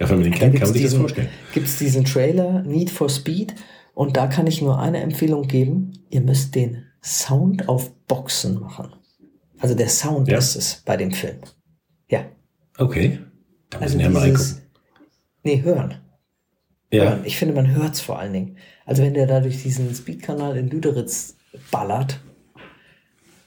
Ja, 0.00 0.08
wenn 0.10 0.16
man 0.18 0.24
den 0.24 0.34
kennt, 0.34 0.54
kann 0.54 0.62
man 0.68 0.72
sich 0.72 0.82
das 0.82 0.90
diesen, 0.92 1.00
vorstellen. 1.00 1.28
gibt's 1.54 1.78
diesen 1.78 2.04
Trailer 2.04 2.62
Need 2.62 2.90
for 2.90 3.08
Speed 3.08 3.54
und 3.94 4.16
da 4.16 4.26
kann 4.28 4.46
ich 4.46 4.62
nur 4.62 4.78
eine 4.78 5.00
Empfehlung 5.00 5.48
geben. 5.48 5.92
Ihr 6.10 6.20
müsst 6.20 6.54
den 6.54 6.84
Sound 7.02 7.68
auf 7.68 7.90
Boxen 8.06 8.60
machen. 8.60 8.92
Also 9.58 9.74
der 9.74 9.88
Sound 9.88 10.28
Ja. 10.28 10.38
ist 10.38 10.56
es 10.56 10.82
bei 10.84 10.96
dem 10.96 11.10
Film. 11.10 11.38
Ja. 12.10 12.24
Okay. 12.78 13.18
Da 13.70 13.78
Also 13.78 13.96
müssen 13.96 14.12
wir 14.14 14.18
mal 14.20 14.30
dieses, 14.30 14.62
nee, 15.42 15.62
hören. 15.62 15.96
Ja. 16.92 17.04
hören. 17.04 17.20
Ich 17.24 17.36
finde, 17.36 17.54
man 17.54 17.70
hört's 17.74 18.00
vor 18.00 18.18
allen 18.18 18.32
Dingen. 18.32 18.58
Also 18.86 19.02
wenn 19.02 19.14
der 19.14 19.26
da 19.26 19.40
durch 19.40 19.62
diesen 19.62 19.94
Speedkanal 19.94 20.56
in 20.56 20.68
Lüderitz 20.70 21.36
ballert, 21.70 22.20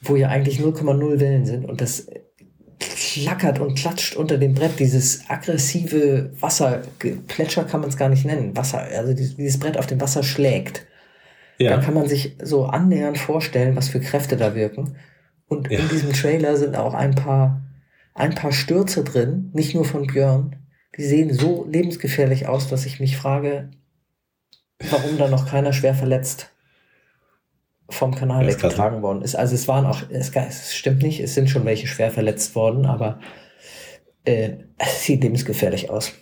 wo 0.02 0.15
ja 0.15 0.30
eigentlich 0.30 0.60
0,0 0.60 1.19
Wellen 1.19 1.45
sind 1.45 1.65
und 1.65 1.82
das 1.82 2.08
klackert 2.80 3.60
und 3.60 3.76
klatscht 3.78 4.15
unter 4.15 4.38
dem 4.38 4.54
Brett, 4.54 4.80
dieses 4.80 5.30
aggressive 5.30 6.32
Wasserplätscher 6.39 7.63
kann 7.65 7.82
man 7.82 7.89
es 7.89 7.97
gar 7.97 8.10
nicht 8.10 8.26
nennen. 8.26 8.56
Wasser, 8.56 8.80
also 8.80 9.13
dieses, 9.13 9.60
Brett 9.60 9.78
auf 9.78 9.88
dem 9.88 10.02
Wasser 10.02 10.24
schlägt. 10.24 10.86
Da 11.60 11.65
Ja. 11.65 11.78
kann 11.80 11.93
man 11.93 12.08
sich 12.08 12.38
so 12.41 12.65
annähernd 12.65 13.17
vorstellen, 13.19 13.76
was 13.76 13.89
für 13.89 14.00
Kräfte 14.00 14.36
da 14.38 14.56
wirken. 14.56 14.95
Und 15.51 15.69
Ja. 15.69 15.79
in 15.79 15.89
diesem 15.89 16.13
Trailer 16.13 16.56
sind 16.56 16.77
auch 16.77 16.93
ein 16.93 17.13
paar, 17.13 17.62
ein 18.13 18.33
paar 18.35 18.54
Stürze 18.54 19.04
drin, 19.04 19.49
nicht 19.54 19.75
nur 19.75 19.83
von 19.83 20.08
Björn. 20.08 20.56
Die 20.97 21.04
sehen 21.04 21.33
so 21.33 21.65
lebensgefährlich 21.69 22.47
aus, 22.47 22.69
dass 22.69 22.85
ich 22.85 23.02
mich 23.02 23.17
frage, 23.17 23.69
warum 24.89 25.17
da 25.17 25.27
noch 25.27 25.45
keiner 25.49 25.73
schwer 25.73 25.93
verletzt 25.93 26.47
vom 27.89 28.15
Kanal 28.15 28.47
ist 28.47 28.60
krass, 28.60 28.71
weggetragen 28.71 29.02
worden 29.02 29.21
ist. 29.23 29.35
Also 29.35 29.54
es 29.56 29.67
waren 29.67 29.85
auch, 29.85 30.04
es, 30.10 30.29
es 30.33 30.73
stimmt 30.73 31.04
nicht, 31.04 31.19
es 31.19 31.33
sind 31.35 31.49
schon 31.49 31.65
welche 31.65 31.87
schwer 31.87 32.12
verletzt 32.12 32.56
worden, 32.56 32.85
aber 32.85 33.19
äh, 34.23 34.52
es 34.77 35.04
sieht 35.04 35.21
lebensgefährlich 35.21 35.89
aus. 35.89 36.13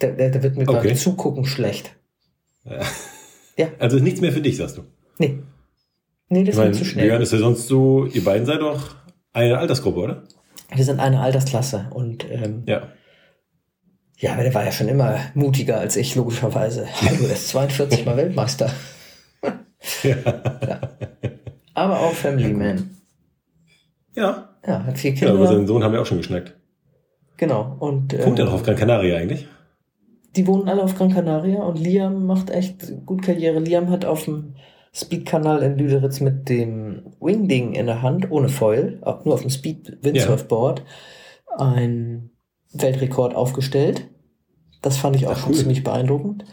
Da, 0.00 0.08
da, 0.08 0.28
da 0.30 0.42
wird 0.42 0.56
mir 0.56 0.68
Okay. 0.68 0.88
beim 0.88 0.96
Zugucken 0.96 1.44
schlecht. 1.44 1.94
Ja. 3.56 3.68
Also 3.78 3.98
ist 3.98 4.02
nichts 4.02 4.20
mehr 4.20 4.32
für 4.32 4.40
dich, 4.40 4.56
sagst 4.56 4.78
du. 4.78 4.82
Nee. 5.18 5.38
Nee, 6.32 6.44
das 6.44 6.56
Ich 6.56 6.62
wird 6.62 6.74
zu 6.74 6.84
schnell. 6.86 7.04
Björn 7.06 7.20
ist 7.20 7.32
ja 7.34 7.38
sonst 7.38 7.68
so, 7.68 8.06
ihr 8.06 8.24
beiden 8.24 8.46
seid 8.46 8.62
doch 8.62 8.94
eine 9.34 9.58
Altersgruppe, 9.58 10.00
oder? 10.00 10.22
Wir 10.74 10.82
sind 10.82 10.98
eine 10.98 11.20
Altersklasse 11.20 11.88
und 11.90 12.24
ähm, 12.30 12.62
Ja. 12.66 12.88
ja, 14.16 14.32
aber 14.32 14.42
der 14.42 14.54
war 14.54 14.64
ja 14.64 14.72
schon 14.72 14.88
immer 14.88 15.18
mutiger 15.34 15.78
als 15.78 15.96
ich, 15.96 16.14
logischerweise. 16.16 16.86
Hallo, 17.02 17.26
er 17.26 17.32
ist 17.34 17.48
42 17.50 18.06
Mal 18.06 18.16
Weltmeister. 18.16 18.70
Ja. 20.04 20.14
Aber 21.74 21.98
auch 22.00 22.12
Family 22.12 22.52
Man. 22.54 22.90
Ja. 24.14 24.50
Ja, 24.64 24.84
hat 24.84 24.96
vier 24.96 25.10
ja 25.10 25.16
Kinder. 25.16 25.34
aber 25.34 25.48
seinen 25.48 25.66
Sohn 25.66 25.82
haben 25.82 25.92
wir 25.92 26.00
auch 26.00 26.06
schon 26.06 26.18
geschnackt. 26.18 26.54
genau. 27.36 27.76
Und 27.80 28.12
Wohnt 28.12 28.38
er 28.38 28.44
ähm, 28.44 28.46
noch 28.46 28.52
auf 28.54 28.62
Gran 28.62 28.76
Canaria 28.76 29.16
eigentlich? 29.16 29.48
die 30.36 30.46
wohnen 30.46 30.68
alle 30.68 30.82
auf 30.82 30.96
Gran 30.96 31.12
Canaria 31.12 31.60
und 31.62 31.78
Liam 31.78 32.26
macht 32.26 32.48
echt 32.50 33.04
gut 33.04 33.22
Karriere. 33.22 33.58
Liam 33.58 33.90
hat 33.90 34.04
auf 34.04 34.24
dem 34.24 34.54
Speed-Kanal 34.94 35.62
in 35.62 35.78
Lüderitz 35.78 36.20
mit 36.20 36.48
dem 36.48 37.14
Wingding 37.20 37.74
in 37.74 37.86
der 37.86 38.02
Hand, 38.02 38.30
ohne 38.30 38.48
Foil, 38.48 38.98
auch 39.02 39.24
nur 39.24 39.34
auf 39.34 39.40
dem 39.40 39.50
Speed-Windsurfboard, 39.50 40.82
einen 41.56 42.30
Weltrekord 42.72 43.34
aufgestellt. 43.34 44.08
Das 44.82 44.98
fand 44.98 45.16
ich 45.16 45.26
auch 45.26 45.32
Ach, 45.32 45.38
schon 45.38 45.52
cool. 45.52 45.58
ziemlich 45.58 45.82
beeindruckend. 45.82 46.44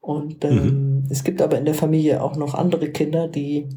Und 0.00 0.44
ähm, 0.44 1.04
es 1.10 1.24
gibt 1.24 1.42
aber 1.42 1.58
in 1.58 1.64
der 1.64 1.74
Familie 1.74 2.22
auch 2.22 2.36
noch 2.36 2.54
andere 2.54 2.90
Kinder, 2.90 3.28
die 3.28 3.68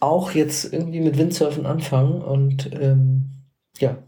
auch 0.00 0.32
jetzt 0.32 0.72
irgendwie 0.72 1.00
mit 1.00 1.16
Windsurfen 1.16 1.64
anfangen 1.64 2.22
und 2.22 2.70
ähm, 2.72 3.30
ja, 3.78 3.98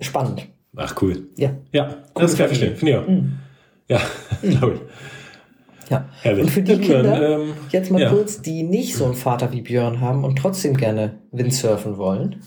spannend. 0.00 0.48
Ach, 0.76 0.94
cool. 1.02 1.28
Ja. 1.36 1.56
Ja, 1.72 2.04
das 2.14 2.36
kann 2.36 2.50
ich 2.50 2.58
verstehen. 2.58 2.76
Finde 2.76 2.92
ich 2.92 2.98
auch. 2.98 3.08
Mhm. 3.08 3.38
Ja, 3.88 4.00
glaube 4.42 4.74
ich. 4.74 4.80
Ja. 5.90 6.08
Herrlich. 6.22 6.44
Und 6.44 6.50
für 6.50 6.62
die 6.62 6.72
Ja, 6.72 6.78
Kinder, 6.78 7.38
ähm, 7.40 7.54
jetzt 7.70 7.90
mal 7.90 8.00
ja. 8.02 8.10
kurz, 8.10 8.42
die 8.42 8.62
nicht 8.62 8.94
so 8.94 9.04
einen 9.06 9.14
Vater 9.14 9.52
wie 9.52 9.62
Björn 9.62 10.00
haben 10.00 10.24
und 10.24 10.36
trotzdem 10.36 10.76
gerne 10.76 11.14
Windsurfen 11.32 11.96
wollen, 11.96 12.42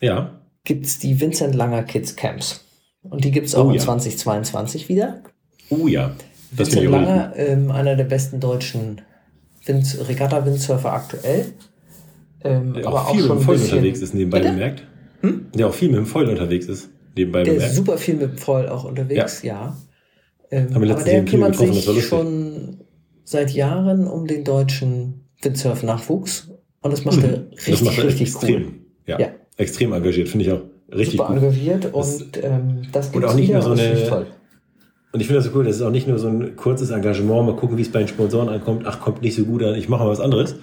Ja. 0.00 0.40
gibt's 0.64 0.98
die 0.98 1.20
Vincent 1.20 1.54
Langer 1.54 1.82
Kids 1.84 2.16
Camps. 2.16 2.64
Und 3.02 3.24
die 3.24 3.30
gibt's 3.30 3.54
auch 3.54 3.66
Oh 3.66 3.70
in 3.70 3.74
ja. 3.76 3.80
2022 3.80 4.88
wieder. 4.88 5.22
Oh 5.70 5.86
ja. 5.88 6.12
Das 6.56 6.68
Vincent 6.68 6.88
auch. 6.88 6.92
Langer, 6.92 7.32
ähm, 7.36 7.70
einer 7.70 7.96
der 7.96 8.04
besten 8.04 8.40
deutschen 8.40 9.00
Wind 9.64 9.96
Regatta-Windsurfer 10.08 10.92
aktuell. 10.92 11.46
Ähm, 12.44 12.74
Der 12.74 12.86
aber 12.86 13.02
auch 13.02 13.08
auch 13.08 13.14
viel 13.14 13.22
schon 13.24 13.38
mit 13.38 13.42
dem 13.42 13.46
Foil 13.46 13.60
unterwegs 13.62 14.00
ist, 14.00 14.14
nebenbei 14.14 14.38
Bitte? 14.40 14.52
bemerkt. 14.52 14.82
Der 15.54 15.68
auch 15.68 15.74
viel 15.74 15.88
mit 15.88 15.98
dem 15.98 16.06
Foil 16.06 16.28
unterwegs 16.28 16.66
ist, 16.66 16.90
nebenbei 17.16 17.44
Der 17.44 17.52
ist 17.54 17.58
bemerkt. 17.58 17.76
super 17.76 17.96
viel 17.98 18.14
mit 18.14 18.22
dem 18.32 18.38
Foil 18.38 18.68
auch 18.68 18.82
unterwegs, 18.84 19.42
ja. 19.42 19.76
Ähm, 20.52 20.68
aber 20.74 20.86
der 20.86 21.24
kümmert 21.24 21.52
getroffen, 21.52 21.72
sich 21.74 21.84
das 21.86 21.98
schon 22.04 22.76
seit 23.24 23.50
Jahren 23.52 24.06
um 24.06 24.26
den 24.26 24.44
deutschen 24.44 25.24
Windsurf-Nachwuchs. 25.42 26.50
Und 26.82 26.90
das 26.92 27.04
macht 27.04 27.22
er 27.22 27.38
Mhm. 27.38 27.46
Das 27.56 27.66
richtig, 27.66 27.82
macht 27.84 27.98
er 27.98 28.04
richtig 28.04 28.20
extrem. 28.28 28.62
cool. 28.62 28.72
Ja. 29.06 29.18
Ja. 29.20 29.28
Extrem 29.56 29.92
engagiert, 29.92 30.28
finde 30.28 30.44
ich 30.46 30.52
auch. 30.52 30.60
Richtig 30.94 31.18
super 31.18 31.28
gut. 31.32 31.36
engagiert 31.42 31.84
Das- 31.92 32.22
und 32.22 32.44
ähm, 32.44 32.82
das 32.92 33.06
und 33.06 33.12
gibt's 33.14 33.28
auch 33.28 33.34
nicht 33.34 33.52
nur 33.52 33.62
so 33.62 33.70
das 33.74 33.80
eine-. 33.80 34.26
Und 35.14 35.20
ich 35.20 35.26
finde 35.26 35.42
das 35.42 35.50
so 35.52 35.58
cool, 35.58 35.64
das 35.64 35.76
ist 35.76 35.82
auch 35.82 35.90
nicht 35.90 36.06
nur 36.08 36.18
so 36.18 36.28
ein 36.28 36.56
kurzes 36.56 36.90
Engagement, 36.90 37.46
mal 37.46 37.56
gucken, 37.56 37.76
wie 37.76 37.82
es 37.82 37.90
bei 37.90 37.98
den 38.00 38.08
Sponsoren 38.08 38.48
ankommt, 38.48 38.84
ach, 38.86 39.00
kommt 39.00 39.20
nicht 39.22 39.34
so 39.34 39.44
gut 39.44 39.62
an, 39.62 39.74
ich 39.74 39.88
mache 39.88 40.04
mal 40.04 40.10
was 40.10 40.20
anderes. 40.20 40.56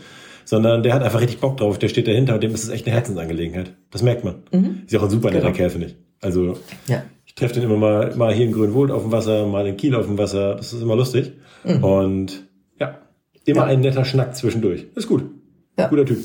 Sondern 0.46 0.82
der 0.82 0.94
hat 0.96 1.04
einfach 1.04 1.22
richtig 1.22 1.40
Bock 1.40 1.58
drauf, 1.58 1.78
der 1.78 1.88
steht 1.90 2.08
dahinter 2.08 2.34
und 2.36 2.42
dem 2.44 2.54
ist 2.56 2.64
es 2.64 2.70
echt 2.70 2.88
eine 2.88 2.96
Herzensangelegenheit. 2.96 3.74
Das 3.92 4.02
merkt 4.02 4.24
man. 4.24 4.36
Ist 4.86 4.92
ja 4.94 5.00
auch 5.00 5.04
ein 5.04 5.10
super 5.12 5.30
netter 5.30 5.46
Genau. 5.48 5.56
Kerl, 5.56 5.70
finde 5.70 5.88
ich. 5.88 5.96
Also, 6.22 6.58
Ja. 6.88 7.04
Ich 7.40 7.48
treffe 7.48 7.54
den 7.54 7.64
immer 7.64 7.78
mal, 7.78 8.14
mal 8.18 8.34
hier 8.34 8.46
in 8.48 8.52
Grünwohlt 8.52 8.92
auf 8.92 9.04
dem 9.04 9.14
Wasser, 9.14 9.48
mal 9.48 9.66
in 9.66 9.78
Kiel 9.78 9.96
auf 9.96 10.06
dem 10.08 10.18
Wasser. 10.18 10.56
Das 10.56 10.74
ist 10.74 10.82
immer 10.82 10.98
lustig. 10.98 11.32
Und 11.82 12.50
ja, 12.80 13.00
immer 13.46 13.54
Mhm. 13.54 13.56
Ja. 13.56 13.64
ein 13.64 13.80
netter 13.80 14.04
Schnack 14.04 14.36
zwischendurch. 14.36 14.88
Ist 14.96 15.08
gut. 15.08 15.24
Ja. 15.78 15.88
Guter 15.88 16.06
Typ. 16.06 16.20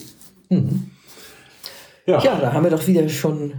Ja, 0.50 2.20
ja, 2.22 2.40
da 2.40 2.52
haben 2.52 2.64
wir 2.64 2.70
doch 2.70 2.86
wieder 2.86 3.08
schon 3.08 3.52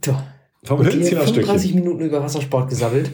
tja, 0.00 0.24
vom 0.64 0.78
mit 0.80 0.92
dir 0.92 0.98
Hölzchen 1.00 1.18
aufs 1.18 1.30
35 1.32 1.70
Stöckchen. 1.70 1.84
Minuten 1.84 2.04
über 2.04 2.22
Wassersport 2.22 2.70
gesammelt. 2.70 3.10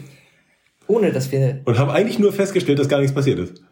Ohne 0.87 1.11
dass 1.11 1.31
wir, 1.31 1.61
Und 1.65 1.79
haben 1.79 1.89
eigentlich 1.89 2.19
nur 2.19 2.31
festgestellt, 2.31 2.77
dass 2.79 2.87
gar 2.87 2.99
nichts 2.99 3.13
passiert 3.15 3.39
ist. 3.39 3.63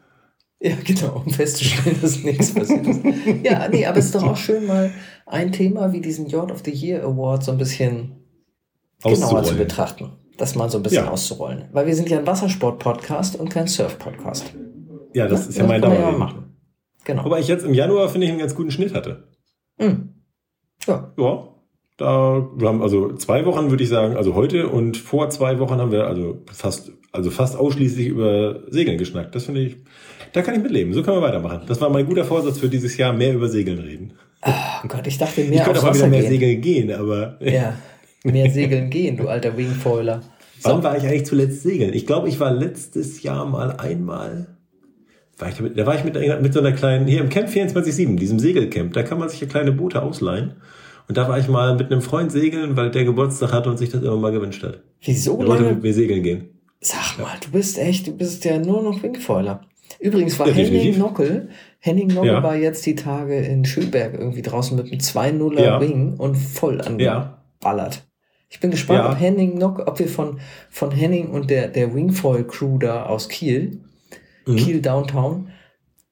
ja 0.59 0.75
genau, 0.83 1.21
um 1.25 1.31
festzustellen, 1.31 1.97
dass 2.01 2.23
nichts 2.23 2.53
passiert 2.53 2.87
ist. 2.87 3.01
Ja, 3.43 3.67
nee, 3.69 3.85
aber 3.85 3.99
es 3.99 4.05
ist 4.05 4.15
doch 4.15 4.23
auch 4.23 4.37
schön, 4.37 4.65
mal 4.65 4.89
ein 5.27 5.51
Thema 5.51 5.93
wie 5.93 6.01
diesen 6.01 6.25
Yacht 6.27 6.51
of 6.51 6.63
the 6.65 6.71
Year 6.71 7.03
Award 7.03 7.43
so 7.43 7.51
ein 7.51 7.57
bisschen 7.59 8.22
genauer 9.03 9.43
zu 9.43 9.55
betrachten. 9.55 10.11
Das 10.37 10.55
mal 10.55 10.69
so 10.69 10.77
ein 10.79 10.83
bisschen 10.83 11.05
Ja. 11.05 11.11
auszurollen. 11.11 11.65
Weil 11.71 11.85
wir 11.85 11.95
sind 11.95 12.09
ja 12.09 12.17
ein 12.19 12.25
Wassersport-Podcast 12.27 13.39
und 13.39 13.49
kein 13.49 13.67
Surf-Podcast. 13.67 14.53
Ja, 15.13 15.27
das 15.27 15.43
Ne? 15.43 15.49
ist 15.49 15.57
ja 15.57 15.65
mein 15.67 15.81
man 15.81 15.93
ja 15.93 16.11
machen. 16.11 16.55
Genau. 17.05 17.25
Wobei 17.25 17.39
ich 17.39 17.47
jetzt 17.47 17.65
im 17.65 17.73
Januar, 17.73 18.09
finde 18.09 18.25
ich, 18.25 18.31
einen 18.31 18.39
ganz 18.39 18.55
guten 18.55 18.71
Schnitt 18.71 18.93
hatte. 18.95 19.27
Hm. 19.77 20.09
Ja, 20.87 21.13
Ja, 21.17 21.47
da, 21.97 22.47
wir 22.55 22.67
haben 22.67 22.81
also 22.81 23.13
zwei 23.13 23.45
Wochen, 23.45 23.69
würde 23.69 23.83
ich 23.83 23.89
sagen, 23.89 24.17
also 24.17 24.33
heute 24.33 24.67
und 24.69 24.97
vor 24.97 25.29
zwei 25.29 25.59
Wochen 25.59 25.77
haben 25.77 25.91
wir 25.91 26.07
also 26.07 26.41
fast, 26.51 26.91
also 27.11 27.29
fast 27.29 27.55
ausschließlich 27.55 28.07
über 28.07 28.61
Segeln 28.71 28.97
geschnackt. 28.97 29.35
Das 29.35 29.45
finde 29.45 29.61
ich, 29.61 29.77
da 30.33 30.41
kann 30.41 30.55
ich 30.55 30.61
mitleben. 30.63 30.93
So 30.93 31.03
können 31.03 31.17
wir 31.17 31.21
weitermachen. 31.27 31.61
Das 31.67 31.79
war 31.79 31.89
mein 31.89 32.07
guter 32.07 32.25
Vorsatz 32.25 32.57
für 32.57 32.69
dieses 32.69 32.97
Jahr, 32.97 33.13
mehr 33.13 33.33
über 33.35 33.47
Segeln 33.49 33.77
reden. 33.79 34.13
oh 34.43 34.87
Gott, 34.87 35.05
ich 35.05 35.17
dachte 35.19 35.41
ich 35.41 35.49
mehr 35.49 35.63
könnte 35.63 35.79
aufs 35.79 35.87
auch 35.87 35.91
mal 35.91 35.95
wieder 35.97 36.07
mehr 36.07 36.21
gehen. 36.21 36.29
segeln 36.31 36.61
gehen, 36.61 36.91
aber 36.93 37.37
Ja, 37.41 37.73
mehr 38.24 38.49
segeln 38.49 38.89
gehen, 38.89 39.17
du 39.17 39.28
alter 39.28 39.55
Wingfoiler. 39.57 40.21
wann 40.61 40.84
war 40.84 40.97
ich 40.97 41.03
eigentlich 41.03 41.26
zuletzt 41.26 41.61
segeln? 41.63 41.93
Ich 41.93 42.05
glaube, 42.07 42.30
ich 42.30 42.39
war 42.39 42.51
letztes 42.53 43.21
Jahr 43.24 43.45
mal 43.45 43.71
einmal, 43.78 44.47
war 45.38 45.49
ich 45.49 45.55
damit, 45.55 45.78
da 45.78 45.86
war 45.86 45.95
ich 45.95 46.03
mit, 46.05 46.15
einer- 46.15 46.39
mit 46.39 46.53
so 46.53 46.59
einer 46.59 46.71
kleinen, 46.71 47.05
hier 47.07 47.19
im 47.21 47.30
Camp 47.30 47.49
24-7, 47.49 48.15
diesem 48.17 48.39
Segelcamp, 48.39 48.93
da 48.93 49.03
kann 49.03 49.19
man 49.19 49.28
sich 49.30 49.41
ja 49.41 49.47
kleine 49.47 49.71
Boote 49.71 50.01
ausleihen. 50.01 50.53
Und 51.09 51.17
da 51.17 51.28
war 51.28 51.38
ich 51.38 51.49
mal 51.49 51.76
mit 51.76 51.91
einem 51.91 52.01
Freund 52.01 52.32
segeln, 52.32 52.78
weil 52.78 52.89
der 52.89 53.03
Geburtstag 53.03 53.51
hatte 53.51 53.69
und 53.69 53.76
sich 53.78 53.89
das 53.89 54.01
immer 54.01 54.15
mal 54.15 54.32
gewünscht 54.32 54.63
hat. 54.63 54.80
Wieso 55.01 55.38
Er 55.41 55.47
wollte 55.47 55.63
mit 55.63 55.84
mir 55.84 55.93
segeln 55.93 56.24
gehen. 56.24 56.47
Sag 56.80 57.19
mal, 57.19 57.28
du 57.43 57.51
bist 57.51 57.78
echt, 57.78 58.07
du 58.07 58.15
bist 58.15 58.45
ja 58.45 58.57
nur 58.57 58.82
noch 58.82 59.03
Wingfoiler. 59.03 59.59
Übrigens 59.99 60.39
war 60.39 60.47
Ja, 60.47 60.53
Henning. 60.53 60.97
Nockel, 60.97 61.49
Henning 61.80 62.07
Nockel 62.07 62.32
Ja. 62.32 62.41
war 62.43 62.55
jetzt 62.55 62.86
die 62.86 62.95
Tage 62.95 63.36
in 63.38 63.65
Schönberg 63.65 64.13
irgendwie 64.13 64.41
draußen 64.41 64.78
mit 64.78 64.86
einem 64.91 64.99
2-0er 65.01 65.61
Ja. 65.61 65.82
Wing 65.82 66.13
und 66.17 66.36
voll 66.38 66.80
angeballert. 66.80 68.05
Ich 68.53 68.59
bin 68.59 68.69
gespannt, 68.69 68.99
Ja. 68.99 69.11
ob 69.11 69.19
Henning 69.19 69.57
Nockel, 69.57 69.85
ob 69.85 69.97
wir 69.97 70.07
von, 70.07 70.39
von 70.69 70.91
Henning 70.91 71.29
und 71.31 71.49
der, 71.49 71.69
der 71.69 71.95
Wingfoil 71.95 72.45
Crew 72.45 72.77
da 72.77 73.07
aus 73.07 73.27
Kiel, 73.27 73.81
Mhm. 74.45 74.55
Kiel 74.57 74.79
Downtown, 74.81 75.47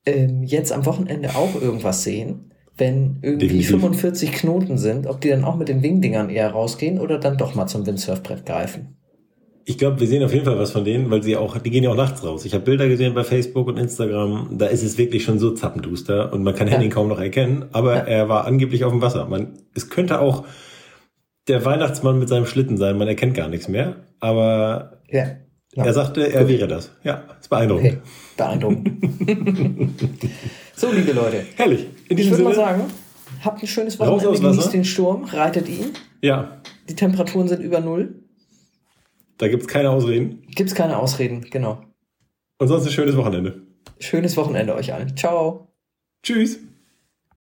ähm, 0.07 0.41
jetzt 0.43 0.71
am 0.73 0.85
Wochenende 0.87 1.35
auch 1.35 1.61
irgendwas 1.61 2.03
sehen. 2.03 2.51
Wenn 2.77 3.19
irgendwie 3.21 3.45
Definitiv. 3.59 3.69
45 3.69 4.31
Knoten 4.31 4.77
sind, 4.79 5.05
ob 5.05 5.21
die 5.21 5.29
dann 5.29 5.43
auch 5.43 5.55
mit 5.55 5.69
den 5.69 5.83
Wingdingern 5.83 6.29
eher 6.31 6.49
rausgehen 6.49 6.99
oder 6.99 7.19
dann 7.19 7.37
doch 7.37 7.53
mal 7.53 7.67
zum 7.67 7.85
Windsurfbrett 7.85 8.43
greifen. 8.45 8.95
Ich 9.65 9.77
glaube, 9.77 9.99
wir 9.99 10.07
sehen 10.07 10.23
auf 10.23 10.33
jeden 10.33 10.45
Fall 10.45 10.57
was 10.57 10.71
von 10.71 10.83
denen, 10.83 11.11
weil 11.11 11.21
sie 11.21 11.35
auch, 11.37 11.55
die 11.59 11.69
gehen 11.69 11.83
ja 11.83 11.91
auch 11.91 11.95
nachts 11.95 12.23
raus. 12.25 12.43
Ich 12.45 12.55
habe 12.55 12.63
Bilder 12.63 12.87
gesehen 12.87 13.13
bei 13.13 13.23
Facebook 13.23 13.67
und 13.67 13.77
Instagram, 13.77 14.49
da 14.57 14.65
ist 14.65 14.81
es 14.81 14.97
wirklich 14.97 15.23
schon 15.23 15.37
so 15.37 15.51
zappenduster 15.51 16.33
und 16.33 16.41
man 16.41 16.55
kann 16.55 16.67
Ja. 16.67 16.73
Henning 16.73 16.89
kaum 16.89 17.07
noch 17.09 17.19
erkennen, 17.19 17.65
aber 17.71 17.97
Ja. 17.97 18.01
er 18.05 18.29
war 18.29 18.45
angeblich 18.47 18.83
auf 18.83 18.91
dem 18.91 19.01
Wasser. 19.03 19.27
Man, 19.27 19.49
es 19.75 19.91
könnte 19.91 20.19
auch 20.19 20.45
der 21.47 21.63
Weihnachtsmann 21.65 22.19
mit 22.19 22.29
seinem 22.29 22.45
Schlitten 22.45 22.77
sein, 22.77 22.97
man 22.97 23.07
erkennt 23.07 23.33
gar 23.35 23.47
nichts 23.49 23.67
mehr, 23.67 23.97
aber 24.19 25.01
Ja. 25.09 25.25
ja. 25.73 25.85
er 25.85 25.93
sagte, 25.93 26.31
er 26.31 26.47
wäre 26.47 26.67
das. 26.67 26.91
Ja, 27.03 27.23
ist 27.39 27.49
beeindruckend. 27.49 27.87
Okay, 27.87 27.97
beeindruckend. 28.37 29.91
so, 30.75 30.91
liebe 30.91 31.11
Leute, 31.13 31.43
Herrlich. 31.55 31.81
In 32.09 32.17
ich 32.17 32.23
diesem 32.25 32.31
würde 32.31 32.43
mal 32.43 32.55
sagen, 32.55 32.83
habt 33.43 33.61
ein 33.61 33.67
schönes 33.67 33.99
Wochenende, 33.99 34.39
genießt 34.39 34.73
den 34.73 34.85
Sturm, 34.85 35.23
reitet 35.25 35.67
ihn. 35.69 35.93
ja, 36.21 36.61
Die 36.89 36.95
Temperaturen 36.95 37.47
sind 37.47 37.61
über 37.61 37.79
Null. 37.79 38.15
da 39.37 39.47
gibt's 39.47 39.67
keine 39.67 39.89
Ausreden. 39.89 40.43
Gibt's 40.55 40.75
keine 40.75 40.97
Ausreden, 40.97 41.41
genau. 41.49 41.81
Und 42.59 42.67
sonst 42.67 42.85
ein 42.85 42.91
schönes 42.91 43.17
Wochenende. 43.17 43.61
Schönes 43.99 44.37
Wochenende 44.37 44.75
euch 44.75 44.93
allen. 44.93 45.15
Ciao. 45.17 45.67
Tschüss. 46.23 46.59